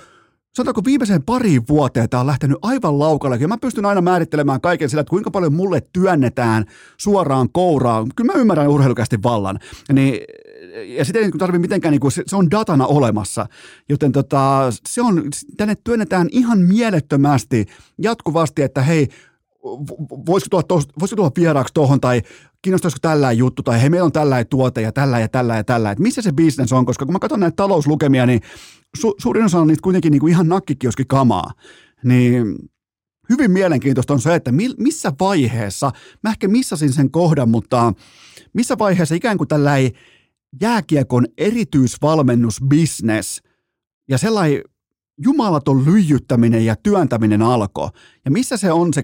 sanotaanko 0.58 0.82
viimeiseen 0.86 1.24
pariin 1.24 1.68
vuoteen 1.68 2.10
tämä 2.10 2.22
on 2.22 2.28
lähtenyt 2.28 2.58
aivan 2.62 3.00
laukalle. 3.00 3.38
Ja 3.40 3.48
mä 3.48 3.58
pystyn 3.58 3.86
aina 3.86 4.02
määrittelemään 4.02 4.62
kaiken 4.62 4.90
sillä, 4.90 5.02
että 5.02 5.10
kuinka 5.10 5.32
paljon 5.32 5.54
mulle 5.54 5.82
työnnetään 5.94 6.66
suoraan 6.98 7.50
kouraan. 7.52 8.12
Kyllä 8.16 8.34
mä 8.34 8.40
ymmärrän 8.40 8.68
urheilukästi 8.68 9.24
vallan. 9.24 9.60
Niin, 9.94 10.20
ja 10.86 11.06
sitä 11.06 11.20
ei 11.20 11.32
tarvitse 11.32 11.62
mitenkään, 11.62 11.92
niin 11.92 12.00
kuin, 12.00 12.12
se, 12.12 12.24
se 12.28 12.36
on 12.36 12.52
datana 12.52 12.88
olemassa. 12.88 13.46
Joten 13.90 14.12
tota, 14.12 14.70
se 14.88 15.02
on, 15.02 15.24
tänne 15.58 15.76
työnnetään 15.84 16.28
ihan 16.32 16.60
mielettömästi 16.60 17.66
jatkuvasti, 17.98 18.62
että 18.62 18.82
hei, 18.82 19.08
voisiko 20.26 20.50
tulla, 20.50 20.64
tos, 20.64 20.88
voisiko 21.00 21.16
tulla 21.16 21.32
vieraaksi 21.38 21.74
tuohon 21.74 22.02
tai 22.02 22.22
kiinnostaisiko 22.62 23.00
tällä 23.02 23.32
juttu 23.32 23.64
tai 23.64 23.82
hei 23.82 23.90
meillä 23.90 24.06
on 24.06 24.12
tällä 24.12 24.46
tuote 24.46 24.82
ja 24.82 24.92
tällä 24.92 25.20
ja 25.20 25.28
tällä 25.28 25.56
ja 25.56 25.64
tällä. 25.64 25.92
Että 25.92 26.02
missä 26.02 26.22
se 26.22 26.32
bisnes 26.32 26.74
on, 26.74 26.86
koska 26.86 27.06
kun 27.06 27.14
mä 27.14 27.20
katson 27.20 27.40
näitä 27.40 27.56
talouslukemia, 27.56 28.26
niin 28.26 28.42
su, 28.98 29.16
suurin 29.18 29.46
osa 29.46 29.60
on 29.60 29.68
niitä 29.68 29.82
kuitenkin 29.82 30.12
niin 30.12 30.20
kuin 30.20 30.32
ihan 30.32 30.48
nakkikioski 30.48 31.04
kamaa. 31.08 31.52
Niin 32.04 32.56
hyvin 33.30 33.52
mielenkiintoista 33.52 34.14
on 34.14 34.22
se, 34.22 34.36
että 34.36 34.52
mi, 34.52 34.70
missä 34.78 35.14
vaiheessa, 35.20 35.92
mä 36.24 36.30
ehkä 36.30 36.48
missasin 36.48 36.94
sen 36.94 37.12
kohdan, 37.12 37.50
mutta 37.50 37.94
missä 38.54 38.78
vaiheessa 38.78 39.16
ikään 39.16 39.38
kuin 39.38 39.48
tällä 39.48 39.74
jääkiekon 40.62 41.26
erityisvalmennusbisnes 41.38 43.42
ja 44.10 44.18
sellainen 44.18 44.62
jumalaton 45.18 45.86
lyijyttäminen 45.86 46.66
ja 46.66 46.76
työntäminen 46.76 47.42
alkoi. 47.42 47.90
Ja 48.26 48.32
missä 48.32 48.58
se 48.58 48.72
on 48.72 48.94
se 48.94 49.04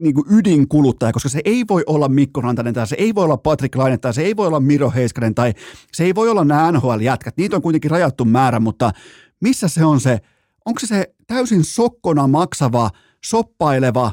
niin 0.00 0.14
kuin 0.14 0.26
ydinkuluttaja, 0.30 1.12
koska 1.12 1.28
se 1.28 1.40
ei 1.44 1.64
voi 1.68 1.82
olla 1.86 2.08
Mikko 2.08 2.40
Rantanen 2.40 2.74
tai 2.74 2.86
se 2.86 2.96
ei 2.98 3.14
voi 3.14 3.24
olla 3.24 3.36
Patrick 3.36 3.76
Laine 3.76 3.98
tai 3.98 4.14
se 4.14 4.22
ei 4.22 4.36
voi 4.36 4.46
olla 4.46 4.60
Miro 4.60 4.92
Heiskanen 4.94 5.34
tai 5.34 5.52
se 5.92 6.04
ei 6.04 6.14
voi 6.14 6.28
olla 6.28 6.44
nämä 6.44 6.72
NHL-jätkät. 6.72 7.36
Niitä 7.36 7.56
on 7.56 7.62
kuitenkin 7.62 7.90
rajattu 7.90 8.24
määrä, 8.24 8.60
mutta 8.60 8.92
missä 9.40 9.68
se 9.68 9.84
on 9.84 10.00
se, 10.00 10.18
onko 10.64 10.80
se 10.80 10.86
se 10.86 11.14
täysin 11.26 11.64
sokkona 11.64 12.26
maksava, 12.26 12.90
soppaileva 13.24 14.12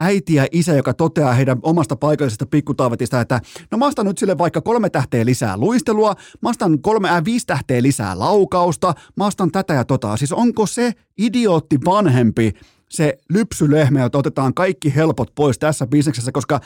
äiti 0.00 0.34
ja 0.34 0.46
isä, 0.52 0.72
joka 0.72 0.94
toteaa 0.94 1.32
heidän 1.32 1.58
omasta 1.62 1.96
paikallisesta 1.96 2.46
pikkutaavetista, 2.46 3.20
että 3.20 3.40
no 3.70 3.78
mä 3.78 3.86
ostan 3.86 4.06
nyt 4.06 4.18
sille 4.18 4.38
vaikka 4.38 4.60
kolme 4.60 4.90
tähteä 4.90 5.24
lisää 5.24 5.56
luistelua, 5.56 6.14
mä 6.40 6.48
ostan 6.48 6.82
kolme, 6.82 7.08
äh, 7.08 7.24
viisi 7.24 7.46
tähteä 7.46 7.82
lisää 7.82 8.18
laukausta, 8.18 8.94
mä 9.16 9.26
ostan 9.26 9.52
tätä 9.52 9.74
ja 9.74 9.84
tota. 9.84 10.16
Siis 10.16 10.32
onko 10.32 10.66
se 10.66 10.92
idiootti 11.18 11.78
vanhempi, 11.84 12.52
se 12.92 13.18
lypsylehmä, 13.28 14.04
että 14.04 14.18
otetaan 14.18 14.54
kaikki 14.54 14.94
helpot 14.94 15.34
pois 15.34 15.58
tässä 15.58 15.86
bisneksessä, 15.86 16.32
koska 16.32 16.60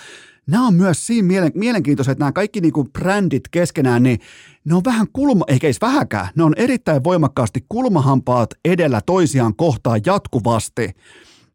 nämä 0.46 0.66
on 0.66 0.74
myös 0.74 1.06
siinä 1.06 1.26
mielen, 1.28 1.52
mielenkiintoisia, 1.54 2.12
että 2.12 2.22
nämä 2.22 2.32
kaikki 2.32 2.60
niinku 2.60 2.84
brändit 2.84 3.48
keskenään, 3.50 4.02
niin 4.02 4.18
ne 4.64 4.74
on 4.74 4.84
vähän 4.84 5.06
kulma, 5.12 5.44
eikä 5.48 5.66
edes 5.66 5.80
vähäkään, 5.80 6.28
ne 6.36 6.42
on 6.42 6.54
erittäin 6.56 7.04
voimakkaasti 7.04 7.64
kulmahampaat 7.68 8.50
edellä 8.64 9.00
toisiaan 9.06 9.56
kohtaan 9.56 10.00
jatkuvasti. 10.06 10.90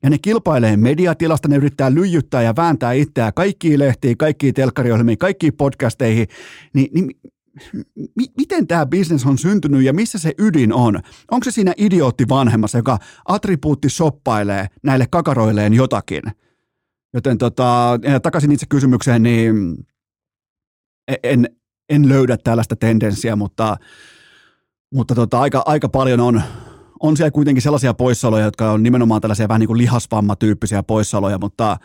Ja 0.04 0.10
ne 0.10 0.18
kilpailee 0.18 0.78
mediatilasta, 0.78 1.48
ne 1.48 1.56
yrittää 1.56 1.94
lyijyttää 1.94 2.42
ja 2.42 2.56
vääntää 2.56 2.94
itseään 2.94 3.34
kaikkiin 3.34 3.80
lehtiin, 3.80 4.18
kaikkiin 4.18 4.54
telkkariohjelmiin, 4.54 5.18
kaikkiin 5.18 5.54
podcasteihin. 5.54 6.28
Niin, 6.74 6.90
niin 6.94 7.12
m- 7.74 8.32
miten 8.38 8.68
tämä 8.68 8.86
bisnes 8.86 9.26
on 9.26 9.38
syntynyt 9.38 9.84
ja 9.84 9.94
missä 9.94 10.20
se 10.20 10.34
ydin 10.38 10.74
on? 10.74 11.00
Onko 11.32 11.44
se 11.44 11.52
siinä 11.52 11.74
idiootti 11.78 12.30
vanhemmassa, 12.30 12.78
joka 12.78 12.98
attribuutti 13.26 13.90
soppailee 13.90 14.68
näille 14.84 15.06
kakaroilleen 15.12 15.74
jotakin? 15.74 16.22
Joten 17.14 17.38
tota, 17.38 18.00
takaisin 18.24 18.52
itse 18.52 18.66
kysymykseen, 18.70 19.24
niin 19.24 19.78
e-, 21.08 21.16
en, 21.24 21.50
en 21.90 22.10
löydä 22.10 22.38
tällaista 22.38 22.76
tendenssiä, 22.76 23.36
mutta, 23.36 23.78
mutta 24.94 25.16
tota, 25.16 25.40
aika, 25.40 25.64
aika 25.66 25.90
paljon 25.90 26.20
on, 26.20 26.42
on 27.00 27.18
siellä 27.18 27.32
kuitenkin 27.32 27.62
sellaisia 27.62 27.94
poissaoloja, 27.94 28.46
jotka 28.46 28.72
on 28.72 28.84
nimenomaan 28.84 29.22
tällaisia 29.22 29.48
vähän 29.48 29.60
niin 29.60 29.68
kuin 29.68 29.78
lihasvammatyyppisiä 29.78 30.84
poissaoloja, 30.84 31.38
mutta 31.38 31.78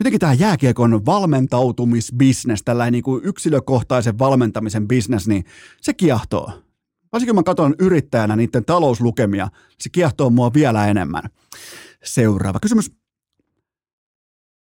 jotenkin 0.00 0.20
tämä 0.20 0.32
jääkiekon 0.32 1.06
valmentautumisbisnes, 1.06 2.62
tällainen 2.62 2.92
niin 2.92 3.02
kuin 3.02 3.24
yksilökohtaisen 3.24 4.18
valmentamisen 4.18 4.88
bisnes, 4.88 5.28
niin 5.28 5.44
se 5.80 5.94
kiehtoo. 5.94 6.52
Varsinkin 7.12 7.34
kun 7.34 7.40
mä 7.40 7.42
katson 7.42 7.74
yrittäjänä 7.78 8.36
niiden 8.36 8.64
talouslukemia, 8.64 9.48
se 9.78 9.88
kiehtoo 9.88 10.30
mua 10.30 10.54
vielä 10.54 10.86
enemmän. 10.86 11.22
Seuraava 12.04 12.60
kysymys. 12.60 12.99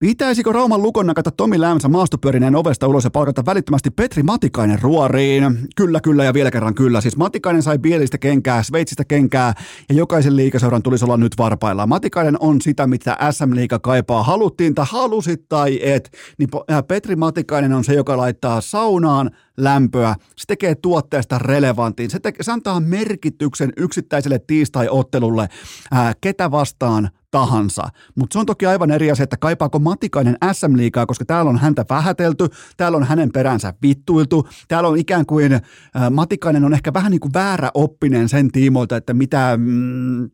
Pitäisikö 0.00 0.52
Rauman 0.52 0.82
lukon 0.82 1.06
nakata 1.06 1.30
Tomi 1.30 1.60
Lämsä 1.60 1.88
maastopyörineen 1.88 2.56
ovesta 2.56 2.86
ulos 2.86 3.04
ja 3.04 3.10
palkata 3.10 3.46
välittömästi 3.46 3.90
Petri 3.90 4.22
Matikainen 4.22 4.82
ruoriin? 4.82 5.58
Kyllä, 5.76 6.00
kyllä 6.00 6.24
ja 6.24 6.34
vielä 6.34 6.50
kerran 6.50 6.74
kyllä. 6.74 7.00
Siis 7.00 7.16
Matikainen 7.16 7.62
sai 7.62 7.78
bielistä 7.78 8.18
kenkää, 8.18 8.62
Sveitsistä 8.62 9.04
kenkää 9.04 9.54
ja 9.88 9.94
jokaisen 9.94 10.36
liikaseuran 10.36 10.82
tulisi 10.82 11.04
olla 11.04 11.16
nyt 11.16 11.38
varpailla. 11.38 11.86
Matikainen 11.86 12.36
on 12.40 12.60
sitä, 12.60 12.86
mitä 12.86 13.16
SM-liiga 13.30 13.78
kaipaa. 13.78 14.22
Haluttiin 14.22 14.74
tai 14.74 14.86
halusit 14.88 15.48
tai 15.48 15.80
et, 15.82 16.10
niin 16.38 16.48
Petri 16.88 17.16
Matikainen 17.16 17.72
on 17.72 17.84
se, 17.84 17.94
joka 17.94 18.16
laittaa 18.16 18.60
saunaan 18.60 19.30
lämpöä, 19.56 20.14
se 20.36 20.44
tekee 20.46 20.74
tuotteesta 20.74 21.38
relevantin, 21.38 22.10
se, 22.10 22.20
te- 22.20 22.32
se 22.40 22.52
antaa 22.52 22.80
merkityksen 22.80 23.72
yksittäiselle 23.76 24.38
tiistai-ottelulle, 24.38 25.48
ää, 25.90 26.12
ketä 26.20 26.50
vastaan 26.50 27.10
tahansa. 27.30 27.88
Mutta 28.14 28.32
se 28.34 28.38
on 28.38 28.46
toki 28.46 28.66
aivan 28.66 28.90
eri 28.90 29.10
asia, 29.10 29.24
että 29.24 29.36
kaipaako 29.36 29.78
Matikainen 29.78 30.36
SM-liikaa, 30.52 31.06
koska 31.06 31.24
täällä 31.24 31.48
on 31.48 31.58
häntä 31.58 31.84
vähätelty, 31.90 32.48
täällä 32.76 32.96
on 32.96 33.04
hänen 33.04 33.32
peränsä 33.32 33.74
vittuiltu, 33.82 34.48
täällä 34.68 34.88
on 34.88 34.98
ikään 34.98 35.26
kuin 35.26 35.60
ää, 35.94 36.10
Matikainen 36.10 36.64
on 36.64 36.74
ehkä 36.74 36.92
vähän 36.92 37.10
niin 37.10 37.20
kuin 37.20 37.32
väärä 37.34 37.70
oppinen 37.74 38.28
sen 38.28 38.52
tiimoilta, 38.52 38.96
että 38.96 39.14
mitä... 39.14 39.56
Mm, 39.56 40.30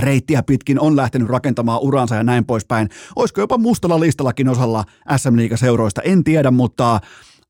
reittiä 0.00 0.42
pitkin 0.42 0.80
on 0.80 0.96
lähtenyt 0.96 1.28
rakentamaan 1.28 1.80
uransa 1.80 2.14
ja 2.14 2.22
näin 2.22 2.44
poispäin. 2.44 2.88
Olisiko 3.16 3.40
jopa 3.40 3.58
mustalla 3.58 4.00
listallakin 4.00 4.48
osalla 4.48 4.84
SM-liigaseuroista, 5.16 6.02
en 6.02 6.24
tiedä, 6.24 6.50
mutta 6.50 7.00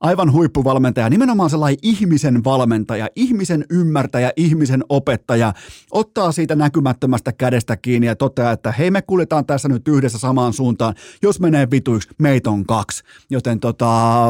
aivan 0.04 0.32
huippuvalmentaja, 0.32 1.10
nimenomaan 1.10 1.50
sellainen 1.50 1.78
ihmisen 1.82 2.44
valmentaja, 2.44 3.08
ihmisen 3.16 3.64
ymmärtäjä, 3.70 4.32
ihmisen 4.36 4.84
opettaja, 4.88 5.52
ottaa 5.90 6.32
siitä 6.32 6.56
näkymättömästä 6.56 7.32
kädestä 7.32 7.76
kiinni 7.76 8.06
ja 8.06 8.16
toteaa, 8.16 8.52
että 8.52 8.72
hei 8.72 8.90
me 8.90 9.02
kuljetaan 9.02 9.46
tässä 9.46 9.68
nyt 9.68 9.88
yhdessä 9.88 10.18
samaan 10.18 10.52
suuntaan, 10.52 10.94
jos 11.22 11.40
menee 11.40 11.70
vituiksi, 11.70 12.08
meitä 12.18 12.50
on 12.50 12.66
kaksi. 12.66 13.04
Joten 13.30 13.60
tota, 13.60 14.26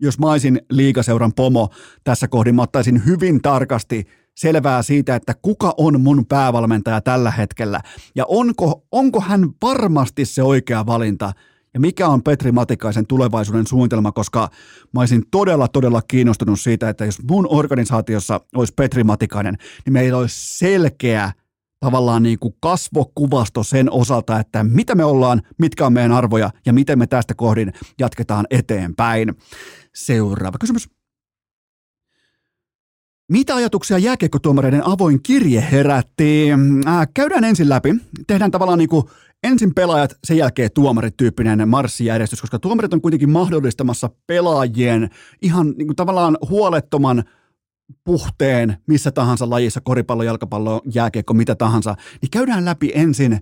jos 0.00 0.18
mä 0.18 0.30
olisin 0.30 0.60
liikaseuran 0.70 1.32
pomo 1.32 1.68
tässä 2.04 2.28
kohdin, 2.28 2.54
mä 2.54 2.62
ottaisin 2.62 3.06
hyvin 3.06 3.42
tarkasti 3.42 4.04
selvää 4.34 4.82
siitä, 4.82 5.16
että 5.16 5.34
kuka 5.42 5.74
on 5.76 6.00
mun 6.00 6.26
päävalmentaja 6.26 7.00
tällä 7.00 7.30
hetkellä. 7.30 7.80
Ja 8.14 8.24
onko, 8.28 8.84
onko 8.92 9.20
hän 9.20 9.48
varmasti 9.62 10.24
se 10.24 10.42
oikea 10.42 10.86
valinta– 10.86 11.32
ja 11.74 11.80
mikä 11.80 12.08
on 12.08 12.22
Petri 12.22 12.52
Matikaisen 12.52 13.06
tulevaisuuden 13.06 13.66
suunnitelma, 13.66 14.12
koska 14.12 14.48
mä 14.92 15.00
olisin 15.00 15.22
todella, 15.30 15.68
todella 15.68 16.02
kiinnostunut 16.02 16.60
siitä, 16.60 16.88
että 16.88 17.04
jos 17.04 17.22
mun 17.30 17.46
organisaatiossa 17.50 18.40
olisi 18.56 18.72
Petri 18.76 19.04
Matikainen, 19.04 19.56
niin 19.84 19.92
meillä 19.92 20.18
olisi 20.18 20.58
selkeä 20.58 21.32
tavallaan 21.80 22.22
niin 22.22 22.38
kuin 22.38 22.54
kasvokuvasto 22.60 23.62
sen 23.62 23.92
osalta, 23.92 24.40
että 24.40 24.64
mitä 24.64 24.94
me 24.94 25.04
ollaan, 25.04 25.42
mitkä 25.58 25.86
on 25.86 25.92
meidän 25.92 26.12
arvoja 26.12 26.50
ja 26.66 26.72
miten 26.72 26.98
me 26.98 27.06
tästä 27.06 27.34
kohdin 27.34 27.72
jatketaan 27.98 28.46
eteenpäin. 28.50 29.34
Seuraava 29.94 30.58
kysymys. 30.60 30.88
Mitä 33.32 33.54
ajatuksia 33.54 33.98
jääkiekkotuomareiden 33.98 34.86
avoin 34.86 35.22
kirje 35.22 35.68
herätti? 35.72 36.48
Äh, 36.86 37.08
käydään 37.14 37.44
ensin 37.44 37.68
läpi. 37.68 37.94
Tehdään 38.26 38.50
tavallaan 38.50 38.78
niin 38.78 38.88
kuin 38.88 39.04
ensin 39.44 39.74
pelaajat, 39.74 40.14
sen 40.24 40.36
jälkeen 40.36 40.70
tuomarit 40.74 41.16
tyyppinen 41.16 41.68
marssijärjestys, 41.68 42.40
koska 42.40 42.58
tuomarit 42.58 42.94
on 42.94 43.00
kuitenkin 43.00 43.30
mahdollistamassa 43.30 44.10
pelaajien 44.26 45.10
ihan 45.42 45.74
niin 45.76 45.86
kuin 45.86 45.96
tavallaan 45.96 46.38
huolettoman 46.48 47.24
puhteen 48.04 48.76
missä 48.86 49.10
tahansa 49.10 49.50
lajissa, 49.50 49.80
koripallo, 49.80 50.22
jalkapallo, 50.22 50.82
jääkiekko, 50.94 51.34
mitä 51.34 51.54
tahansa, 51.54 51.94
niin 52.22 52.30
käydään 52.30 52.64
läpi 52.64 52.92
ensin 52.94 53.40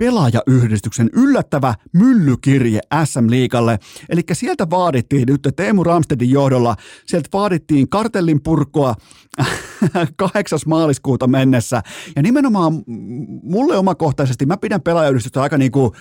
pelaajayhdistyksen 0.00 1.10
yllättävä 1.12 1.74
myllykirje 1.92 2.80
SM-liikalle. 3.04 3.78
Eli 4.08 4.22
sieltä 4.32 4.70
vaadittiin 4.70 5.26
nyt 5.26 5.48
Teemu 5.56 5.84
Ramstedin 5.84 6.30
johdolla, 6.30 6.76
sieltä 7.06 7.28
vaadittiin 7.32 7.88
kartellin 7.88 8.42
purkoa 8.42 8.94
8. 10.16 10.58
maaliskuuta 10.66 11.26
mennessä. 11.26 11.82
Ja 12.16 12.22
nimenomaan 12.22 12.72
mulle 13.42 13.76
omakohtaisesti, 13.76 14.46
mä 14.46 14.56
pidän 14.56 14.82
pelaajayhdistystä 14.82 15.42
aika 15.42 15.58
niinku, 15.58 15.94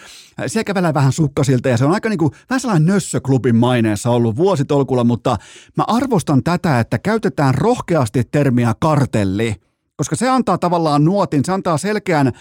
siellä 0.48 0.64
kävellään 0.64 0.94
vähän 0.94 1.12
sukkasilta 1.12 1.70
ja 1.70 1.78
se 1.78 1.86
on 1.86 1.94
aika 1.94 2.10
niinku, 2.10 2.32
vähän 2.50 2.60
sellainen 2.60 2.94
nössöklubin 2.94 3.56
maineessa 3.56 4.10
ollut 4.10 4.36
vuositolkulla, 4.36 5.04
mutta 5.04 5.38
mä 5.78 5.84
arvostan 5.88 6.44
tätä, 6.44 6.80
että 6.80 7.00
käytetään 7.00 7.56
rohkeasti 7.56 8.24
termiä 8.32 8.74
kartelli, 8.80 9.56
koska 9.98 10.16
se 10.16 10.30
antaa 10.30 10.58
tavallaan 10.58 11.06
nuotin, 11.06 11.46
se 11.46 11.52
antaa 11.52 11.78
selkeän 11.78 12.32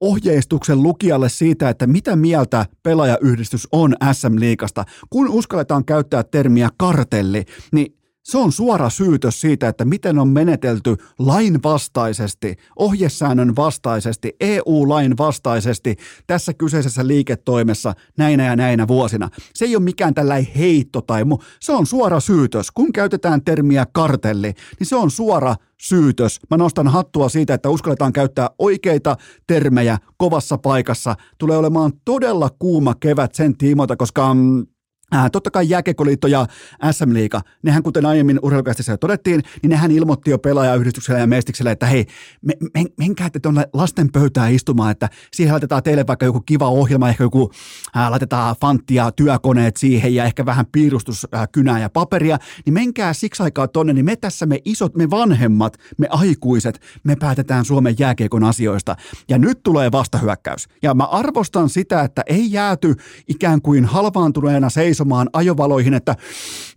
ohjeistuksen 0.00 0.82
lukijalle 0.82 1.28
siitä, 1.28 1.68
että 1.68 1.86
mitä 1.86 2.16
mieltä 2.16 2.66
pelaajayhdistys 2.82 3.68
on 3.72 3.94
SM-liikasta. 4.12 4.84
Kun 5.10 5.28
uskalletaan 5.28 5.84
käyttää 5.84 6.22
termiä 6.22 6.68
kartelli, 6.76 7.44
niin 7.72 7.96
se 8.26 8.38
on 8.38 8.52
suora 8.52 8.90
syytös 8.90 9.40
siitä, 9.40 9.68
että 9.68 9.84
miten 9.84 10.18
on 10.18 10.28
menetelty 10.28 10.96
lain 11.18 11.62
vastaisesti, 11.62 12.56
ohjesäännön 12.76 13.56
vastaisesti, 13.56 14.36
EU-lain 14.40 15.18
vastaisesti 15.18 15.96
tässä 16.26 16.54
kyseisessä 16.54 17.06
liiketoimessa 17.06 17.94
näinä 18.18 18.44
ja 18.44 18.56
näinä 18.56 18.88
vuosina. 18.88 19.28
Se 19.54 19.64
ei 19.64 19.76
ole 19.76 19.84
mikään 19.84 20.14
tällainen 20.14 20.52
heitto 20.58 21.00
tai 21.00 21.24
muu. 21.24 21.42
Se 21.60 21.72
on 21.72 21.86
suora 21.86 22.20
syytös. 22.20 22.70
Kun 22.70 22.92
käytetään 22.92 23.44
termiä 23.44 23.86
kartelli, 23.92 24.52
niin 24.78 24.86
se 24.86 24.96
on 24.96 25.10
suora 25.10 25.54
syytös. 25.80 26.40
Mä 26.50 26.56
nostan 26.56 26.88
hattua 26.88 27.28
siitä, 27.28 27.54
että 27.54 27.68
uskalletaan 27.68 28.12
käyttää 28.12 28.50
oikeita 28.58 29.16
termejä 29.46 29.98
kovassa 30.16 30.58
paikassa. 30.58 31.16
Tulee 31.38 31.56
olemaan 31.56 31.92
todella 32.04 32.50
kuuma 32.58 32.94
kevät 33.00 33.34
sen 33.34 33.56
tiimoilta, 33.56 33.96
koska 33.96 34.34
mm, 34.34 34.66
Äh, 35.14 35.30
totta 35.30 35.50
kai 35.50 35.68
Jääkiekkoliitto 35.68 36.26
ja 36.26 36.46
SM 36.90 37.12
Liiga, 37.12 37.40
nehän 37.62 37.82
kuten 37.82 38.06
aiemmin 38.06 38.38
urheilukästissä 38.42 38.92
jo 38.92 38.96
todettiin, 38.96 39.42
niin 39.62 39.70
nehän 39.70 39.90
ilmoitti 39.90 40.30
jo 40.30 40.38
pelaajayhdistykselle 40.38 41.20
ja 41.20 41.26
mestikselle, 41.26 41.70
että 41.70 41.86
hei, 41.86 42.06
me, 42.42 42.54
men, 42.74 42.86
menkää 42.98 43.30
te 43.30 43.40
tuonne 43.40 43.64
lasten 43.72 44.12
pöytään 44.12 44.52
istumaan, 44.52 44.90
että 44.90 45.08
siihen 45.32 45.52
laitetaan 45.52 45.82
teille 45.82 46.06
vaikka 46.06 46.26
joku 46.26 46.40
kiva 46.40 46.68
ohjelma, 46.68 47.08
ehkä 47.08 47.24
joku, 47.24 47.50
äh, 47.96 48.10
laitetaan 48.10 48.56
fanttia, 48.60 49.12
työkoneet 49.12 49.76
siihen 49.76 50.14
ja 50.14 50.24
ehkä 50.24 50.46
vähän 50.46 50.66
piirustuskynää 50.72 51.78
ja 51.78 51.90
paperia, 51.90 52.38
niin 52.64 52.74
menkää 52.74 53.12
siksi 53.12 53.42
aikaa 53.42 53.68
tonne, 53.68 53.92
niin 53.92 54.04
me 54.04 54.16
tässä 54.16 54.46
me 54.46 54.58
isot, 54.64 54.96
me 54.96 55.10
vanhemmat, 55.10 55.76
me 55.98 56.06
aikuiset, 56.10 56.80
me 57.04 57.16
päätetään 57.16 57.64
Suomen 57.64 57.94
jääkiekon 57.98 58.44
asioista. 58.44 58.96
Ja 59.28 59.38
nyt 59.38 59.62
tulee 59.62 59.92
vastahyökkäys. 59.92 60.68
Ja 60.82 60.94
mä 60.94 61.04
arvostan 61.04 61.68
sitä, 61.68 62.00
että 62.00 62.22
ei 62.26 62.52
jääty 62.52 62.94
ikään 63.28 63.62
kuin 63.62 63.84
halvaantuneena 63.84 64.70
seis 64.70 64.95
seisomaan 64.96 65.30
ajovaloihin, 65.32 65.94
että 65.94 66.16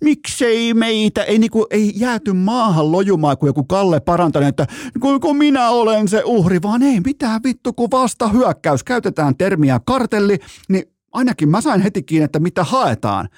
miksei 0.03 0.73
meitä, 0.73 1.23
ei, 1.23 1.39
niinku, 1.39 1.67
ei 1.69 1.91
jääty 1.95 2.33
maahan 2.33 2.91
lojumaan 2.91 3.37
kuin 3.37 3.47
joku 3.47 3.63
Kalle 3.63 3.99
parantanut, 3.99 4.49
että 4.49 4.67
kun 5.21 5.37
minä 5.37 5.69
olen 5.69 6.07
se 6.07 6.23
uhri, 6.25 6.61
vaan 6.61 6.83
ei 6.83 6.99
mitään 6.99 7.41
vittu, 7.43 7.73
kun 7.73 7.91
vasta 7.91 8.27
hyökkäys. 8.27 8.83
Käytetään 8.83 9.37
termiä 9.37 9.79
kartelli, 9.85 10.37
niin 10.69 10.83
ainakin 11.11 11.49
mä 11.49 11.61
sain 11.61 11.81
heti 11.81 12.03
kiinni, 12.03 12.25
että 12.25 12.39
mitä 12.39 12.63
haetaan. 12.63 13.29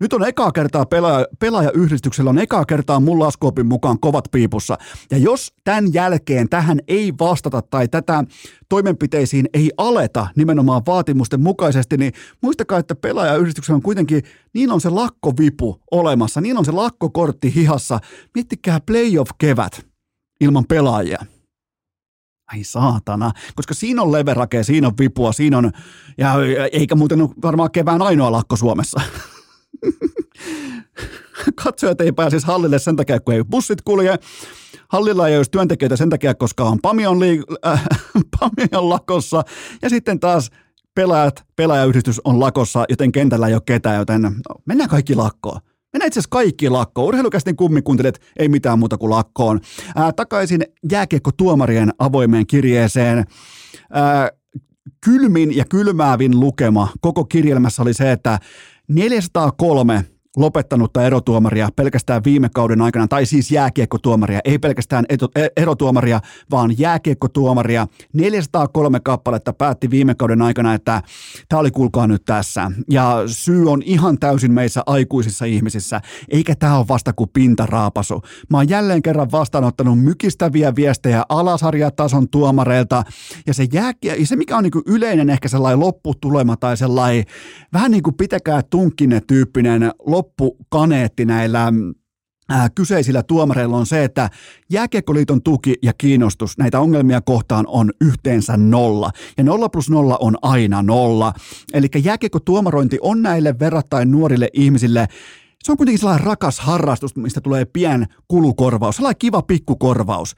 Nyt 0.00 0.12
on 0.12 0.28
ekaa 0.28 0.52
kertaa 0.52 0.86
pelaaja, 0.86 1.26
pelaajayhdistyksellä 1.38 2.30
on 2.30 2.38
ekaa 2.38 2.64
kertaa 2.64 3.00
mun 3.00 3.18
laskuopin 3.18 3.66
mukaan 3.66 4.00
kovat 4.00 4.24
piipussa. 4.30 4.78
Ja 5.10 5.18
jos 5.18 5.52
tämän 5.64 5.94
jälkeen 5.94 6.48
tähän 6.48 6.80
ei 6.88 7.12
vastata 7.20 7.62
tai 7.62 7.88
tätä 7.88 8.24
toimenpiteisiin 8.68 9.46
ei 9.54 9.70
aleta 9.76 10.26
nimenomaan 10.36 10.82
vaatimusten 10.86 11.40
mukaisesti, 11.40 11.96
niin 11.96 12.12
muistakaa, 12.42 12.78
että 12.78 12.94
pelaajayhdistyksellä 12.94 13.76
on 13.76 13.82
kuitenkin, 13.82 14.22
niin 14.54 14.72
on 14.72 14.80
se 14.80 14.90
lakkovipu 14.90 15.80
olemassa, 15.90 16.40
niin 16.40 16.58
on 16.58 16.64
se 16.64 16.72
lakkokortti 16.72 17.54
hihassa. 17.54 17.98
Miettikää 18.34 18.80
playoff-kevät 18.80 19.86
ilman 20.40 20.64
pelaajia. 20.68 21.18
Ai 22.52 22.64
saatana, 22.64 23.32
koska 23.54 23.74
siinä 23.74 24.02
on 24.02 24.12
leverake, 24.12 24.62
siinä 24.62 24.86
on 24.86 24.94
vipua, 24.98 25.32
siinä 25.32 25.58
on, 25.58 25.72
ja 26.18 26.34
eikä 26.72 26.94
muuten 26.94 27.18
varmaan 27.42 27.70
kevään 27.70 28.02
ainoa 28.02 28.32
lakko 28.32 28.56
Suomessa. 28.56 29.00
Katsojat 31.64 32.00
ei 32.00 32.12
pääsisi 32.12 32.46
hallille 32.46 32.78
sen 32.78 32.96
takia, 32.96 33.20
kun 33.20 33.34
ei 33.34 33.44
bussit 33.44 33.82
kulje. 33.82 34.18
Hallilla 34.88 35.28
ei 35.28 35.36
olisi 35.36 35.50
työntekijöitä 35.50 35.96
sen 35.96 36.10
takia, 36.10 36.34
koska 36.34 36.64
on 36.64 36.78
Pamion, 36.82 37.18
liik- 37.18 37.56
äh, 37.72 37.84
Pamion 38.40 38.88
lakossa. 38.88 39.42
Ja 39.82 39.90
sitten 39.90 40.20
taas 40.20 40.50
pelaajat, 40.94 41.44
pelaajayhdistys 41.56 42.20
on 42.24 42.40
lakossa, 42.40 42.84
joten 42.88 43.12
kentällä 43.12 43.48
ei 43.48 43.54
ole 43.54 43.62
ketään, 43.66 43.96
joten 43.96 44.22
mennään 44.64 44.90
kaikki 44.90 45.14
lakkoon. 45.14 45.60
Mennään 45.92 46.06
itse 46.06 46.18
asiassa 46.20 46.30
kaikki 46.30 46.68
lakkoon. 46.68 47.08
Urheilukästin 47.08 47.56
kummikuntelet 47.56 48.20
ei 48.36 48.48
mitään 48.48 48.78
muuta 48.78 48.98
kuin 48.98 49.10
lakkoon. 49.10 49.60
Ää, 49.96 50.12
takaisin 50.12 50.64
jääkiekko 50.90 51.30
tuomarien 51.36 51.92
avoimeen 51.98 52.46
kirjeeseen. 52.46 53.24
Ää, 53.90 54.30
kylmin 55.04 55.56
ja 55.56 55.64
kylmäävin 55.64 56.40
lukema 56.40 56.88
koko 57.00 57.24
kirjelmässä 57.24 57.82
oli 57.82 57.94
se, 57.94 58.12
että 58.12 58.38
403 58.88 60.15
lopettanutta 60.36 61.06
erotuomaria 61.06 61.68
pelkästään 61.76 62.24
viime 62.24 62.48
kauden 62.54 62.82
aikana, 62.82 63.08
tai 63.08 63.26
siis 63.26 63.50
jääkiekkotuomaria, 63.50 64.40
ei 64.44 64.58
pelkästään 64.58 65.04
e, 65.08 65.46
erotuomaria, 65.56 66.20
vaan 66.50 66.78
jääkiekkotuomaria. 66.78 67.86
403 68.12 69.00
kappaletta 69.00 69.52
päätti 69.52 69.90
viime 69.90 70.14
kauden 70.14 70.42
aikana, 70.42 70.74
että 70.74 71.02
tämä 71.48 71.60
oli 71.60 71.70
kuulkaa 71.70 72.06
nyt 72.06 72.24
tässä. 72.24 72.70
Ja 72.90 73.22
syy 73.26 73.70
on 73.70 73.82
ihan 73.82 74.18
täysin 74.18 74.52
meissä 74.52 74.82
aikuisissa 74.86 75.44
ihmisissä, 75.44 76.00
eikä 76.28 76.54
tämä 76.54 76.78
ole 76.78 76.88
vasta 76.88 77.12
kuin 77.12 77.30
pintaraapasu. 77.32 78.22
Mä 78.50 78.56
oon 78.56 78.68
jälleen 78.68 79.02
kerran 79.02 79.32
vastaanottanut 79.32 80.02
mykistäviä 80.02 80.76
viestejä 80.76 81.24
alasarjatason 81.28 82.28
tuomareilta, 82.28 83.04
ja 83.46 83.54
se, 83.54 83.66
jääkie- 83.72 84.16
ja 84.16 84.26
se 84.26 84.36
mikä 84.36 84.56
on 84.56 84.62
niin 84.62 84.72
yleinen 84.86 85.30
ehkä 85.30 85.48
sellainen 85.48 85.80
lopputulema 85.80 86.56
tai 86.56 86.76
sellainen 86.76 87.24
vähän 87.72 87.90
niin 87.90 88.02
kuin 88.02 88.16
pitäkää 88.16 88.62
tunkkinen 88.62 89.22
tyyppinen 89.26 89.92
loppu 89.98 90.25
loppukaneetti 90.26 91.24
näillä 91.24 91.72
ää, 92.48 92.68
kyseisillä 92.74 93.22
tuomareilla 93.22 93.76
on 93.76 93.86
se, 93.86 94.04
että 94.04 94.30
Jääkiekkoliiton 94.70 95.42
tuki 95.42 95.74
ja 95.82 95.92
kiinnostus 95.92 96.58
näitä 96.58 96.80
ongelmia 96.80 97.20
kohtaan 97.20 97.64
on 97.68 97.90
yhteensä 98.00 98.56
nolla. 98.56 99.10
Ja 99.38 99.44
nolla 99.44 99.68
plus 99.68 99.90
nolla 99.90 100.16
on 100.20 100.36
aina 100.42 100.82
nolla. 100.82 101.32
Eli 101.72 101.86
jääkiekkotuomarointi 102.04 102.98
on 103.00 103.22
näille 103.22 103.58
verrattain 103.58 104.10
nuorille 104.10 104.48
ihmisille 104.52 105.08
se 105.66 105.72
on 105.72 105.76
kuitenkin 105.76 105.98
sellainen 105.98 106.26
rakas 106.26 106.60
harrastus, 106.60 107.16
mistä 107.16 107.40
tulee 107.40 107.64
pien 107.64 108.06
kulukorvaus, 108.28 108.96
sellainen 108.96 109.18
kiva 109.18 109.42
pikkukorvaus. 109.42 110.34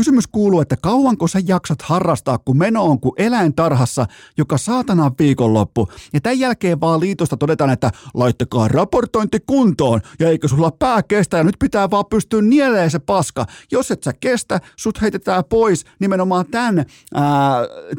Kysymys 0.00 0.26
kuuluu, 0.26 0.60
että 0.60 0.76
kauanko 0.82 1.28
sä 1.28 1.40
jaksat 1.46 1.82
harrastaa, 1.82 2.38
kun 2.38 2.58
meno 2.58 2.84
on 2.84 3.00
kuin 3.00 3.12
eläintarhassa, 3.16 4.06
joka 4.38 4.58
saatana 4.58 5.12
viikonloppu. 5.18 5.88
Ja 6.12 6.20
tämän 6.20 6.38
jälkeen 6.38 6.80
vaan 6.80 7.00
liitosta 7.00 7.36
todetaan, 7.36 7.70
että 7.70 7.90
laittakaa 8.14 8.68
raportointi 8.68 9.38
kuntoon 9.46 10.00
ja 10.20 10.28
eikö 10.28 10.48
sulla 10.48 10.70
pää 10.70 11.02
kestä 11.02 11.36
ja 11.36 11.44
nyt 11.44 11.56
pitää 11.58 11.90
vaan 11.90 12.04
pystyä 12.10 12.42
nieleen 12.42 12.90
se 12.90 12.98
paska. 12.98 13.46
Jos 13.72 13.90
et 13.90 14.02
sä 14.02 14.12
kestä, 14.20 14.60
sut 14.76 15.00
heitetään 15.00 15.44
pois 15.44 15.84
nimenomaan 15.98 16.46
tämän, 16.46 16.84
ää, 17.14 17.24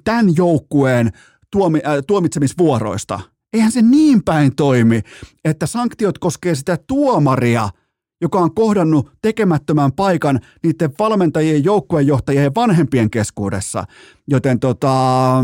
tämän 0.04 0.36
joukkueen 0.36 1.12
tuomi, 1.52 1.80
ää, 1.84 2.02
tuomitsemisvuoroista. 2.02 3.20
Eihän 3.54 3.72
se 3.72 3.82
niin 3.82 4.24
päin 4.24 4.56
toimi, 4.56 5.02
että 5.46 5.66
sanktiot 5.66 6.18
koskee 6.18 6.56
sitä 6.56 6.78
tuomaria– 6.88 7.70
joka 8.22 8.40
on 8.40 8.56
kohdannut 8.56 9.12
tekemättömän 9.22 9.92
paikan 9.92 10.40
niiden 10.64 10.94
valmentajien, 11.00 11.64
joukkueenjohtajien 11.64 12.44
ja 12.44 12.52
vanhempien 12.56 13.10
keskuudessa. 13.10 13.84
Joten 14.28 14.60
tota, 14.60 15.36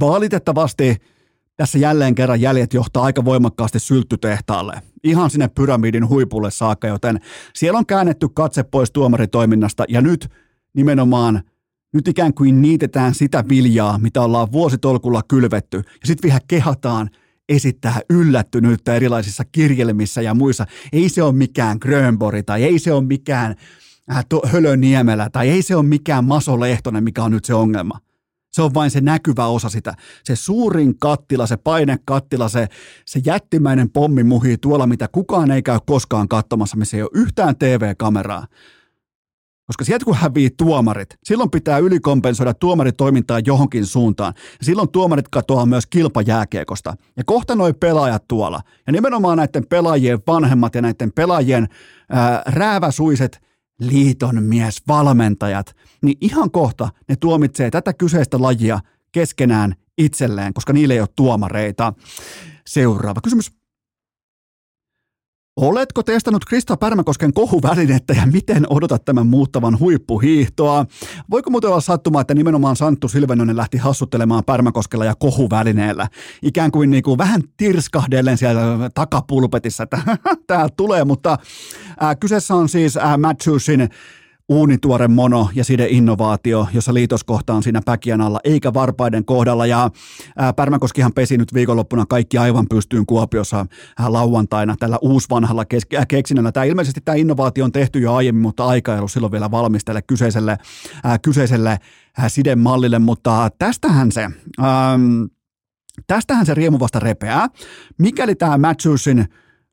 valitettavasti 0.00 0.96
tässä 1.56 1.78
jälleen 1.78 2.14
kerran 2.14 2.40
jäljet 2.40 2.74
johtaa 2.74 3.02
aika 3.02 3.24
voimakkaasti 3.24 3.78
sylttytehtaalle. 3.78 4.82
Ihan 5.04 5.30
sinne 5.30 5.48
pyramidin 5.48 6.08
huipulle 6.08 6.50
saakka, 6.50 6.88
joten 6.88 7.20
siellä 7.54 7.78
on 7.78 7.86
käännetty 7.86 8.28
katse 8.28 8.62
pois 8.62 8.90
tuomaritoiminnasta 8.90 9.84
ja 9.88 10.00
nyt 10.00 10.28
nimenomaan 10.74 11.42
nyt 11.92 12.08
ikään 12.08 12.34
kuin 12.34 12.62
niitetään 12.62 13.14
sitä 13.14 13.44
viljaa, 13.48 13.98
mitä 13.98 14.22
ollaan 14.22 14.52
vuositolkulla 14.52 15.22
kylvetty 15.28 15.76
ja 15.76 16.06
sitten 16.06 16.28
vielä 16.28 16.40
kehataan 16.48 17.10
esittää 17.50 18.00
yllättynyttä 18.10 18.94
erilaisissa 18.94 19.44
kirjelmissä 19.44 20.22
ja 20.22 20.34
muissa. 20.34 20.66
Ei 20.92 21.08
se 21.08 21.22
ole 21.22 21.32
mikään 21.32 21.78
Grönbori 21.80 22.42
tai 22.42 22.64
ei 22.64 22.78
se 22.78 22.92
ole 22.92 23.04
mikään 23.04 23.54
äh, 24.10 24.24
Hölöniemelä 24.52 25.30
tai 25.30 25.48
ei 25.48 25.62
se 25.62 25.76
ole 25.76 25.84
mikään 25.84 26.24
Maso 26.24 26.60
Lehtonen, 26.60 27.04
mikä 27.04 27.24
on 27.24 27.30
nyt 27.30 27.44
se 27.44 27.54
ongelma. 27.54 27.98
Se 28.52 28.62
on 28.62 28.74
vain 28.74 28.90
se 28.90 29.00
näkyvä 29.00 29.46
osa 29.46 29.68
sitä. 29.68 29.94
Se 30.24 30.36
suurin 30.36 30.98
kattila, 30.98 31.46
se 31.46 31.56
painekattila, 31.56 32.48
se, 32.48 32.68
se 33.06 33.20
jättimäinen 33.26 33.90
pommi 33.90 34.24
muhii 34.24 34.58
tuolla, 34.58 34.86
mitä 34.86 35.08
kukaan 35.12 35.50
ei 35.50 35.62
käy 35.62 35.78
koskaan 35.86 36.28
katsomassa, 36.28 36.76
missä 36.76 36.96
ei 36.96 37.02
ole 37.02 37.10
yhtään 37.14 37.56
TV-kameraa. 37.56 38.46
Koska 39.70 39.84
sieltä 39.84 40.04
kun 40.04 40.14
hävii 40.14 40.50
tuomarit, 40.50 41.18
silloin 41.24 41.50
pitää 41.50 41.78
ylikompensoida 41.78 42.54
tuomaritoimintaa 42.54 43.38
johonkin 43.38 43.86
suuntaan. 43.86 44.34
Ja 44.36 44.64
silloin 44.64 44.88
tuomarit 44.88 45.28
katoaa 45.28 45.66
myös 45.66 45.86
kilpajääkiekosta. 45.86 46.94
Ja 47.16 47.24
kohta 47.24 47.54
noi 47.54 47.72
pelaajat 47.72 48.28
tuolla, 48.28 48.60
ja 48.86 48.92
nimenomaan 48.92 49.38
näiden 49.38 49.66
pelaajien 49.66 50.18
vanhemmat 50.26 50.74
ja 50.74 50.82
näiden 50.82 51.12
pelaajien 51.12 51.68
ää, 52.08 52.42
rääväsuiset 52.46 53.40
liiton 53.80 54.42
mies 54.42 54.82
valmentajat, 54.88 55.76
niin 56.02 56.18
ihan 56.20 56.50
kohta 56.50 56.88
ne 57.08 57.16
tuomitsee 57.16 57.70
tätä 57.70 57.92
kyseistä 57.92 58.42
lajia 58.42 58.80
keskenään 59.12 59.74
itselleen, 59.98 60.54
koska 60.54 60.72
niille 60.72 60.94
ei 60.94 61.00
ole 61.00 61.08
tuomareita. 61.16 61.92
Seuraava 62.66 63.20
kysymys. 63.20 63.59
Oletko 65.60 66.02
testannut 66.02 66.44
Krista 66.44 66.76
Pärmäkosken 66.76 67.32
kohuvälinettä 67.32 68.12
ja 68.12 68.26
miten 68.26 68.66
odotat 68.70 69.04
tämän 69.04 69.26
muuttavan 69.26 69.78
huippuhiihtoa? 69.78 70.86
Voiko 71.30 71.50
muuten 71.50 71.70
olla 71.70 71.80
sattumaa, 71.80 72.20
että 72.20 72.34
nimenomaan 72.34 72.76
Santtu 72.76 73.08
Silvenonen 73.08 73.56
lähti 73.56 73.78
hassuttelemaan 73.78 74.44
Pärmäkoskella 74.44 75.04
ja 75.04 75.14
kohuvälineellä? 75.14 76.08
Ikään 76.42 76.70
kuin, 76.70 76.90
niin 76.90 77.02
kuin 77.02 77.18
vähän 77.18 77.42
tirskahdellen 77.56 78.38
siellä 78.38 78.90
takapulpetissa, 78.94 79.82
että 79.82 79.98
tämä 80.46 80.68
tulee, 80.76 81.04
mutta 81.04 81.38
äh, 82.02 82.16
kyseessä 82.20 82.54
on 82.54 82.68
siis 82.68 82.96
äh, 82.96 83.18
Matthewsin 83.18 83.88
uunituore 84.50 85.08
mono 85.08 85.48
ja 85.54 85.64
side 85.64 85.86
innovaatio, 85.88 86.66
jossa 86.74 86.94
liitoskohta 86.94 87.54
on 87.54 87.62
siinä 87.62 87.80
päkiän 87.84 88.20
alla, 88.20 88.40
eikä 88.44 88.74
varpaiden 88.74 89.24
kohdalla. 89.24 89.66
Ja 89.66 89.90
Pärmäkoskihan 90.56 91.12
pesi 91.12 91.38
nyt 91.38 91.54
viikonloppuna 91.54 92.06
kaikki 92.06 92.38
aivan 92.38 92.66
pystyyn 92.70 93.06
Kuopiossa 93.06 93.66
lauantaina 94.08 94.76
tällä 94.78 94.98
uusvanhalla 95.02 95.64
keksinnöllä. 96.08 96.52
Tämä 96.52 96.64
ilmeisesti 96.64 97.00
tämä 97.04 97.16
innovaatio 97.16 97.64
on 97.64 97.72
tehty 97.72 97.98
jo 97.98 98.14
aiemmin, 98.14 98.42
mutta 98.42 98.66
aika 98.66 98.92
ei 98.92 98.98
ollut 98.98 99.12
silloin 99.12 99.32
vielä 99.32 99.50
valmistelle 99.50 100.02
kyseiselle, 100.02 100.58
ää, 101.04 101.18
kyseiselle 101.18 101.78
ää, 102.18 102.28
sidemallille, 102.28 102.98
mutta 102.98 103.48
tästähän 103.58 104.12
se... 104.12 104.22
Ähm, 104.60 105.22
Tästähän 106.06 106.46
se 106.46 106.54
riemu 106.54 106.80
vasta 106.80 106.98
repeää. 106.98 107.48
Mikäli 107.98 108.34
tämä 108.34 108.58
Matthewsin 108.58 109.24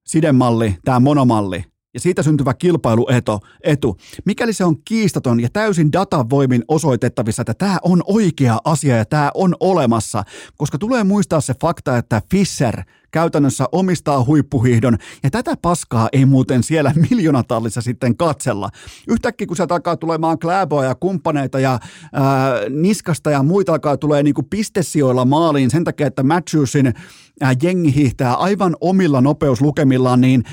sidemalli, 0.05 0.75
tämä 0.85 0.99
monomalli, 0.99 1.63
ja 1.97 2.01
siitä 2.01 2.23
syntyvä 2.23 2.53
kilpailuetu, 2.53 3.39
etu, 3.63 3.97
mikäli 4.25 4.53
se 4.53 4.65
on 4.65 4.75
kiistaton 4.85 5.39
ja 5.39 5.49
täysin 5.53 5.91
datavoimin 5.91 6.63
osoitettavissa, 6.67 7.41
että 7.41 7.53
tämä 7.53 7.77
on 7.81 8.03
oikea 8.07 8.57
asia 8.63 8.97
ja 8.97 9.05
tämä 9.05 9.31
on 9.33 9.55
olemassa, 9.59 10.23
koska 10.57 10.77
tulee 10.77 11.03
muistaa 11.03 11.41
se 11.41 11.53
fakta, 11.61 11.97
että 11.97 12.21
Fisher 12.31 12.81
käytännössä 13.11 13.65
omistaa 13.71 14.23
huippuhiihdon, 14.25 14.97
ja 15.23 15.29
tätä 15.29 15.57
paskaa 15.61 16.09
ei 16.11 16.25
muuten 16.25 16.63
siellä 16.63 16.93
miljoonatallissa 17.09 17.81
sitten 17.81 18.17
katsella. 18.17 18.69
Yhtäkkiä 19.07 19.47
kun 19.47 19.55
sieltä 19.55 19.73
alkaa 19.73 19.97
tulemaan 19.97 20.39
Kläboa 20.39 20.85
ja 20.85 20.95
kumppaneita 20.95 21.59
ja 21.59 21.79
ää, 22.13 22.23
niskasta 22.69 23.31
ja 23.31 23.43
muita 23.43 23.71
alkaa 23.71 23.97
tulee 23.97 24.23
niinku 24.23 24.43
pistesijoilla 24.43 25.25
maaliin 25.25 25.71
sen 25.71 25.83
takia, 25.83 26.07
että 26.07 26.23
Matthewsin 26.23 26.93
ää, 27.41 27.53
jengi 27.63 27.95
hiihtää 27.95 28.33
aivan 28.33 28.75
omilla 28.81 29.21
nopeuslukemillaan, 29.21 30.21
niin 30.21 30.43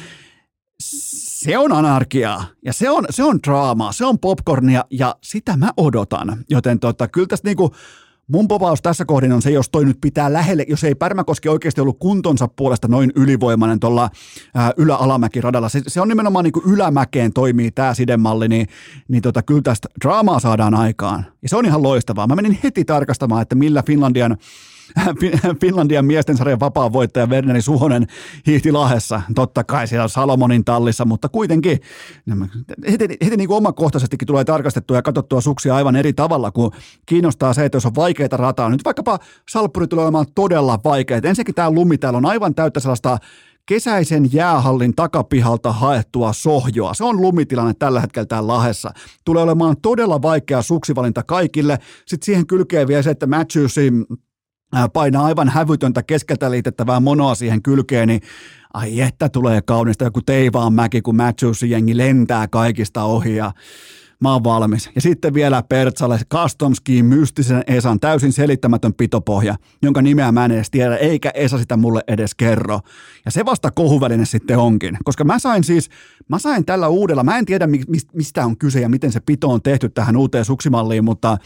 se 1.45 1.59
on 1.59 1.73
anarkiaa 1.73 2.45
ja 2.65 2.73
se 2.73 2.91
on, 2.91 3.05
se 3.11 3.25
on 3.25 3.39
draamaa, 3.47 3.93
se 3.93 4.05
on 4.05 4.19
popcornia 4.19 4.85
ja 4.91 5.17
sitä 5.23 5.57
mä 5.57 5.71
odotan. 5.77 6.45
Joten 6.51 6.81
tota, 6.81 7.09
kyllä 7.09 7.27
tästä 7.27 7.49
niinku, 7.49 7.75
mun 8.29 8.49
popaus 8.49 8.83
tässä 8.83 9.05
kohdin 9.05 9.33
on 9.33 9.43
se, 9.43 9.51
jos 9.51 9.71
toi 9.71 9.85
nyt 9.85 9.99
pitää 10.01 10.33
lähelle, 10.33 10.65
jos 10.69 10.85
ei 10.85 10.95
Pärmäkoski 10.95 11.49
oikeasti 11.49 11.81
ollut 11.81 11.99
kuntonsa 11.99 12.49
puolesta 12.49 12.89
noin 12.89 13.13
ylivoimainen 13.15 13.81
tuolla 13.81 14.11
ylä-alamäkiradalla. 14.77 15.69
Se, 15.69 15.83
se 15.87 16.01
on 16.01 16.09
nimenomaan 16.09 16.45
niinku 16.45 16.63
ylämäkeen 16.67 17.33
toimii 17.33 17.71
tämä 17.71 17.95
sidemalli, 17.95 18.49
niin, 18.49 18.67
niin 19.09 19.23
tota, 19.23 19.43
kyllä 19.43 19.63
tästä 19.63 19.89
draamaa 20.05 20.41
saadaan 20.41 20.75
aikaan. 20.75 21.27
Ja 21.43 21.49
se 21.49 21.57
on 21.57 21.67
ihan 21.67 21.83
loistavaa. 21.83 22.27
Mä 22.27 22.37
menin 22.37 22.59
heti 22.65 22.85
tarkastamaan, 22.85 23.43
että 23.43 23.55
millä 23.55 23.83
Finlandian 23.83 24.37
Finlandian 25.61 26.05
miesten 26.05 26.37
sarjan 26.37 26.61
vapaa 26.61 26.93
voittaja 26.93 27.27
Werneri 27.27 27.63
Suhonen 27.63 28.07
hiihti 28.47 28.73
Lahessa. 28.73 29.23
Totta 29.35 29.65
kai 29.65 29.87
siellä 29.87 30.09
Salomonin 30.09 30.65
tallissa, 30.65 31.05
mutta 31.05 31.29
kuitenkin 31.29 31.79
heti, 32.91 33.09
heti 33.25 33.37
niin 33.37 33.49
kuin 33.49 33.57
omakohtaisestikin 33.57 34.27
tulee 34.27 34.45
tarkastettua 34.45 34.97
ja 34.97 35.03
katsottua 35.03 35.41
suksia 35.41 35.77
aivan 35.77 35.97
eri 35.97 36.13
tavalla, 36.13 36.51
kun 36.51 36.71
kiinnostaa 37.07 37.55
se, 37.55 37.65
että 37.65 37.77
jos 37.77 37.87
on 37.87 37.95
vaikeita 37.95 38.37
rataa. 38.37 38.69
Nyt 38.69 38.85
vaikkapa 38.85 39.19
Salppuri 39.51 39.87
tulee 39.87 40.05
olemaan 40.05 40.27
todella 40.35 40.79
vaikeita. 40.85 41.29
Ensinnäkin 41.29 41.55
tämä 41.55 41.71
lumi 41.71 41.99
täällä 41.99 42.17
on 42.17 42.27
aivan 42.27 42.55
täyttä 42.55 42.81
sellaista 42.81 43.19
kesäisen 43.67 44.33
jäähallin 44.33 44.95
takapihalta 44.95 45.73
haettua 45.73 46.33
sohjoa. 46.33 46.95
Se 46.95 47.05
on 47.05 47.23
lumitilanne 47.23 47.75
tällä 47.79 48.01
hetkellä 48.01 48.27
täällä 48.27 48.47
Lahessa. 48.47 48.91
Tulee 49.25 49.43
olemaan 49.43 49.77
todella 49.83 50.23
vaikea 50.23 50.63
suksivalinta 50.63 51.23
kaikille. 51.23 51.79
Sitten 52.07 52.27
siihen 52.27 52.47
kylkee 52.47 52.87
vielä 52.87 53.03
se, 53.03 53.11
että 53.11 53.27
Matthewsin 53.27 54.07
painaa 54.93 55.25
aivan 55.25 55.49
hävytöntä 55.49 56.03
keskeltä 56.03 56.51
liitettävää 56.51 57.01
monoa 57.01 57.35
siihen 57.35 57.63
kylkeen, 57.63 58.09
niin 58.09 58.21
ai 58.75 59.01
että 59.01 59.29
tulee 59.29 59.63
kaunista. 59.63 60.05
Joku 60.05 60.21
Teivaan 60.23 60.73
mäki, 60.73 61.03
kun 61.03 61.17
Matthewsin 61.17 61.71
jengi 61.71 61.97
lentää 61.97 62.49
kaikista 62.49 63.03
ohi 63.03 63.37
ja 63.37 63.53
mä 64.25 64.33
oon 64.33 64.45
valmis. 64.45 64.91
Ja 64.95 65.01
sitten 65.01 65.35
vielä 65.35 65.63
Pertsalle 65.63 66.21
Custom 66.33 66.75
Skiin 66.75 67.05
mystisen 67.05 67.63
Esan 67.67 68.01
täysin 68.01 68.33
selittämätön 68.33 68.95
pitopohja, 68.95 69.57
jonka 69.83 70.03
nimeä 70.03 70.33
mä 70.33 70.45
en 70.45 70.51
edes 70.51 70.71
tiedä, 70.71 70.97
eikä 70.97 71.31
Esa 71.35 71.59
sitä 71.59 71.77
mulle 71.77 72.01
edes 72.09 72.35
kerro. 72.35 72.81
Ja 73.25 73.31
se 73.31 73.45
vasta 73.45 73.71
kohuväline 73.71 74.25
sitten 74.25 74.59
onkin, 74.59 74.99
koska 75.05 75.25
mä 75.25 75.39
sain 75.39 75.65
siis, 75.65 75.91
mä 76.29 76.39
sain 76.39 76.65
tällä 76.65 76.89
uudella, 76.89 77.25
mä 77.25 77.39
en 77.39 77.45
tiedä 77.45 77.69
mistä 78.13 78.45
on 78.45 78.59
kyse 78.59 78.81
ja 78.81 78.89
miten 78.89 79.13
se 79.13 79.21
pito 79.21 79.51
on 79.51 79.63
tehty 79.63 79.89
tähän 79.89 80.17
uuteen 80.17 80.45
suksimalliin, 80.45 81.05
mutta, 81.05 81.39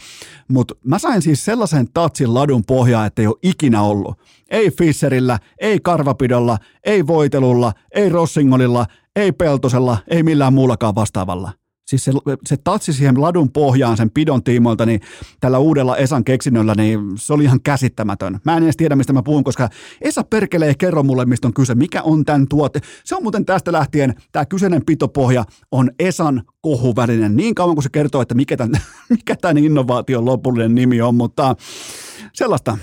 mutta 0.47 0.75
mä 0.85 0.99
sain 0.99 1.21
siis 1.21 1.45
sellaisen 1.45 1.87
tatsin 1.93 2.33
ladun 2.33 2.63
pohjaa, 2.67 3.05
että 3.05 3.21
ei 3.21 3.27
ole 3.27 3.35
ikinä 3.43 3.81
ollut. 3.81 4.19
Ei 4.49 4.71
Fisserillä, 4.71 5.39
ei 5.61 5.79
karvapidolla, 5.79 6.57
ei 6.83 7.07
voitelulla, 7.07 7.73
ei 7.95 8.09
Rossingolilla, 8.09 8.85
ei 9.15 9.31
Peltosella, 9.31 9.97
ei 10.07 10.23
millään 10.23 10.53
muullakaan 10.53 10.95
vastaavalla. 10.95 11.51
Siis 11.89 12.03
se, 12.03 12.11
se 12.45 12.57
tatsi 12.63 12.93
siihen 12.93 13.21
ladun 13.21 13.51
pohjaan 13.51 13.97
sen 13.97 14.11
pidon 14.11 14.43
tiimoilta, 14.43 14.85
niin 14.85 15.01
tällä 15.39 15.57
uudella 15.57 15.97
Esan 15.97 16.23
keksinnöllä, 16.23 16.73
niin 16.77 16.99
se 17.15 17.33
oli 17.33 17.43
ihan 17.43 17.61
käsittämätön. 17.61 18.39
Mä 18.45 18.57
en 18.57 18.63
edes 18.63 18.77
tiedä, 18.77 18.95
mistä 18.95 19.13
mä 19.13 19.23
puhun, 19.23 19.43
koska 19.43 19.69
Esa 20.01 20.23
perkelee 20.23 20.75
kerro 20.75 21.03
mulle, 21.03 21.25
mistä 21.25 21.47
on 21.47 21.53
kyse, 21.53 21.75
mikä 21.75 22.01
on 22.01 22.25
tämän 22.25 22.47
tuote. 22.49 22.79
Se 23.03 23.15
on 23.15 23.23
muuten 23.23 23.45
tästä 23.45 23.71
lähtien, 23.71 24.13
tämä 24.31 24.45
kyseinen 24.45 24.85
pitopohja 24.85 25.43
on 25.71 25.91
Esan 25.99 26.43
kohuvälinen, 26.61 27.35
niin 27.35 27.55
kauan 27.55 27.75
kuin 27.75 27.83
se 27.83 27.89
kertoo, 27.89 28.21
että 28.21 28.35
mikä 28.35 28.57
tämän, 28.57 28.81
mikä 29.09 29.35
tämän 29.35 29.57
innovaation 29.57 30.25
lopullinen 30.25 30.75
nimi 30.75 31.01
on, 31.01 31.15
mutta 31.15 31.55
sellaista. 32.33 32.77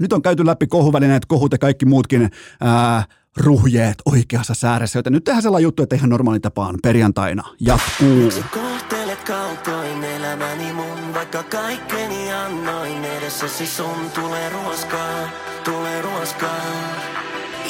Nyt 0.00 0.12
on 0.12 0.22
käyty 0.22 0.46
läpi 0.46 0.66
kohuvälineet, 0.66 1.26
kohut 1.26 1.52
ja 1.52 1.58
kaikki 1.58 1.86
muutkin 1.86 2.30
ää, 2.60 3.04
ruhjeet 3.36 4.02
oikeassa 4.04 4.54
sääressä, 4.54 4.98
joten 4.98 5.12
nyt 5.12 5.24
tehdään 5.24 5.42
sellainen 5.42 5.64
juttu, 5.64 5.82
että 5.82 5.96
ihan 5.96 6.10
normaali 6.10 6.40
tapaan 6.40 6.78
perjantaina 6.82 7.42
jatkuu. 7.60 8.32
Kohtelet 8.54 9.24
kaltoin 9.24 10.04
elämäni 10.04 10.72
mun, 10.72 11.14
vaikka 11.14 11.42
kaikkeni 11.42 12.32
annoin 12.32 13.04
edessäsi 13.04 13.66
sun 13.66 14.10
tulee 14.14 14.50
ruoskaa, 14.50 15.28
tulee 15.64 16.02
ruoskaa. 16.02 16.64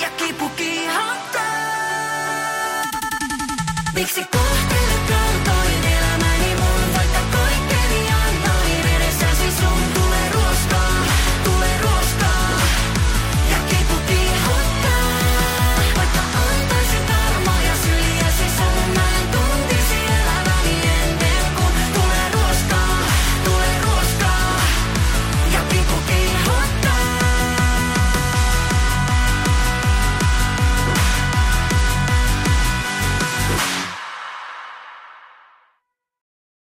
Ja 0.03 0.11
kipu 0.17 0.49
kiihottaa. 0.49 1.43
Miksi 3.95 4.25